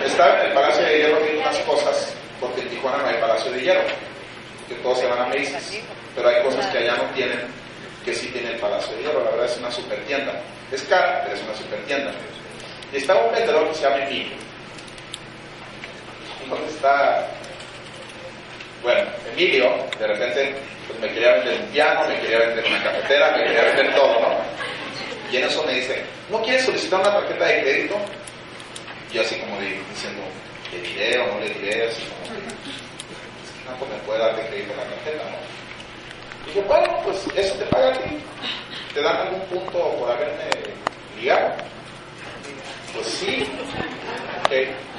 estaba 0.05 0.39
en 0.39 0.47
el 0.47 0.53
Palacio 0.53 0.83
de 0.83 0.97
Hierro 0.97 1.19
viendo 1.19 1.41
unas 1.41 1.57
cosas, 1.59 2.13
porque 2.39 2.61
en 2.61 2.69
Tijuana 2.69 2.99
no 2.99 3.07
hay 3.09 3.15
Palacio 3.15 3.51
de 3.51 3.61
Hierro, 3.61 3.83
que 4.69 4.75
todos 4.75 4.99
se 4.99 5.07
van 5.07 5.19
a 5.19 5.25
Macy's, 5.25 5.81
pero 6.15 6.29
hay 6.29 6.41
cosas 6.43 6.65
que 6.67 6.77
allá 6.77 6.95
no 6.95 7.03
tienen 7.13 7.41
que 8.03 8.13
sí 8.13 8.27
tiene 8.27 8.51
el 8.51 8.59
Palacio 8.59 8.95
de 8.95 9.03
Hierro, 9.03 9.23
la 9.23 9.31
verdad 9.31 9.45
es 9.45 9.57
una 9.57 9.71
super 9.71 9.99
tienda. 10.05 10.33
Es 10.71 10.83
cara, 10.83 11.21
pero 11.23 11.35
es 11.35 11.43
una 11.43 11.55
super 11.55 11.79
tienda. 11.85 12.11
Y 12.91 12.97
está 12.97 13.15
un 13.15 13.31
vendedor 13.31 13.67
que 13.69 13.75
se 13.75 13.83
llama 13.83 14.03
Emilio. 14.05 14.35
¿Dónde 16.49 16.67
está? 16.67 17.27
Bueno, 18.81 19.01
Emilio, 19.31 19.73
de 19.97 20.07
repente, 20.07 20.55
pues 20.87 20.99
me 20.99 21.09
quería 21.13 21.33
vender 21.35 21.61
un 21.61 21.67
piano, 21.67 22.07
me 22.07 22.19
quería 22.19 22.39
vender 22.39 22.65
una 22.65 22.83
cafetera, 22.83 23.31
me 23.37 23.43
quería 23.43 23.63
vender 23.63 23.95
todo, 23.95 24.19
¿no? 24.19 24.37
Y 25.31 25.37
en 25.37 25.43
eso 25.45 25.63
me 25.63 25.73
dice, 25.73 26.03
¿no 26.29 26.41
quieres 26.41 26.65
solicitar 26.65 26.99
una 26.99 27.13
tarjeta 27.13 27.45
de 27.45 27.61
crédito? 27.61 27.95
Y 29.09 29.15
yo 29.15 29.21
así 29.21 29.35
como 29.39 29.59
diciendo, 29.59 30.21
¿le 30.71 30.81
diré 30.81 31.19
o 31.19 31.27
no 31.27 31.39
le 31.39 31.49
diré? 31.49 31.87
Así 31.87 32.03
como, 32.03 33.79
no 33.79 33.95
me 33.95 34.01
puede 34.03 34.19
dar 34.19 34.35
de 34.35 34.47
crédito 34.47 34.73
la 34.75 34.83
tarjeta, 34.83 35.23
¿no? 35.23 35.62
Dije, 36.45 36.61
bueno, 36.67 36.99
pues 37.03 37.25
eso 37.35 37.55
te 37.55 37.65
paga 37.65 37.89
a 37.89 37.93
ti. 37.93 38.17
¿Te 38.93 39.01
dan 39.01 39.17
algún 39.17 39.41
punto 39.41 39.79
por 39.99 40.11
haberme 40.11 40.49
ligado? 41.19 41.53
Pues 42.93 43.07
sí. 43.07 43.47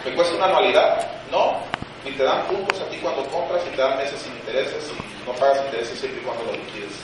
¿Me 0.05 0.14
cuesta 0.14 0.34
una 0.36 0.47
anualidad? 0.47 1.07
No. 1.30 1.59
Y 2.05 2.11
te 2.12 2.24
dan 2.24 2.47
puntos 2.47 2.80
a 2.80 2.88
ti 2.90 2.99
cuando 2.99 3.24
compras 3.26 3.62
y 3.66 3.76
te 3.76 3.80
dan 3.80 3.97
meses 3.97 4.20
sin 4.20 4.32
intereses 4.34 4.92
y 4.92 5.26
no 5.26 5.32
pagas 5.36 5.64
intereses 5.64 5.99
siempre 5.99 6.20
y 6.20 6.24
cuando 6.24 6.45
lo 6.45 6.53
liquides. 6.53 7.01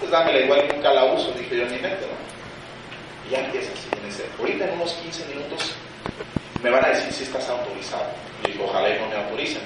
Pues 0.00 0.10
dámela 0.10 0.40
igual 0.40 0.66
nunca 0.74 0.92
la 0.92 1.04
uso, 1.04 1.30
dije 1.32 1.56
yo 1.56 1.62
en 1.62 1.72
mi 1.72 1.78
mente, 1.78 2.06
¿no? 2.06 3.28
Y 3.28 3.32
ya 3.32 3.44
empieza 3.44 3.72
así 3.72 3.88
en 3.96 4.08
ese. 4.08 4.24
Ahorita 4.38 4.64
en 4.64 4.74
unos 4.74 4.92
15 4.94 5.26
minutos 5.26 5.72
me 6.62 6.70
van 6.70 6.84
a 6.84 6.88
decir 6.88 7.12
si 7.12 7.22
estás 7.24 7.48
autorizado. 7.48 8.06
Y 8.44 8.52
digo, 8.52 8.64
ojalá 8.64 8.88
y 8.88 8.98
no 8.98 9.08
me 9.08 9.16
autoricen. 9.16 9.62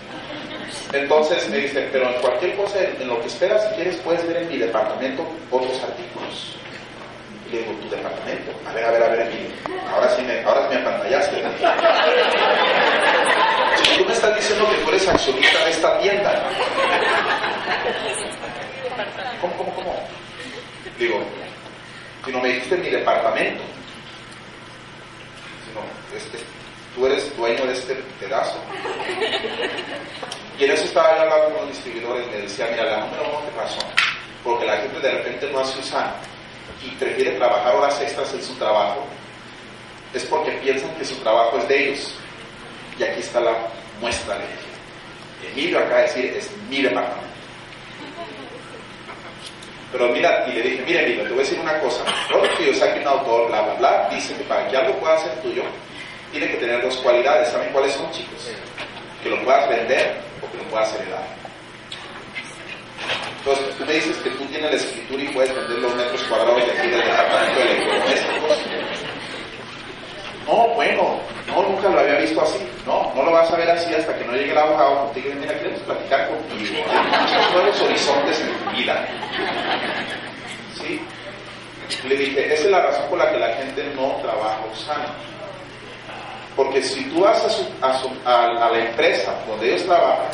Entonces 0.93 1.49
me 1.49 1.59
dice, 1.59 1.89
pero 1.93 2.09
en 2.09 2.21
cualquier 2.21 2.57
cosa, 2.57 2.79
en 2.81 3.09
lo 3.09 3.21
que 3.21 3.27
esperas, 3.27 3.69
si 3.69 3.75
quieres, 3.77 3.97
puedes 3.97 4.27
ver 4.27 4.39
en 4.39 4.49
mi 4.49 4.57
departamento 4.59 5.27
otros 5.51 5.83
artículos. 5.83 6.57
Y 7.47 7.53
le 7.53 7.59
digo, 7.59 7.73
¿tu 7.73 7.91
departamento? 7.91 8.53
A 8.66 8.73
ver, 8.73 8.85
a 8.85 8.91
ver, 8.91 9.03
a 9.03 9.09
ver, 9.09 9.21
Emilio. 9.21 9.51
Ahora 9.91 10.09
sí 10.16 10.23
me, 10.23 10.41
ahora 10.43 10.69
sí 10.69 10.75
me 10.75 10.81
apantallaste. 10.81 11.43
Tú 13.97 14.05
me 14.05 14.12
estás 14.12 14.37
diciendo 14.37 14.69
que 14.71 14.77
tú 14.77 14.89
eres 14.91 15.09
accionista 15.09 15.64
de 15.64 15.71
esta 15.71 15.99
tienda. 16.01 16.43
¿Cómo, 19.41 19.55
cómo, 19.57 19.75
cómo? 19.75 20.09
Digo, 20.99 21.23
si 22.25 22.33
no 22.33 22.41
me 22.41 22.49
dijiste 22.49 22.77
mi 22.77 22.91
departamento. 22.91 23.62
Si 25.64 25.73
no, 25.75 25.81
este, 26.16 26.39
tú 26.99 27.07
eres 27.07 27.36
dueño 27.36 27.64
de 27.66 27.72
este 27.72 27.94
pedazo. 28.18 28.59
Y 30.59 30.64
en 30.64 30.72
eso 30.72 30.84
estaba 30.84 31.16
yo 31.16 31.22
hablando 31.22 31.44
con 31.44 31.66
los 31.66 31.68
distribuidores 31.68 32.26
y 32.26 32.30
me 32.30 32.36
decía, 32.38 32.66
mira, 32.70 32.84
la 32.84 32.96
número 32.99 33.22
uno 33.28 33.38
tiene 33.42 33.57
razón, 33.57 33.84
porque 34.42 34.66
la 34.66 34.76
gente 34.78 34.99
de 35.01 35.11
repente 35.12 35.51
no 35.53 35.61
hace 35.61 35.78
usar 35.78 36.16
y 36.84 36.90
prefiere 36.96 37.32
trabajar 37.32 37.76
horas 37.76 38.01
extras 38.01 38.32
en 38.34 38.42
su 38.42 38.55
trabajo, 38.55 39.07
es 40.12 40.24
porque 40.24 40.51
piensan 40.53 40.92
que 40.96 41.05
su 41.05 41.14
trabajo 41.16 41.59
es 41.59 41.68
de 41.68 41.88
ellos. 41.88 42.14
Y 42.99 43.05
aquí 43.05 43.20
está 43.20 43.40
la 43.40 43.53
muestra 44.01 44.34
de 44.34 44.44
ello. 44.44 45.53
Emilio 45.53 45.78
de 45.78 46.03
decir, 46.03 46.24
es 46.36 46.51
mi 46.68 46.82
departamento. 46.82 47.28
Pero 49.92 50.09
mira, 50.09 50.44
y 50.49 50.53
le 50.53 50.62
dije, 50.62 50.82
mira 50.84 51.03
Emilio, 51.03 51.22
te 51.22 51.28
voy 51.30 51.38
a 51.38 51.42
decir 51.42 51.61
una 51.61 51.78
cosa, 51.78 52.05
todo 52.28 52.42
que 52.59 52.66
yo 52.66 52.74
saque 52.74 53.01
un 53.01 53.07
autor, 53.07 53.49
bla, 53.49 53.62
bla, 53.62 53.74
bla, 53.74 54.09
dice 54.11 54.36
que 54.36 54.44
para 54.44 54.68
que 54.68 54.76
algo 54.76 54.99
pueda 54.99 55.16
ser 55.18 55.40
tuyo, 55.40 55.62
tiene 56.33 56.49
que 56.49 56.57
tener 56.57 56.83
dos 56.83 56.97
cualidades. 56.99 57.49
¿Saben 57.49 57.70
cuáles 57.72 57.93
son, 57.93 58.11
chicos? 58.11 58.51
Que 59.22 59.31
lo 59.31 59.43
puedas 59.45 59.68
vender 59.68 60.20
o 60.43 60.51
que 60.51 60.59
lo 60.59 60.64
puedas 60.64 60.95
heredar. 60.95 61.39
Entonces, 63.39 63.76
tú 63.76 63.87
me 63.87 63.93
dices 63.93 64.16
que 64.18 64.31
tú 64.31 64.45
tienes 64.47 64.70
la 64.70 64.76
escritura 64.76 65.22
y 65.22 65.29
puedes 65.29 65.55
vender 65.55 65.79
los 65.79 65.95
metros 65.95 66.22
cuadrados 66.24 66.66
de 66.66 66.72
aquí 66.72 66.89
del 66.89 67.01
departamento 67.01 67.61
de 67.61 67.70
electrodomésticos. 67.70 68.59
No, 70.47 70.68
bueno, 70.74 71.20
no, 71.47 71.62
nunca 71.62 71.89
lo 71.89 72.01
había 72.01 72.20
visto 72.20 72.43
así. 72.43 72.66
No, 72.87 73.12
no 73.14 73.22
lo 73.22 73.33
vas 73.33 73.51
a 73.51 73.57
ver 73.57 73.70
así 73.70 73.95
hasta 73.95 74.16
que 74.18 74.24
no 74.24 74.33
llegue 74.33 74.53
el 74.53 74.59
abogado 74.59 75.05
contigo 75.05 75.31
y 75.31 75.35
mira, 75.35 75.59
queremos 75.59 75.81
platicar 75.83 76.29
contigo. 76.29 76.85
Hay 76.91 77.53
nuevos 77.53 77.81
horizontes 77.83 78.41
en 78.41 78.55
tu 78.55 78.76
vida. 78.76 79.07
¿Sí? 80.74 81.01
Le 82.07 82.16
dije, 82.16 82.55
esa 82.55 82.64
es 82.64 82.70
la 82.70 82.83
razón 82.83 83.09
por 83.09 83.18
la 83.18 83.31
que 83.31 83.39
la 83.39 83.55
gente 83.55 83.85
no 83.95 84.16
trabaja 84.22 84.61
usando. 84.72 85.09
Porque 86.59 86.82
si 86.82 87.04
tú 87.04 87.24
haces 87.24 87.64
a, 87.80 88.48
la 88.48 88.78
empresa 88.80 89.32
donde 89.46 89.68
ellos 89.68 89.84
trabajan, 89.84 90.26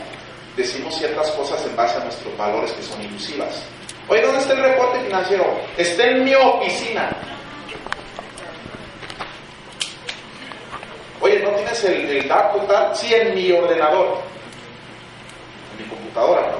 decimos 0.56 0.96
ciertas 0.96 1.30
cosas 1.32 1.62
en 1.66 1.76
base 1.76 1.98
a 1.98 2.04
nuestros 2.04 2.34
valores 2.38 2.72
que 2.72 2.82
son 2.82 3.02
ilusivas. 3.02 3.62
Oye, 4.08 4.22
¿dónde 4.22 4.38
está 4.38 4.54
el 4.54 4.62
reporte 4.62 5.00
financiero? 5.00 5.44
Está 5.76 6.06
en 6.06 6.24
mi 6.24 6.34
oficina. 6.34 7.14
Oye, 11.20 11.40
¿no 11.40 11.50
tienes 11.50 11.84
el, 11.84 12.08
el 12.08 12.26
dato 12.26 12.58
tal? 12.60 12.96
Sí, 12.96 13.12
en 13.12 13.34
mi 13.34 13.52
ordenador. 13.52 14.22
En 15.72 15.84
mi 15.84 15.90
computadora, 15.90 16.40
no, 16.40 16.56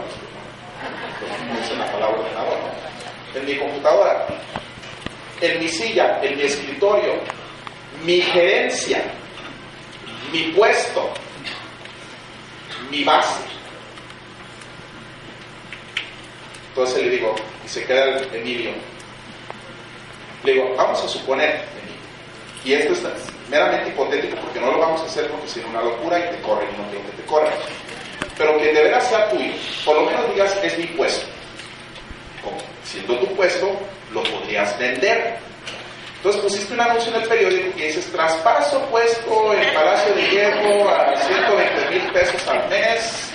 no 1.54 1.76
la 1.78 1.90
palabra 1.90 2.20
ordenador, 2.20 2.58
¿no? 2.58 3.40
En 3.40 3.46
mi 3.46 3.56
computadora. 3.56 4.26
En 5.40 5.58
mi 5.58 5.68
silla, 5.70 6.20
en 6.22 6.36
mi 6.36 6.42
escritorio. 6.42 7.14
Mi 8.04 8.20
gerencia. 8.20 9.02
Mi 10.33 10.53
puesto. 10.53 11.12
Mi 12.91 13.05
base. 13.05 13.43
Entonces 16.70 17.05
le 17.05 17.11
digo, 17.11 17.35
y 17.64 17.68
se 17.68 17.85
queda 17.85 18.18
el 18.18 18.35
Emilio. 18.35 18.72
Le 20.43 20.53
digo, 20.53 20.75
vamos 20.77 21.03
a 21.03 21.09
suponer, 21.09 21.64
y 22.64 22.72
esto 22.72 22.95
es 22.95 23.01
meramente 23.51 23.91
hipotético 23.91 24.37
porque 24.37 24.59
no 24.59 24.72
lo 24.72 24.79
vamos 24.79 25.03
a 25.03 25.05
hacer 25.05 25.29
porque 25.29 25.49
sería 25.49 25.68
una 25.68 25.83
locura 25.83 26.18
y 26.18 26.35
te 26.35 26.41
corren 26.41 26.68
y 26.75 26.79
no 26.79 26.89
quiero 26.89 27.07
que 27.07 27.22
te 27.22 27.25
corran. 27.25 27.53
Pero 28.39 28.59
que 28.59 28.72
de 28.72 28.83
veras 28.83 29.07
sea 29.07 29.29
tuyo, 29.29 29.53
por 29.85 29.97
lo 29.97 30.07
menos 30.07 30.33
digas, 30.33 30.59
es 30.62 30.79
mi 30.79 30.87
puesto. 30.87 31.27
Como, 32.43 32.57
siendo 32.85 33.18
tu 33.18 33.27
puesto, 33.37 33.79
lo 34.12 34.22
podrías 34.22 34.77
vender. 34.79 35.39
Entonces 36.25 36.43
pusiste 36.43 36.72
un 36.72 36.81
anuncio 36.81 37.14
en 37.14 37.20
el 37.20 37.29
periódico 37.29 37.77
que 37.77 37.87
dices, 37.89 38.11
traspaso 38.11 38.81
puesto 38.87 39.53
en 39.53 39.75
Palacio 39.75 40.14
de 40.14 40.22
Hierro 40.31 40.89
a 40.89 41.14
120 41.18 41.91
mil 41.91 42.12
pesos 42.14 42.49
al 42.49 42.66
mes, 42.70 43.29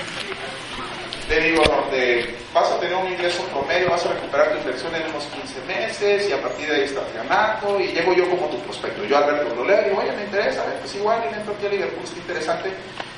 le 1.29 1.39
digo, 1.39 1.61
donde 1.65 2.35
vas 2.51 2.71
a 2.71 2.79
tener 2.79 2.95
un 2.95 3.05
ingreso 3.05 3.43
promedio, 3.53 3.91
vas 3.91 4.03
a 4.07 4.13
recuperar 4.13 4.53
tu 4.53 4.57
inversión 4.57 4.95
en 4.95 5.03
unos 5.07 5.23
15 5.25 5.61
meses 5.67 6.29
y 6.29 6.33
a 6.33 6.41
partir 6.41 6.67
de 6.67 6.77
ahí 6.77 6.81
estás 6.85 7.03
ganando 7.13 7.79
y 7.79 7.89
llego 7.89 8.11
yo 8.15 8.27
como 8.27 8.47
tu 8.47 8.57
prospecto. 8.61 9.05
Yo 9.05 9.19
Alberto 9.19 9.53
lo 9.53 9.65
y 9.65 9.83
digo, 9.83 10.01
oye, 10.01 10.11
me 10.13 10.23
interesa, 10.23 10.65
pues 10.79 10.95
igual 10.95 11.21
y 11.29 11.35
entro 11.35 11.53
aquí 11.53 11.67
a 11.67 11.69
Liverpool, 11.69 12.03
está 12.03 12.17
interesante. 12.17 12.73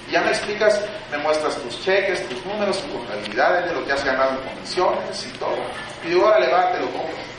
Y 0.09 0.11
ya 0.11 0.21
me 0.21 0.31
explicas, 0.31 0.83
me 1.09 1.17
muestras 1.19 1.55
tus 1.55 1.81
cheques, 1.81 2.27
tus 2.27 2.45
números, 2.45 2.77
tus 2.81 2.91
contabilidades 2.91 3.69
de 3.69 3.73
lo 3.73 3.85
que 3.85 3.93
has 3.93 4.03
ganado 4.03 4.31
en 4.31 4.49
comisiones 4.53 5.25
y 5.33 5.37
todo. 5.37 5.55
Y 6.03 6.09
digo, 6.09 6.25
órale, 6.25 6.51
va, 6.51 6.73
te 6.73 6.79
lo 6.79 6.87
compro. 6.87 7.30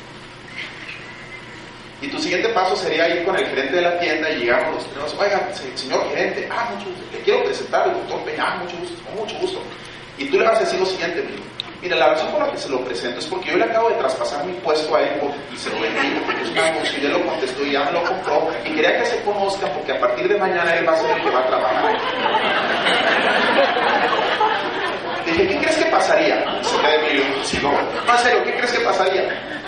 Y 2.02 2.08
tu 2.08 2.18
siguiente 2.18 2.48
paso 2.48 2.74
sería 2.74 3.08
ir 3.08 3.24
con 3.24 3.36
el 3.36 3.46
gerente 3.46 3.76
de 3.76 3.82
la 3.82 3.98
tienda 4.00 4.28
y 4.28 4.40
llegar 4.40 4.64
con 4.64 4.74
los 4.74 4.84
primeros, 4.86 5.14
oiga, 5.20 5.48
señor 5.76 6.08
gerente, 6.10 6.48
ah, 6.50 6.68
mucho 6.74 6.90
gusto, 6.90 7.04
le 7.12 7.20
quiero 7.20 7.44
presentar 7.44 7.82
al 7.82 7.92
doctor 7.92 8.24
Peña, 8.24 8.44
ah, 8.44 8.56
mucho 8.56 8.76
gusto, 8.78 9.04
con 9.04 9.14
mucho 9.14 9.36
gusto. 9.38 9.60
Y 10.18 10.24
tú 10.24 10.36
le 10.36 10.44
vas 10.44 10.56
a 10.56 10.60
decir 10.64 10.80
lo 10.80 10.86
siguiente, 10.86 11.24
mira, 11.80 11.94
la 11.94 12.08
razón 12.08 12.32
por 12.32 12.40
la 12.44 12.50
que 12.50 12.58
se 12.58 12.68
lo 12.70 12.84
presento 12.84 13.20
es 13.20 13.26
porque 13.26 13.52
yo 13.52 13.56
le 13.56 13.64
acabo 13.64 13.88
de 13.88 13.94
traspasar 13.94 14.44
mi 14.44 14.52
puesto 14.54 14.96
a 14.96 15.00
él 15.00 15.20
y 15.54 15.56
se 15.56 15.70
lo 15.70 15.80
vendí 15.80 16.20
porque 16.26 16.60
anuncio 16.60 16.98
y 17.00 17.06
él 17.06 17.12
lo 17.12 17.24
contestó 17.24 17.64
y 17.64 17.70
ya 17.70 17.84
me 17.84 17.92
lo 17.92 18.02
compró 18.02 18.48
y 18.64 18.70
quería 18.70 18.98
que 18.98 19.06
se 19.06 19.22
conozcan 19.22 19.70
porque 19.72 19.92
a 19.92 20.00
partir 20.00 20.26
de 20.26 20.36
mañana 20.36 20.74
él 20.74 20.88
va 20.88 20.94
a 20.94 20.96
ser 20.96 21.16
el 21.16 21.22
que 21.22 21.30
va 21.30 21.38
a 21.38 21.46
trabajar. 21.46 21.98
Dije, 25.24 25.46
¿qué 25.46 25.58
crees 25.58 25.76
que 25.76 25.84
pasaría? 25.84 26.62
Se 26.62 26.76
me 26.78 27.44
si 27.44 27.58
no, 27.58 27.70
no, 27.70 28.12
en 28.12 28.18
serio, 28.18 28.42
¿qué 28.42 28.54
crees 28.54 28.72
que 28.72 28.80
pasaría? 28.80 29.61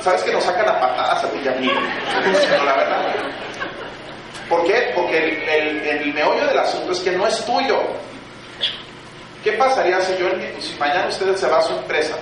¿Sabes 0.00 0.22
que 0.22 0.32
nos 0.32 0.44
sacan 0.44 0.68
a 0.68 0.80
patadas 0.80 1.26
y 1.44 1.48
a 1.48 1.52
mí? 1.52 1.66
No, 1.66 2.64
la 2.64 2.76
verdad. 2.76 3.14
¿Por 4.48 4.64
qué? 4.64 4.92
Porque 4.94 5.18
el 5.58 6.14
meollo 6.14 6.46
del 6.46 6.58
asunto 6.58 6.92
es 6.92 7.00
que 7.00 7.12
no 7.12 7.26
es 7.26 7.44
tuyo. 7.44 7.78
¿Qué 9.44 9.52
pasaría 9.52 10.00
si 10.00 10.16
yo, 10.18 10.28
si 10.60 10.74
mañana 10.78 11.06
usted 11.08 11.34
se 11.36 11.46
va 11.46 11.58
a 11.58 11.62
su 11.62 11.72
empresa? 11.72 12.16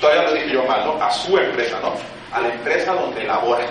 Todavía 0.00 0.22
lo 0.22 0.32
dije 0.34 0.50
yo 0.50 0.64
mal, 0.64 0.84
¿no? 0.84 1.02
A 1.02 1.10
su 1.10 1.36
empresa, 1.38 1.78
¿no? 1.80 1.94
A 2.32 2.40
la 2.40 2.48
empresa 2.48 2.92
donde 2.92 3.24
laboras. 3.24 3.70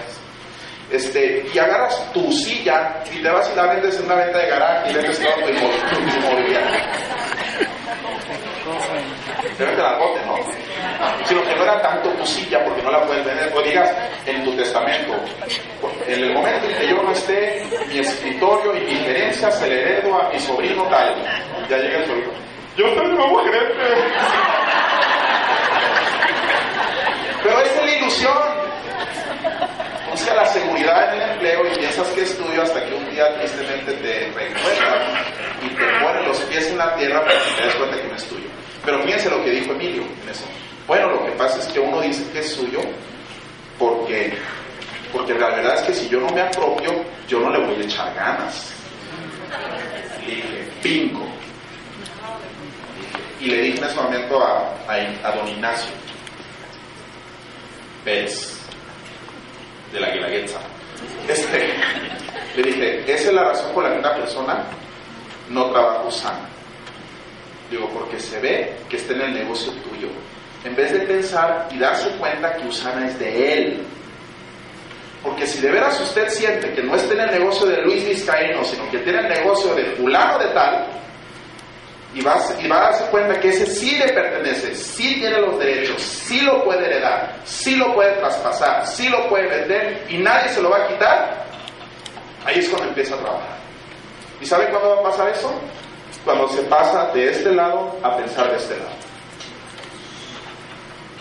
Este, 0.90 1.46
y 1.54 1.60
agarras 1.60 2.12
tu 2.14 2.32
silla 2.32 3.04
y 3.14 3.22
te 3.22 3.30
vas 3.30 3.50
y 3.52 3.56
la 3.56 3.64
vendes 3.64 3.98
en 3.98 4.06
una 4.06 4.16
venta 4.16 4.38
de 4.38 4.48
garaje 4.48 4.92
y 4.92 4.94
vendes 4.96 5.20
todo 5.20 5.34
tu 5.34 6.18
inmobiliario. 6.18 6.80
Te 9.58 9.66
vende 9.66 9.82
la 9.82 9.98
bote, 9.98 10.20
¿no? 10.26 10.36
Sino 11.26 11.44
que 11.44 11.56
no 11.56 11.64
era 11.64 11.82
tanto 11.82 12.10
tu 12.10 12.26
silla 12.26 12.64
porque 12.64 12.82
no 12.82 12.92
la 12.92 13.02
puedes 13.06 13.26
vender. 13.26 13.52
O 13.56 13.62
digas 13.62 13.90
en 14.26 14.44
tu 14.44 14.56
testamento, 14.56 15.14
en 16.08 16.24
el 16.24 16.34
momento 16.34 16.68
en 16.70 16.78
que 16.78 16.88
yo 16.88 17.02
no 17.02 17.12
esté, 17.12 17.64
mi 17.88 18.00
escritorio 18.00 18.76
y 18.76 18.82
mi 18.82 18.96
gerencia 18.96 19.52
se 19.52 19.68
le 19.68 19.82
heredo 19.82 20.22
a 20.22 20.30
mi 20.30 20.40
sobrino 20.40 20.84
tal. 20.84 21.16
Ya 21.70 21.78
llega 21.78 22.00
el 22.00 22.06
sobrino. 22.06 22.32
Yo 22.76 22.86
soy 22.94 23.08
nuevo 23.08 23.44
gerente. 23.44 23.84
ilusión. 28.08 28.38
Busca 30.12 30.34
la 30.34 30.46
seguridad 30.48 31.14
en 31.14 31.22
el 31.22 31.30
empleo 31.32 31.68
y 31.68 31.78
piensas 31.78 32.08
que 32.10 32.22
estudio 32.22 32.62
hasta 32.64 32.84
que 32.86 32.94
un 32.96 33.10
día 33.12 33.34
tristemente 33.38 33.94
te 33.94 34.32
reencuentran 34.32 35.47
y 35.62 35.70
te 35.70 35.86
ponen 36.04 36.28
los 36.28 36.38
pies 36.42 36.68
en 36.68 36.78
la 36.78 36.96
tierra 36.96 37.22
para 37.22 37.34
que 37.34 37.52
te 37.56 37.66
des 37.66 37.76
cuenta 37.76 38.02
que 38.02 38.08
no 38.08 38.16
es 38.16 38.26
tuyo. 38.26 38.48
Pero 38.86 39.04
fíjense 39.04 39.30
lo 39.30 39.44
que 39.44 39.52
dijo 39.52 39.72
Emilio 39.72 40.04
en 40.24 40.30
eso. 40.30 40.46
Bueno, 40.88 41.10
lo 41.10 41.26
que 41.26 41.32
pasa 41.32 41.60
es 41.60 41.68
que 41.68 41.80
uno 41.80 42.02
dice 42.02 42.24
que 42.32 42.40
es 42.40 42.52
suyo 42.54 42.80
porque, 43.78 44.34
porque 45.12 45.34
la 45.34 45.50
verdad 45.50 45.76
es 45.76 45.82
que 45.82 45.94
si 45.94 46.10
yo 46.10 46.20
no 46.20 46.30
me 46.30 46.42
apropio, 46.42 47.04
yo 47.28 47.40
no 47.40 47.50
le 47.50 47.60
voy 47.60 47.76
a 47.76 47.86
echar 47.86 48.14
ganas. 48.16 48.74
Y 50.26 50.36
dije, 50.36 50.70
bingo. 50.84 51.28
Y 53.40 53.48
le 53.48 53.62
dije 53.62 53.78
en 53.78 53.84
ese 53.84 53.96
momento 53.96 54.44
a, 54.44 54.74
a, 54.88 55.32
don 55.32 55.48
Ignacio 55.48 55.92
Pérez, 58.04 58.60
de 59.92 60.00
la 60.00 60.10
Guelaguetza, 60.10 60.60
este, 61.28 61.74
le 62.56 62.64
dije, 62.64 63.14
esa 63.14 63.28
es 63.28 63.34
la 63.34 63.44
razón 63.44 63.74
por 63.74 63.84
la 63.84 63.92
que 63.92 64.00
una 64.00 64.16
persona 64.16 64.64
no 65.50 65.72
trabaja 65.72 66.12
sana. 66.12 66.50
Digo, 67.70 67.90
porque 67.90 68.20
se 68.20 68.40
ve 68.40 68.76
que 68.90 68.98
está 68.98 69.14
en 69.14 69.22
el 69.22 69.34
negocio 69.34 69.72
tuyo. 69.74 70.08
En 70.64 70.76
vez 70.76 70.92
de 70.94 71.00
pensar 71.00 71.68
y 71.72 71.78
darse 71.78 72.10
cuenta 72.18 72.56
que 72.56 72.68
Usana 72.68 73.08
es 73.08 73.20
de 73.20 73.54
él. 73.54 73.84
Porque 75.24 75.46
si 75.46 75.60
de 75.60 75.72
veras 75.72 76.00
usted 76.00 76.30
siente 76.30 76.72
que 76.74 76.84
no 76.84 76.96
está 76.96 77.14
en 77.14 77.22
el 77.22 77.40
negocio 77.40 77.68
de 77.68 77.82
Luis 77.82 78.08
Vizcaíno, 78.08 78.64
sino 78.64 78.90
que 78.90 79.00
tiene 79.00 79.20
el 79.20 79.30
negocio 79.30 79.76
de 79.76 79.84
fulano 79.96 80.40
de 80.40 80.48
tal, 80.48 80.88
y 82.14 82.22
va, 82.22 82.38
y 82.60 82.68
va 82.68 82.78
a 82.78 82.92
darse 82.92 83.06
cuenta 83.12 83.40
que 83.40 83.50
ese 83.50 83.66
sí 83.66 83.98
le 83.98 84.14
pertenece, 84.14 84.74
sí 84.76 85.16
tiene 85.20 85.40
los 85.42 85.60
derechos, 85.60 86.02
sí 86.02 86.42
lo 86.42 86.64
puede 86.64 86.86
heredar, 86.86 87.36
sí 87.46 87.76
lo 87.76 87.94
puede 87.94 88.14
traspasar, 88.14 88.88
sí 88.88 89.10
lo 89.10 89.28
puede 89.28 89.48
vender 89.48 90.06
y 90.10 90.18
nadie 90.18 90.50
se 90.50 90.62
lo 90.62 90.70
va 90.70 90.78
a 90.78 90.88
quitar, 90.88 91.46
ahí 92.46 92.60
es 92.60 92.70
cuando 92.70 92.88
empieza 92.88 93.16
a 93.16 93.20
trabajar. 93.20 93.58
¿Y 94.42 94.46
sabe 94.46 94.70
cuándo 94.70 94.96
va 94.96 95.02
a 95.02 95.12
pasar 95.12 95.30
eso? 95.30 95.52
Cuando 96.24 96.48
se 96.50 96.62
pasa 96.64 97.12
de 97.14 97.30
este 97.32 97.54
lado 97.54 97.98
a 98.04 98.16
pensar 98.18 98.50
de 98.52 98.58
este 98.58 98.78
lado. 98.78 98.92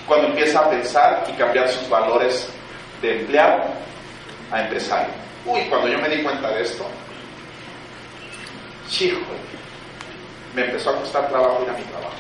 Cuando 0.07 0.29
empieza 0.29 0.61
a 0.61 0.71
pensar 0.71 1.25
y 1.29 1.33
cambiar 1.33 1.69
sus 1.69 1.89
valores 1.89 2.49
de 3.03 3.21
empleado 3.21 3.64
a 4.53 4.62
empresario. 4.62 5.12
Uy, 5.45 5.61
cuando 5.69 5.89
yo 5.89 5.99
me 5.99 6.09
di 6.09 6.23
cuenta 6.23 6.51
de 6.51 6.62
esto, 6.62 6.87
chico, 8.89 9.21
me 10.55 10.64
empezó 10.64 10.91
a 10.91 10.97
costar 10.97 11.29
trabajo 11.29 11.62
ir 11.62 11.71
a 11.71 11.73
mi 11.75 11.83
trabajo. 11.85 12.17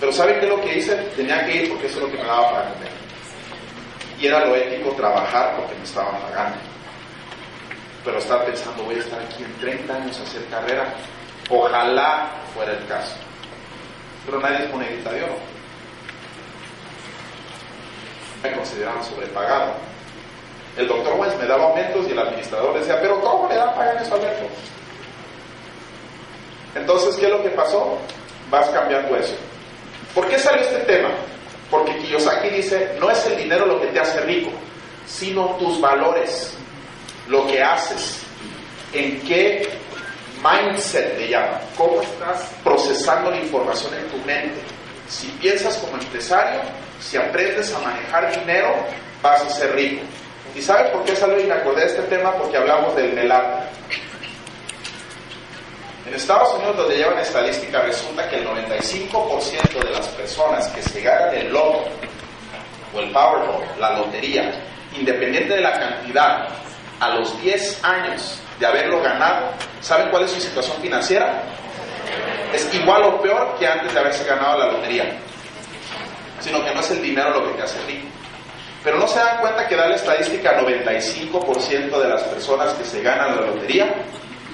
Pero 0.00 0.12
¿sabe 0.12 0.38
qué 0.38 0.46
es 0.46 0.48
lo 0.50 0.60
que 0.60 0.78
hice? 0.78 0.94
Tenía 1.16 1.44
que 1.46 1.56
ir 1.56 1.68
porque 1.70 1.86
eso 1.86 1.96
es 1.98 2.02
lo 2.04 2.10
que 2.10 2.18
me 2.18 2.24
daba 2.24 2.52
para 2.52 2.72
comer. 2.72 2.90
Y 4.20 4.26
era 4.26 4.46
lo 4.46 4.54
ético 4.54 4.90
trabajar 4.92 5.56
porque 5.56 5.74
me 5.74 5.84
estaban 5.84 6.20
pagando. 6.20 6.56
Pero 8.06 8.18
estaba 8.18 8.44
pensando, 8.44 8.84
voy 8.84 8.94
a 8.94 8.98
estar 9.00 9.20
aquí 9.20 9.42
en 9.42 9.52
30 9.58 9.92
años 9.92 10.20
a 10.20 10.22
hacer 10.22 10.44
carrera. 10.46 10.94
Ojalá 11.50 12.30
fuera 12.54 12.72
el 12.72 12.86
caso. 12.86 13.16
Pero 14.24 14.38
nadie 14.38 14.64
es 14.64 14.70
monedita 14.70 15.10
de 15.10 15.24
oro. 15.24 15.36
Me 18.44 18.52
consideraban 18.52 19.02
sobrepagado. 19.02 19.72
El 20.76 20.86
doctor 20.86 21.18
Wentz 21.18 21.36
me 21.36 21.46
daba 21.46 21.64
aumentos 21.64 22.06
y 22.06 22.12
el 22.12 22.18
administrador 22.20 22.78
decía, 22.78 23.00
pero 23.00 23.20
¿cómo 23.20 23.48
le 23.48 23.56
dan 23.56 23.74
pagar 23.74 24.00
eso 24.00 24.14
a 24.14 24.18
Alberto? 24.18 24.46
Entonces, 26.76 27.16
¿qué 27.16 27.26
es 27.26 27.32
lo 27.32 27.42
que 27.42 27.50
pasó? 27.50 27.98
Vas 28.50 28.68
cambiando 28.68 29.16
eso. 29.16 29.34
¿Por 30.14 30.28
qué 30.28 30.38
salió 30.38 30.62
este 30.62 30.80
tema? 30.84 31.08
Porque 31.70 31.96
Kiyosaki 31.96 32.50
dice, 32.50 32.96
no 33.00 33.10
es 33.10 33.26
el 33.26 33.36
dinero 33.36 33.66
lo 33.66 33.80
que 33.80 33.88
te 33.88 33.98
hace 33.98 34.20
rico, 34.20 34.50
sino 35.06 35.56
tus 35.56 35.80
valores, 35.80 36.56
lo 37.28 37.46
que 37.46 37.62
haces, 37.62 38.22
en 38.92 39.20
qué 39.22 39.68
mindset 40.42 41.18
le 41.18 41.28
llaman, 41.28 41.60
cómo 41.76 42.00
estás 42.02 42.52
procesando 42.62 43.30
la 43.30 43.38
información 43.38 43.94
en 43.94 44.08
tu 44.08 44.16
mente. 44.26 44.60
Si 45.08 45.28
piensas 45.40 45.76
como 45.78 46.00
empresario, 46.00 46.60
si 47.00 47.16
aprendes 47.16 47.72
a 47.74 47.78
manejar 47.80 48.38
dinero, 48.38 48.74
vas 49.22 49.42
a 49.42 49.50
ser 49.50 49.74
rico. 49.74 50.02
¿Y 50.54 50.62
sabes 50.62 50.90
por 50.90 51.04
qué 51.04 51.14
salió 51.14 51.38
y 51.40 51.44
me 51.44 51.54
acordé 51.54 51.82
de 51.82 51.86
este 51.88 52.02
tema? 52.02 52.32
Porque 52.32 52.56
hablamos 52.56 52.96
del 52.96 53.12
melar. 53.12 53.68
En 56.06 56.14
Estados 56.14 56.54
Unidos, 56.54 56.76
donde 56.76 56.96
llevan 56.96 57.18
estadística, 57.18 57.82
resulta 57.82 58.28
que 58.28 58.36
el 58.36 58.46
95% 58.46 59.84
de 59.84 59.90
las 59.90 60.06
personas 60.08 60.68
que 60.68 60.80
se 60.80 61.00
ganan 61.02 61.34
el 61.34 61.52
loto 61.52 61.84
o 62.94 63.00
el 63.00 63.10
Powerball, 63.10 63.64
la 63.78 63.98
lotería, 63.98 64.52
independiente 64.96 65.54
de 65.54 65.60
la 65.60 65.72
cantidad, 65.72 66.48
a 67.00 67.10
los 67.10 67.40
10 67.42 67.84
años 67.84 68.40
de 68.58 68.66
haberlo 68.66 69.02
ganado, 69.02 69.50
¿saben 69.80 70.08
cuál 70.10 70.24
es 70.24 70.30
su 70.30 70.40
situación 70.40 70.76
financiera? 70.80 71.42
Es 72.52 72.72
igual 72.74 73.02
o 73.02 73.20
peor 73.20 73.56
que 73.58 73.66
antes 73.66 73.92
de 73.92 74.00
haberse 74.00 74.24
ganado 74.24 74.58
la 74.58 74.72
lotería. 74.72 75.16
Sino 76.40 76.64
que 76.64 76.72
no 76.72 76.80
es 76.80 76.90
el 76.90 77.02
dinero 77.02 77.30
lo 77.30 77.46
que 77.46 77.54
te 77.58 77.62
hace 77.62 77.80
rico. 77.86 78.06
Pero 78.84 78.98
no 78.98 79.08
se 79.08 79.18
dan 79.18 79.38
cuenta 79.40 79.66
que 79.66 79.74
da 79.74 79.88
la 79.88 79.96
estadística 79.96 80.60
95% 80.60 81.98
de 81.98 82.08
las 82.08 82.22
personas 82.22 82.72
que 82.74 82.84
se 82.84 83.02
ganan 83.02 83.34
la 83.36 83.42
lotería 83.46 83.92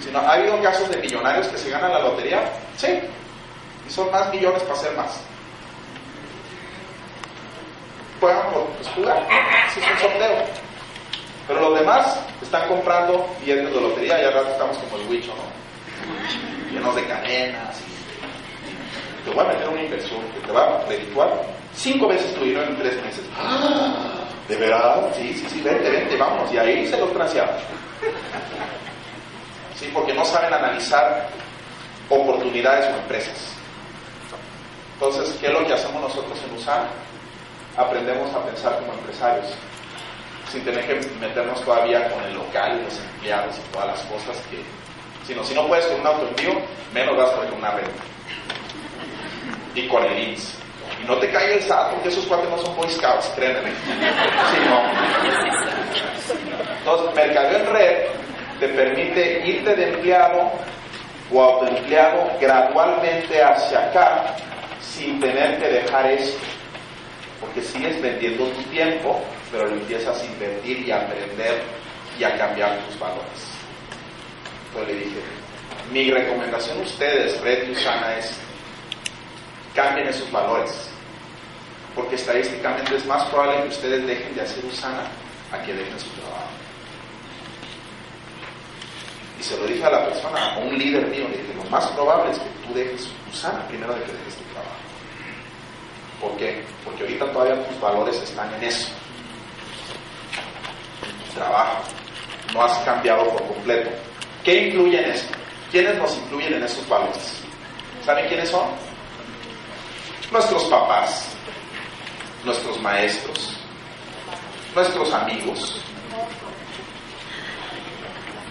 sino 0.03 0.19
ha 0.19 0.33
habido 0.33 0.61
casos 0.63 0.91
de 0.91 0.99
millonarios 0.99 1.47
que 1.49 1.59
se 1.59 1.71
ganan 1.71 1.93
la 1.93 2.01
lotería, 2.01 2.43
sí, 2.77 3.01
y 3.87 3.91
son 3.91 4.11
más 4.11 4.31
millones 4.33 4.63
para 4.63 4.75
hacer 4.75 4.97
más. 4.97 5.21
Puedan 8.21 8.53
pues, 8.53 8.89
jugar, 8.89 9.27
si 9.73 9.81
es 9.81 9.87
un 9.91 9.99
sorteo. 9.99 10.72
Pero 11.47 11.61
los 11.61 11.79
demás 11.79 12.19
están 12.41 12.69
comprando 12.69 13.29
billetes 13.41 13.73
de 13.73 13.81
lotería 13.81 14.23
y 14.23 14.25
ahora 14.25 14.51
estamos 14.51 14.77
como 14.79 14.97
el 14.97 15.09
huicho, 15.09 15.33
¿no? 15.35 16.73
Llenos 16.73 16.95
de 16.95 17.05
cadenas 17.05 17.81
y 17.81 19.29
te 19.29 19.35
voy 19.35 19.45
a 19.45 19.49
meter 19.49 19.69
una 19.69 19.83
inversión 19.83 20.21
que 20.35 20.47
te 20.47 20.53
va 20.53 20.65
a 20.65 20.87
redituar 20.87 21.31
cinco 21.75 22.09
veces 22.09 22.35
tu 22.35 22.45
dinero 22.45 22.65
en 22.65 22.79
tres 22.79 22.95
meses. 23.03 23.25
¡Ah! 23.37 24.25
¿De 24.49 24.57
verdad? 24.57 25.09
Sí, 25.17 25.35
sí, 25.35 25.47
sí, 25.49 25.61
vente, 25.61 25.89
vente, 25.91 26.17
vamos. 26.17 26.53
Y 26.53 26.59
ahí 26.59 26.87
se 26.87 26.99
los 26.99 27.13
transeamos 27.13 27.61
porque 29.93 30.15
no 30.15 30.25
saben 30.25 30.53
analizar 30.53 31.29
oportunidades 32.09 32.93
o 32.93 32.99
empresas. 32.99 33.37
Entonces, 34.95 35.37
¿qué 35.41 35.47
es 35.47 35.53
lo 35.53 35.67
que 35.67 35.73
hacemos 35.73 36.01
nosotros 36.03 36.39
en 36.47 36.57
USAN? 36.57 36.87
Aprendemos 37.77 38.33
a 38.35 38.45
pensar 38.45 38.79
como 38.79 38.93
empresarios, 38.93 39.47
sin 40.53 40.63
tener 40.65 40.87
que 40.87 40.95
meternos 41.19 41.65
todavía 41.65 42.11
con 42.11 42.23
el 42.25 42.35
local 42.35 42.79
y 42.79 42.85
los 42.85 43.01
empleados 43.01 43.57
y 43.57 43.73
todas 43.73 43.87
las 43.89 44.01
cosas 44.03 44.37
que, 44.51 44.59
si 45.27 45.35
no, 45.35 45.43
si 45.43 45.55
no 45.55 45.67
puedes 45.67 45.87
con 45.87 46.01
un 46.01 46.07
auto 46.07 46.29
envío, 46.29 46.61
menos 46.93 47.17
vas 47.17 47.31
con 47.31 47.51
una 47.55 47.71
renta. 47.71 48.03
Y 49.75 49.89
con 49.89 50.05
el 50.05 50.29
INS. 50.29 50.59
Y 51.03 51.07
no 51.07 51.17
te 51.17 51.31
caiga 51.31 51.55
el 51.55 51.63
SAT 51.63 51.93
porque 51.93 52.09
esos 52.11 52.27
cuatro 52.27 52.51
no 52.51 52.59
son 52.59 52.77
Boy 52.77 52.91
Scouts, 52.91 53.33
créanme. 53.35 53.71
Sí, 53.71 54.59
no. 54.69 54.83
Entonces, 56.79 57.15
mercadeo 57.15 57.59
en 57.59 57.67
red 57.73 57.97
te 58.61 58.69
permite 58.69 59.47
irte 59.47 59.75
de 59.75 59.89
empleado 59.89 60.53
o 61.33 61.43
autoempleado 61.43 62.31
gradualmente 62.39 63.43
hacia 63.43 63.87
acá 63.87 64.37
sin 64.81 65.19
tener 65.19 65.59
que 65.59 65.69
dejar 65.69 66.11
esto. 66.11 66.39
Porque 67.41 67.63
sigues 67.63 68.01
vendiendo 68.03 68.45
tu 68.49 68.63
tiempo, 68.65 69.21
pero 69.53 69.69
lo 69.69 69.75
empiezas 69.75 70.21
a 70.21 70.25
invertir 70.25 70.81
y 70.81 70.91
a 70.91 71.03
aprender 71.03 71.63
y 72.19 72.25
a 72.25 72.37
cambiar 72.39 72.79
tus 72.87 72.99
valores. 72.99 73.53
Entonces 74.69 74.95
le 74.97 75.05
dije, 75.05 75.21
mi 75.93 76.11
recomendación 76.11 76.79
a 76.79 76.83
ustedes, 76.83 77.39
Red 77.43 77.69
y 77.69 77.73
Usana, 77.73 78.17
es 78.17 78.35
cambien 79.75 80.09
esos 80.09 80.31
valores. 80.33 80.89
Porque 81.95 82.15
estadísticamente 82.15 82.97
es 82.97 83.05
más 83.05 83.25
probable 83.27 83.63
que 83.65 83.69
ustedes 83.69 84.07
dejen 84.07 84.35
de 84.35 84.41
hacer 84.41 84.65
Usana 84.65 85.11
a 85.53 85.63
que 85.63 85.75
dejen 85.75 86.01
su 86.01 86.09
trabajo. 86.11 86.49
Y 89.39 89.43
se 89.43 89.57
lo 89.59 89.67
dije 89.67 89.85
a 89.85 89.91
la 89.91 90.07
persona, 90.07 90.55
a 90.55 90.59
un 90.59 90.79
líder 90.79 91.07
mío, 91.09 91.29
le 91.29 91.37
dije, 91.37 91.55
lo 91.55 91.65
más 91.65 91.87
probable 91.89 92.33
es 92.33 92.39
que 92.39 92.49
tú 92.67 92.75
dejes 92.75 93.09
Usana 93.31 93.67
primero 93.69 93.93
de 93.95 94.03
que 94.05 94.13
dejes 94.13 94.37
tu 94.37 94.45
trabajo. 94.45 94.77
¿Por 96.21 96.37
qué? 96.39 96.65
Porque 96.85 97.03
ahorita 97.03 97.33
todavía 97.33 97.67
tus 97.67 97.81
valores 97.81 98.17
están 98.23 98.55
en 98.55 98.65
eso. 98.65 98.89
Trabajo. 101.35 101.83
No 102.53 102.63
has 102.63 102.79
cambiado 102.79 103.29
por 103.31 103.47
completo. 103.47 103.91
¿Qué 104.45 104.69
incluye 104.69 105.03
en 105.03 105.11
esto? 105.11 105.35
¿Quiénes 105.71 105.97
nos 105.97 106.17
incluyen 106.17 106.55
en 106.55 106.65
esos 106.65 106.87
valores? 106.89 107.43
¿Saben 108.05 108.27
quiénes 108.29 108.51
son? 108.51 108.69
Nuestros 110.31 110.65
papás, 110.65 111.29
nuestros 112.45 112.81
maestros, 112.81 113.57
nuestros 114.75 115.13
amigos, 115.13 115.83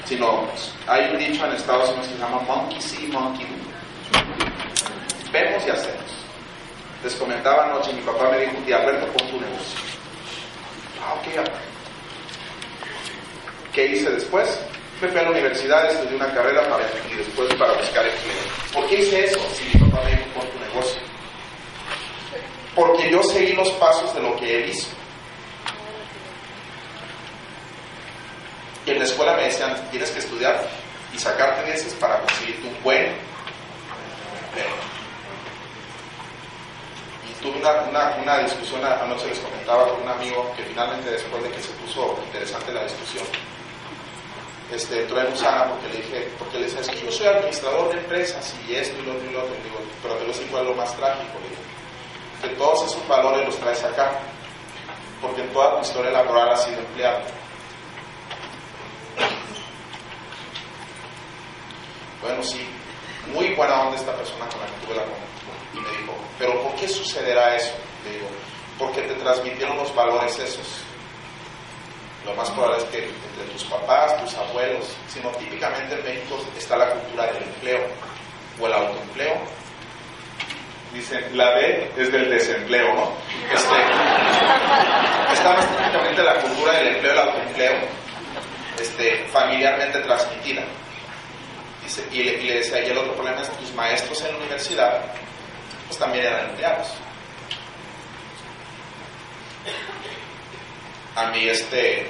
sino 0.06 0.48
hay 0.88 1.10
un 1.12 1.18
dicho 1.18 1.46
en 1.46 1.54
Estados 1.54 1.90
Unidos 1.90 2.08
que 2.08 2.14
se 2.14 2.20
llama 2.20 2.42
monkey 2.42 2.82
see, 2.82 3.08
monkey 3.08 3.46
do. 3.46 5.32
Vemos 5.32 5.66
y 5.66 5.70
hacemos. 5.70 6.12
Les 7.04 7.16
comentaba 7.16 7.66
anoche, 7.66 7.94
mi 7.94 8.02
papá 8.02 8.30
me 8.30 8.40
dijo 8.40 8.58
un 8.58 8.66
día, 8.66 8.78
Alberto, 8.78 9.08
tu 9.18 9.40
negocio. 9.40 9.80
Ah, 11.02 11.14
ok, 11.14 11.71
¿Qué 13.74 13.86
hice 13.86 14.10
después? 14.10 14.60
Me 15.02 15.08
fui 15.08 15.20
a 15.20 15.24
la 15.24 15.32
universidad, 15.32 15.90
estudié 15.90 16.16
una 16.16 16.34
carrera 16.34 16.68
para, 16.70 16.84
y 17.12 17.16
después 17.16 17.54
para 17.56 17.74
buscar 17.74 18.06
empleo. 18.06 18.36
¿Por 18.74 18.88
qué 18.88 19.00
hice 19.00 19.26
eso? 19.26 19.40
Si 19.54 19.78
mi 19.78 19.86
papá 19.86 20.04
me 20.04 20.12
dijo, 20.12 20.42
tu 20.52 20.60
negocio. 20.60 21.02
Porque 22.76 23.10
yo 23.10 23.24
seguí 23.24 23.54
los 23.54 23.70
pasos 23.72 24.14
de 24.14 24.22
lo 24.22 24.36
que 24.36 24.64
él 24.64 24.70
hizo. 24.70 24.90
Y 28.86 28.92
en 28.92 29.00
la 29.00 29.06
escuela 29.06 29.36
me 29.36 29.44
decían, 29.44 29.76
tienes 29.90 30.12
que 30.12 30.20
estudiar 30.20 30.68
y 31.14 31.18
sacarte 31.18 31.70
veces 31.70 31.94
para 31.96 32.20
conseguirte 32.20 32.68
un 32.68 32.84
buen 32.84 33.06
empleo. 34.46 34.76
Y 37.30 37.42
tuve 37.42 37.58
una, 37.60 38.16
una, 38.22 38.38
discusión, 38.40 38.84
anoche 38.84 39.28
les 39.28 39.40
comentaba 39.40 39.88
con 39.90 40.02
un 40.02 40.10
amigo 40.10 40.54
que 40.58 40.64
finalmente 40.64 41.10
después 41.12 41.44
de 41.44 41.52
que 41.52 41.62
se 41.62 41.70
puso 41.74 42.20
interesante 42.26 42.74
la 42.74 42.84
discusión, 42.84 43.26
este, 44.72 45.04
en 45.04 45.34
Usana 45.34 45.70
porque 45.70 45.90
le 45.90 45.98
dije, 45.98 46.30
porque 46.40 46.60
le 46.60 46.66
decía, 46.66 46.94
yo 46.94 47.12
soy 47.12 47.28
administrador 47.28 47.92
de 47.92 48.00
empresas 48.00 48.56
y 48.68 48.76
esto 48.76 48.98
y 49.02 49.06
lo 49.06 49.14
otro 49.14 49.30
y 49.30 49.34
lo 49.34 49.44
otro, 49.44 49.54
digo, 49.64 49.78
pero 50.02 50.16
te 50.16 50.28
lo 50.28 50.34
digo 50.34 50.60
es 50.60 50.66
lo 50.66 50.74
más 50.76 50.96
trágico, 50.96 51.38
digo, 51.44 51.62
que 52.42 52.56
todos 52.56 52.90
esos 52.90 53.08
valores 53.08 53.46
los 53.46 53.58
traes 53.58 53.84
acá, 53.84 54.20
porque 55.22 55.42
toda 55.44 55.76
tu 55.76 55.82
historia 55.82 56.12
laboral 56.12 56.50
has 56.52 56.64
sido 56.64 56.80
empleado. 56.80 57.20
Bueno, 62.22 62.42
sí, 62.44 62.66
muy 63.34 63.54
buena 63.56 63.82
onda 63.82 63.98
esta 63.98 64.14
persona 64.14 64.46
con 64.48 64.62
la 64.62 64.68
que 64.68 64.86
tuve 64.86 64.96
la 64.96 65.04
y 65.74 65.80
me 65.80 65.90
dijo, 65.98 66.14
pero 66.38 66.62
¿por 66.62 66.76
qué 66.76 66.88
sucederá 66.88 67.56
eso? 67.56 67.74
Le 68.06 68.14
digo, 68.14 68.28
porque 68.78 69.02
te 69.02 69.16
transmitieron 69.16 69.78
los 69.78 69.94
valores 69.94 70.38
esos 70.40 70.84
lo 72.26 72.36
más 72.36 72.50
probable 72.52 72.78
es 72.78 72.84
que 72.86 73.04
entre 73.04 73.54
tus 73.54 73.64
papás, 73.66 74.22
tus 74.24 74.36
abuelos, 74.36 74.96
sino 75.08 75.30
típicamente 75.32 75.96
en 75.96 76.04
México 76.04 76.40
está 76.58 76.78
la 76.78 76.90
cultura 76.92 77.26
del 77.28 77.44
empleo 77.44 77.82
o 78.60 78.68
el 78.68 78.74
autoempleo. 78.74 79.36
Dicen, 80.94 81.38
la 81.38 81.52
D 81.52 81.90
es 81.98 82.12
del 82.12 82.30
desempleo, 82.30 82.94
¿no? 82.94 83.14
Este, 83.52 83.76
está 85.34 85.54
más 85.54 85.78
típicamente 85.78 86.22
la 86.22 86.36
cultura 86.36 86.74
del 86.74 86.88
empleo 86.96 87.14
el 87.14 87.20
autoempleo 87.20 87.74
este, 88.80 89.26
familiarmente 89.32 90.00
transmitida. 90.02 90.64
Dice, 91.82 92.06
y, 92.12 92.24
le, 92.24 92.34
y 92.34 92.48
le 92.48 92.54
decía, 92.56 92.86
y 92.86 92.92
el 92.92 92.98
otro 92.98 93.14
problema 93.14 93.42
es 93.42 93.50
que 93.50 93.56
tus 93.58 93.74
maestros 93.74 94.22
en 94.22 94.34
la 94.34 94.38
universidad 94.38 95.02
pues 95.88 95.98
también 95.98 96.26
eran 96.26 96.50
empleados 96.50 96.88
a 101.16 101.26
mí 101.32 101.48
este 101.48 102.08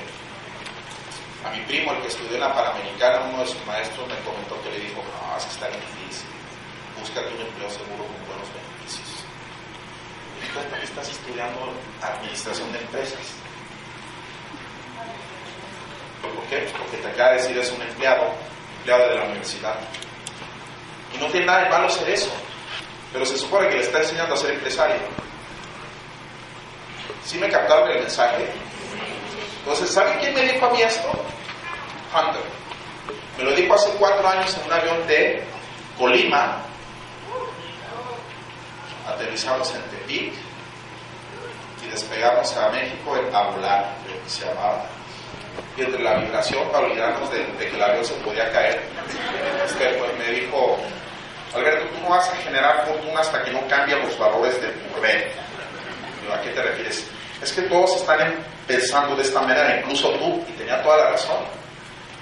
a 1.43 1.49
mi 1.49 1.59
primo, 1.61 1.91
el 1.93 2.01
que 2.01 2.07
estudió 2.07 2.35
en 2.35 2.41
la 2.41 2.53
Panamericana, 2.53 3.25
uno 3.25 3.39
de 3.39 3.47
sus 3.47 3.65
maestros 3.65 4.07
me 4.07 4.15
comentó 4.19 4.61
que 4.61 4.69
le 4.69 4.79
dijo, 4.79 5.01
no, 5.01 5.37
es 5.37 5.45
que 5.45 5.51
está 5.51 5.67
difícil, 5.67 6.29
búscate 6.99 7.33
un 7.33 7.41
empleo 7.41 7.69
seguro 7.69 8.05
con 8.05 8.27
buenos 8.27 8.47
beneficios. 8.53 9.25
Y 10.37 10.45
tú 10.53 10.75
estás 10.83 11.09
estudiando 11.09 11.73
administración 12.01 12.71
de 12.71 12.79
empresas. 12.79 13.19
¿Por 16.21 16.43
qué? 16.45 16.69
Porque 16.77 16.97
te 16.97 17.07
acaba 17.07 17.31
de 17.31 17.37
decir 17.37 17.57
es 17.57 17.71
un 17.71 17.81
empleado, 17.81 18.33
empleado 18.77 19.09
de 19.09 19.15
la 19.15 19.23
universidad. 19.25 19.79
Y 21.15 21.17
no 21.17 21.25
tiene 21.27 21.47
nada 21.47 21.63
de 21.63 21.69
malo 21.69 21.89
ser 21.89 22.07
eso, 22.07 22.31
pero 23.11 23.25
se 23.25 23.37
supone 23.37 23.67
que 23.67 23.77
le 23.77 23.81
está 23.81 23.99
enseñando 23.99 24.35
a 24.35 24.37
ser 24.37 24.51
empresario. 24.51 24.97
¿Sí 27.25 27.39
me 27.39 27.49
captaron 27.49 27.89
el 27.89 28.01
mensaje? 28.01 28.47
Entonces, 29.61 29.91
¿saben 29.91 30.17
quién 30.19 30.33
me 30.33 30.41
dijo 30.41 30.65
a 30.65 30.69
mí 30.71 30.81
esto? 30.81 31.07
Hunter. 32.13 32.41
Me 33.37 33.43
lo 33.43 33.51
dijo 33.51 33.73
hace 33.73 33.89
cuatro 33.91 34.27
años 34.27 34.57
en 34.57 34.65
un 34.65 34.73
avión 34.73 35.07
de 35.07 35.43
Colima. 35.97 36.57
Aterrizamos 39.07 39.73
en 39.75 39.81
Tepic 39.83 40.33
y 41.83 41.87
despegamos 41.89 42.55
a 42.57 42.69
México 42.69 43.15
a 43.33 43.43
volar, 43.49 43.95
creo 44.03 44.23
que 44.23 44.29
se 44.29 44.45
llamaba. 44.45 44.85
Y 45.77 45.81
entre 45.81 46.01
la 46.01 46.15
vibración 46.15 46.67
para 46.71 46.87
olvidarnos 46.87 47.31
de, 47.31 47.45
que 47.57 47.67
el 47.67 47.83
avión 47.83 48.03
se 48.05 48.13
podía 48.15 48.51
caer, 48.51 48.81
este, 49.63 49.89
pues 49.93 50.17
me 50.17 50.27
dijo, 50.39 50.77
Alberto, 51.53 51.85
tú 51.87 52.01
no 52.01 52.09
vas 52.09 52.29
a 52.29 52.35
generar 52.37 52.85
fortuna 52.85 53.19
hasta 53.19 53.43
que 53.43 53.51
no 53.51 53.67
cambien 53.67 53.99
los 53.99 54.17
valores 54.17 54.59
de 54.61 54.69
tu 54.69 55.01
red. 55.01 55.27
¿A 56.33 56.41
qué 56.41 56.49
te 56.49 56.61
refieres? 56.61 57.05
Es 57.41 57.51
que 57.51 57.63
todos 57.63 57.97
están 57.97 58.19
pensando 58.71 59.15
de 59.15 59.23
esta 59.23 59.41
manera, 59.41 59.79
incluso 59.79 60.11
tú, 60.11 60.43
y 60.47 60.51
tenía 60.53 60.81
toda 60.81 60.97
la 60.97 61.09
razón. 61.11 61.43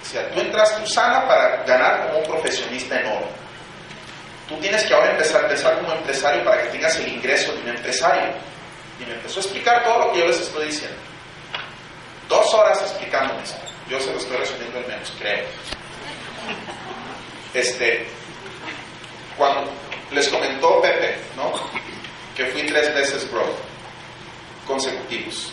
O 0.01 0.05
sea, 0.05 0.29
tú 0.31 0.39
entras 0.39 0.75
sana 0.85 1.27
para 1.27 1.63
ganar 1.63 2.07
como 2.07 2.19
un 2.19 2.25
profesionista 2.25 2.99
enorme. 2.99 3.27
Tú 4.47 4.55
tienes 4.55 4.83
que 4.83 4.93
ahora 4.93 5.11
empezar 5.11 5.45
a 5.45 5.47
pensar 5.47 5.79
como 5.79 5.93
empresario 5.93 6.43
para 6.43 6.63
que 6.63 6.69
tengas 6.69 6.95
el 6.97 7.07
ingreso 7.07 7.53
de 7.53 7.61
un 7.61 7.69
empresario. 7.69 8.33
Y 8.99 9.05
me 9.05 9.13
empezó 9.13 9.39
a 9.39 9.43
explicar 9.43 9.83
todo 9.83 9.99
lo 9.99 10.11
que 10.11 10.19
yo 10.19 10.27
les 10.27 10.39
estoy 10.39 10.65
diciendo. 10.65 10.97
Dos 12.27 12.53
horas 12.53 12.81
explicándome 12.81 13.43
eso. 13.43 13.55
Yo 13.87 13.99
se 13.99 14.11
lo 14.11 14.17
estoy 14.17 14.37
resumiendo 14.37 14.79
en 14.79 14.87
menos, 14.87 15.13
creo. 15.19 15.45
Este, 17.53 18.07
cuando 19.37 19.71
les 20.11 20.27
comentó 20.29 20.81
Pepe, 20.81 21.17
¿no? 21.35 21.51
Que 22.35 22.45
fui 22.47 22.63
tres 22.63 22.93
veces 22.95 23.29
bro 23.31 23.45
consecutivos. 24.65 25.51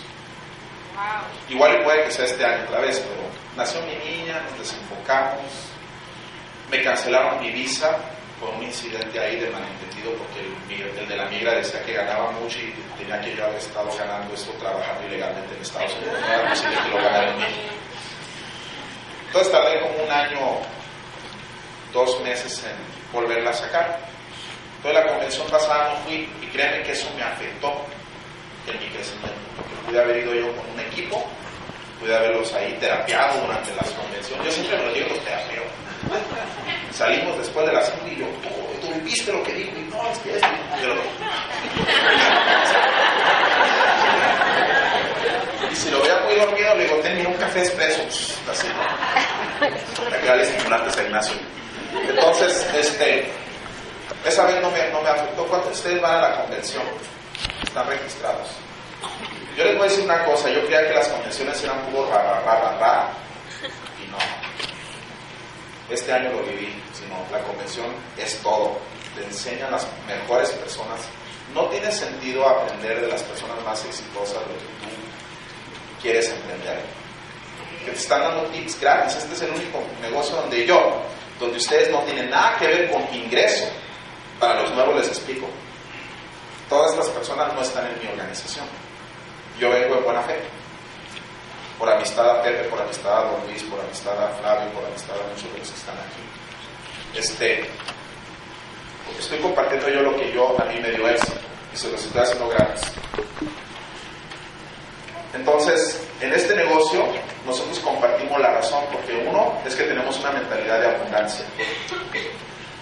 Igual 1.48 1.82
puede 1.84 2.04
que 2.04 2.10
sea 2.10 2.24
este 2.24 2.44
año 2.44 2.64
otra 2.64 2.80
vez, 2.80 2.98
pero 3.00 3.28
nació 3.56 3.80
mi 3.82 3.94
niña, 3.96 4.40
nos 4.48 4.58
desenfocamos, 4.58 5.40
me 6.70 6.82
cancelaron 6.82 7.40
mi 7.40 7.50
visa 7.50 7.96
por 8.40 8.50
un 8.50 8.62
incidente 8.62 9.18
ahí 9.18 9.36
de 9.36 9.50
malentendido 9.50 10.12
porque 10.12 10.40
el, 10.74 11.08
de 11.08 11.16
la 11.16 11.24
migra 11.26 11.54
decía 11.54 11.82
que 11.84 11.94
ganaba 11.94 12.30
mucho 12.32 12.58
y 12.58 12.74
tenía 12.98 13.20
que 13.20 13.34
yo 13.34 13.44
haber 13.44 13.56
estado 13.56 13.88
ganando 13.96 14.34
esto 14.34 14.52
trabajando 14.52 15.06
ilegalmente 15.06 15.54
en 15.54 15.62
Estados 15.62 15.94
Unidos, 15.94 16.20
no 16.20 16.26
era 16.26 16.50
posible 16.50 16.76
que 16.76 16.88
lo 16.88 16.96
ganara 16.96 17.30
en 17.30 17.38
México. 17.38 17.74
Entonces 19.26 19.52
tardé 19.52 19.80
como 19.80 20.04
un 20.04 20.10
año, 20.10 20.38
dos 21.92 22.20
meses 22.22 22.64
en 22.64 22.76
volverla 23.12 23.50
a 23.50 23.54
sacar. 23.54 24.00
Entonces 24.76 25.04
la 25.04 25.12
convención 25.12 25.46
pasada 25.48 25.90
no 25.90 25.96
fui 26.04 26.28
y 26.42 26.46
créanme 26.46 26.82
que 26.82 26.92
eso 26.92 27.08
me 27.16 27.22
afectó 27.22 27.72
mi 28.74 28.88
crecimiento. 28.88 29.36
Pude 29.86 30.00
haber 30.00 30.16
ido 30.24 30.34
yo 30.34 30.56
con 30.56 30.70
un 30.74 30.80
equipo, 30.80 31.24
pude 32.00 32.16
haberlos 32.16 32.52
ahí 32.54 32.76
terapiado 32.80 33.40
durante 33.40 33.74
las 33.74 33.90
convenciones. 33.90 34.46
Yo 34.46 34.52
siempre 34.52 34.76
me 34.78 34.86
lo 34.86 34.92
digo, 34.92 35.08
los 35.10 35.24
terapeo. 35.24 35.62
Salimos 36.92 37.38
después 37.38 37.66
de 37.66 37.72
la 37.72 37.82
cena 37.82 38.08
y 38.10 38.16
yo, 38.16 38.26
tú, 38.80 38.88
viste 39.02 39.32
lo 39.32 39.42
que 39.42 39.52
dijo, 39.52 39.72
y 39.76 39.82
no, 39.90 40.10
es 40.10 40.18
que 40.18 40.36
es. 40.36 40.42
Y 45.70 45.76
si 45.76 45.90
lo 45.90 46.02
veo 46.02 46.20
muy 46.20 46.34
dormido, 46.36 46.74
le 46.74 46.84
digo, 46.84 46.96
ten, 46.96 47.26
un 47.26 47.34
café 47.34 47.60
expreso. 47.60 48.02
Así, 48.50 48.66
Para 50.10 50.22
que 50.22 50.42
estimulantes 50.42 50.96
a 50.96 51.02
Ignacio. 51.02 51.36
Entonces, 52.08 52.66
este, 52.74 53.30
esa 54.24 54.44
vez 54.46 54.60
no 54.60 54.70
me, 54.70 54.88
no 54.90 55.02
me 55.02 55.08
afectó. 55.08 55.46
¿Cuántos 55.46 55.70
de 55.70 55.76
ustedes 55.76 56.02
van 56.02 56.14
a 56.16 56.28
la 56.28 56.42
convención? 56.42 56.82
Están 57.66 57.86
registrados. 57.88 58.48
Yo 59.56 59.64
les 59.64 59.76
voy 59.76 59.86
a 59.86 59.90
decir 59.90 60.04
una 60.04 60.24
cosa, 60.24 60.50
yo 60.50 60.64
creía 60.66 60.88
que 60.88 60.94
las 60.94 61.08
convenciones 61.08 61.62
eran 61.62 61.80
puro 61.86 62.10
ra, 62.10 62.40
ra, 62.40 62.78
ra, 62.78 63.10
y 64.02 64.10
no. 64.10 64.18
Este 65.88 66.12
año 66.12 66.30
lo 66.32 66.42
viví, 66.42 66.74
sino 66.92 67.16
la 67.30 67.42
convención 67.44 67.86
es 68.18 68.38
todo. 68.42 68.78
Te 69.14 69.24
enseñan 69.24 69.70
las 69.70 69.86
mejores 70.06 70.50
personas. 70.50 71.00
No 71.54 71.66
tiene 71.66 71.90
sentido 71.90 72.46
aprender 72.46 73.00
de 73.00 73.08
las 73.08 73.22
personas 73.22 73.62
más 73.64 73.82
exitosas 73.84 74.42
lo 74.42 74.54
que 74.58 74.66
tú 74.82 76.02
quieres 76.02 76.28
emprender. 76.28 76.80
Que 77.84 77.92
te 77.92 77.96
están 77.96 78.20
dando 78.20 78.42
tips 78.50 78.80
gratis. 78.80 79.16
Este 79.16 79.34
es 79.34 79.42
el 79.42 79.50
único 79.52 79.82
negocio 80.02 80.36
donde 80.36 80.66
yo, 80.66 81.00
donde 81.38 81.56
ustedes 81.56 81.90
no 81.90 82.00
tienen 82.00 82.28
nada 82.28 82.58
que 82.58 82.66
ver 82.66 82.90
con 82.90 83.02
ingreso. 83.14 83.64
Para 84.38 84.60
los 84.60 84.72
nuevos 84.72 84.96
les 84.96 85.08
explico 85.08 85.48
Todas 86.68 86.92
estas 86.92 87.08
personas 87.10 87.54
no 87.54 87.62
están 87.62 87.86
en 87.86 87.98
mi 88.00 88.08
organización. 88.08 88.66
Yo 89.58 89.70
vengo 89.70 89.96
en 89.96 90.04
buena 90.04 90.22
fe. 90.22 90.40
Por 91.78 91.88
amistad 91.90 92.28
a 92.28 92.42
Pepe, 92.42 92.64
por 92.64 92.80
amistad 92.80 93.18
a 93.18 93.30
Don 93.30 93.46
Luis, 93.46 93.62
por 93.64 93.78
amistad 93.80 94.20
a 94.22 94.28
Flavio, 94.40 94.70
por 94.72 94.84
amistad 94.84 95.14
a 95.14 95.28
muchos 95.28 95.52
de 95.52 95.58
los 95.58 95.68
que 95.68 95.76
están 95.76 95.94
aquí. 95.94 97.18
Este, 97.18 97.70
estoy 99.18 99.38
compartiendo 99.38 99.88
yo 99.88 100.02
lo 100.02 100.16
que 100.16 100.32
yo 100.32 100.56
a 100.60 100.64
mí 100.64 100.80
me 100.80 100.90
dio 100.90 101.08
éxito 101.08 101.38
y 101.72 101.76
se 101.76 101.90
los 101.90 102.04
estoy 102.04 102.22
haciendo 102.22 102.48
gratis. 102.48 102.82
Entonces, 105.34 106.02
en 106.20 106.32
este 106.32 106.56
negocio 106.56 107.06
nosotros 107.44 107.78
compartimos 107.80 108.40
la 108.40 108.52
razón, 108.52 108.84
porque 108.90 109.14
uno 109.28 109.52
es 109.64 109.74
que 109.74 109.84
tenemos 109.84 110.18
una 110.18 110.32
mentalidad 110.32 110.80
de 110.80 110.86
abundancia. 110.96 111.44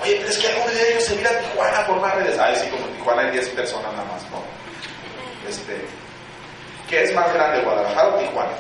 Oye, 0.04 0.16
pero 0.18 0.28
es 0.28 0.38
que 0.38 0.48
alguno 0.48 0.70
de 0.70 0.90
ellos 0.92 1.04
se 1.04 1.16
mira 1.16 1.30
a 1.30 1.38
Tijuana 1.38 1.78
a 1.78 1.84
formar 1.84 2.16
redes. 2.18 2.38
Ay, 2.38 2.54
sí, 2.56 2.68
como 2.68 2.86
en 2.86 2.94
Tijuana 2.94 3.22
hay 3.22 3.30
10 3.30 3.48
personas 3.50 3.90
nada 3.92 4.04
más, 4.04 4.22
¿no? 4.30 4.42
Este, 5.48 5.80
¿Qué 6.88 7.04
es 7.04 7.14
más 7.14 7.32
grande, 7.32 7.62
Guadalajara 7.62 8.08
o 8.08 8.18
Tijuana? 8.18 8.52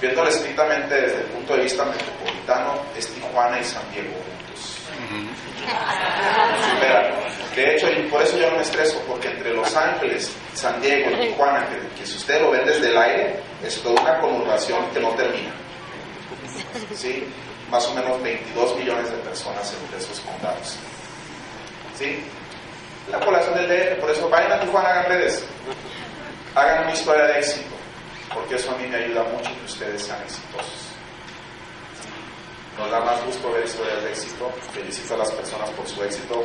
Viéndolo 0.00 0.30
estrictamente 0.30 0.94
desde 0.94 1.18
el 1.18 1.24
punto 1.24 1.56
de 1.56 1.62
vista 1.62 1.84
metropolitano, 1.84 2.80
es 2.96 3.06
Tijuana 3.08 3.60
y 3.60 3.64
San 3.64 3.82
Diego 3.92 4.14
juntos. 4.14 4.78
De 7.54 7.74
hecho, 7.74 7.90
y 7.90 8.08
por 8.08 8.22
eso 8.22 8.38
yo 8.38 8.50
no 8.50 8.56
me 8.56 8.62
estreso, 8.62 9.02
porque 9.06 9.28
entre 9.28 9.52
Los 9.52 9.76
Ángeles, 9.76 10.34
San 10.54 10.80
Diego 10.80 11.10
y 11.10 11.28
Tijuana, 11.28 11.68
que, 11.68 12.06
si 12.06 12.16
usted 12.16 12.40
lo 12.40 12.50
ven 12.50 12.64
desde 12.64 12.88
el 12.88 12.96
aire, 12.96 13.40
es 13.62 13.80
toda 13.82 14.00
una 14.00 14.20
conurbación 14.20 14.90
que 14.92 15.00
no 15.00 15.10
termina. 15.10 15.52
¿Sí? 16.94 17.26
Más 17.72 17.86
o 17.88 17.94
menos 17.94 18.22
22 18.22 18.76
millones 18.76 19.10
de 19.10 19.16
personas 19.16 19.74
entre 19.82 19.98
esos 19.98 20.20
condados. 20.20 20.76
¿Sí? 21.98 22.22
La 23.10 23.18
población 23.18 23.54
del 23.54 23.66
DF, 23.66 24.00
por 24.00 24.10
eso 24.10 24.28
vayan 24.28 24.52
a 24.52 24.60
Tijuana, 24.60 24.90
hagan 24.90 25.06
redes, 25.06 25.44
hagan 26.54 26.84
una 26.84 26.92
historia 26.92 27.24
de 27.24 27.38
éxito, 27.38 27.74
porque 28.32 28.56
eso 28.56 28.70
a 28.70 28.74
mí 28.76 28.86
me 28.86 28.96
ayuda 28.96 29.24
mucho 29.24 29.50
que 29.58 29.64
ustedes 29.64 30.02
sean 30.02 30.22
exitosos. 30.22 30.92
Nos 32.78 32.90
da 32.90 33.00
más 33.00 33.24
gusto 33.24 33.52
ver 33.52 33.64
historias 33.64 34.02
de 34.02 34.10
éxito. 34.10 34.50
Felicito 34.72 35.14
a 35.14 35.18
las 35.18 35.30
personas 35.32 35.70
por 35.70 35.86
su 35.86 36.02
éxito. 36.02 36.44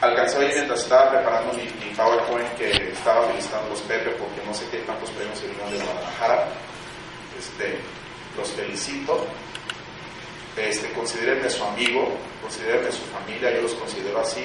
Alcancé 0.00 0.38
hoy 0.38 0.50
mientras 0.54 0.80
estaba 0.80 1.10
preparando 1.10 1.52
mi, 1.52 1.64
PowerPoint 1.94 2.48
que 2.54 2.70
estaba 2.92 3.26
felicitando 3.26 3.68
los 3.70 3.80
Pepe 3.82 4.10
porque 4.10 4.40
no 4.46 4.54
sé 4.54 4.66
qué 4.70 4.78
tantos 4.78 5.10
premios 5.10 5.38
se 5.38 5.46
de 5.46 5.84
Guadalajara. 5.84 6.48
Este, 7.38 7.78
los 8.36 8.48
felicito. 8.50 9.26
Este, 10.68 10.92
considérenme 10.92 11.48
su 11.48 11.64
amigo, 11.64 12.16
considérenme 12.42 12.92
su 12.92 13.02
familia, 13.06 13.50
yo 13.54 13.62
los 13.62 13.74
considero 13.74 14.20
así. 14.20 14.44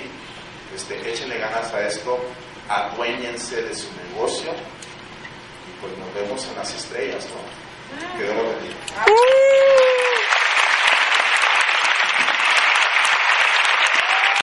Este, 0.73 1.11
échenle 1.11 1.37
ganas 1.37 1.73
a 1.73 1.87
esto, 1.87 2.17
aduéñense 2.69 3.61
de 3.61 3.75
su 3.75 3.87
negocio 4.09 4.51
y 4.51 5.81
pues 5.81 5.97
nos 5.97 6.13
vemos 6.13 6.47
en 6.47 6.55
las 6.55 6.73
estrellas, 6.73 7.25
¿no? 7.29 8.17
Que 8.17 8.23
Dios 8.23 8.35
lo 8.35 8.43
bendiga. 8.43 8.75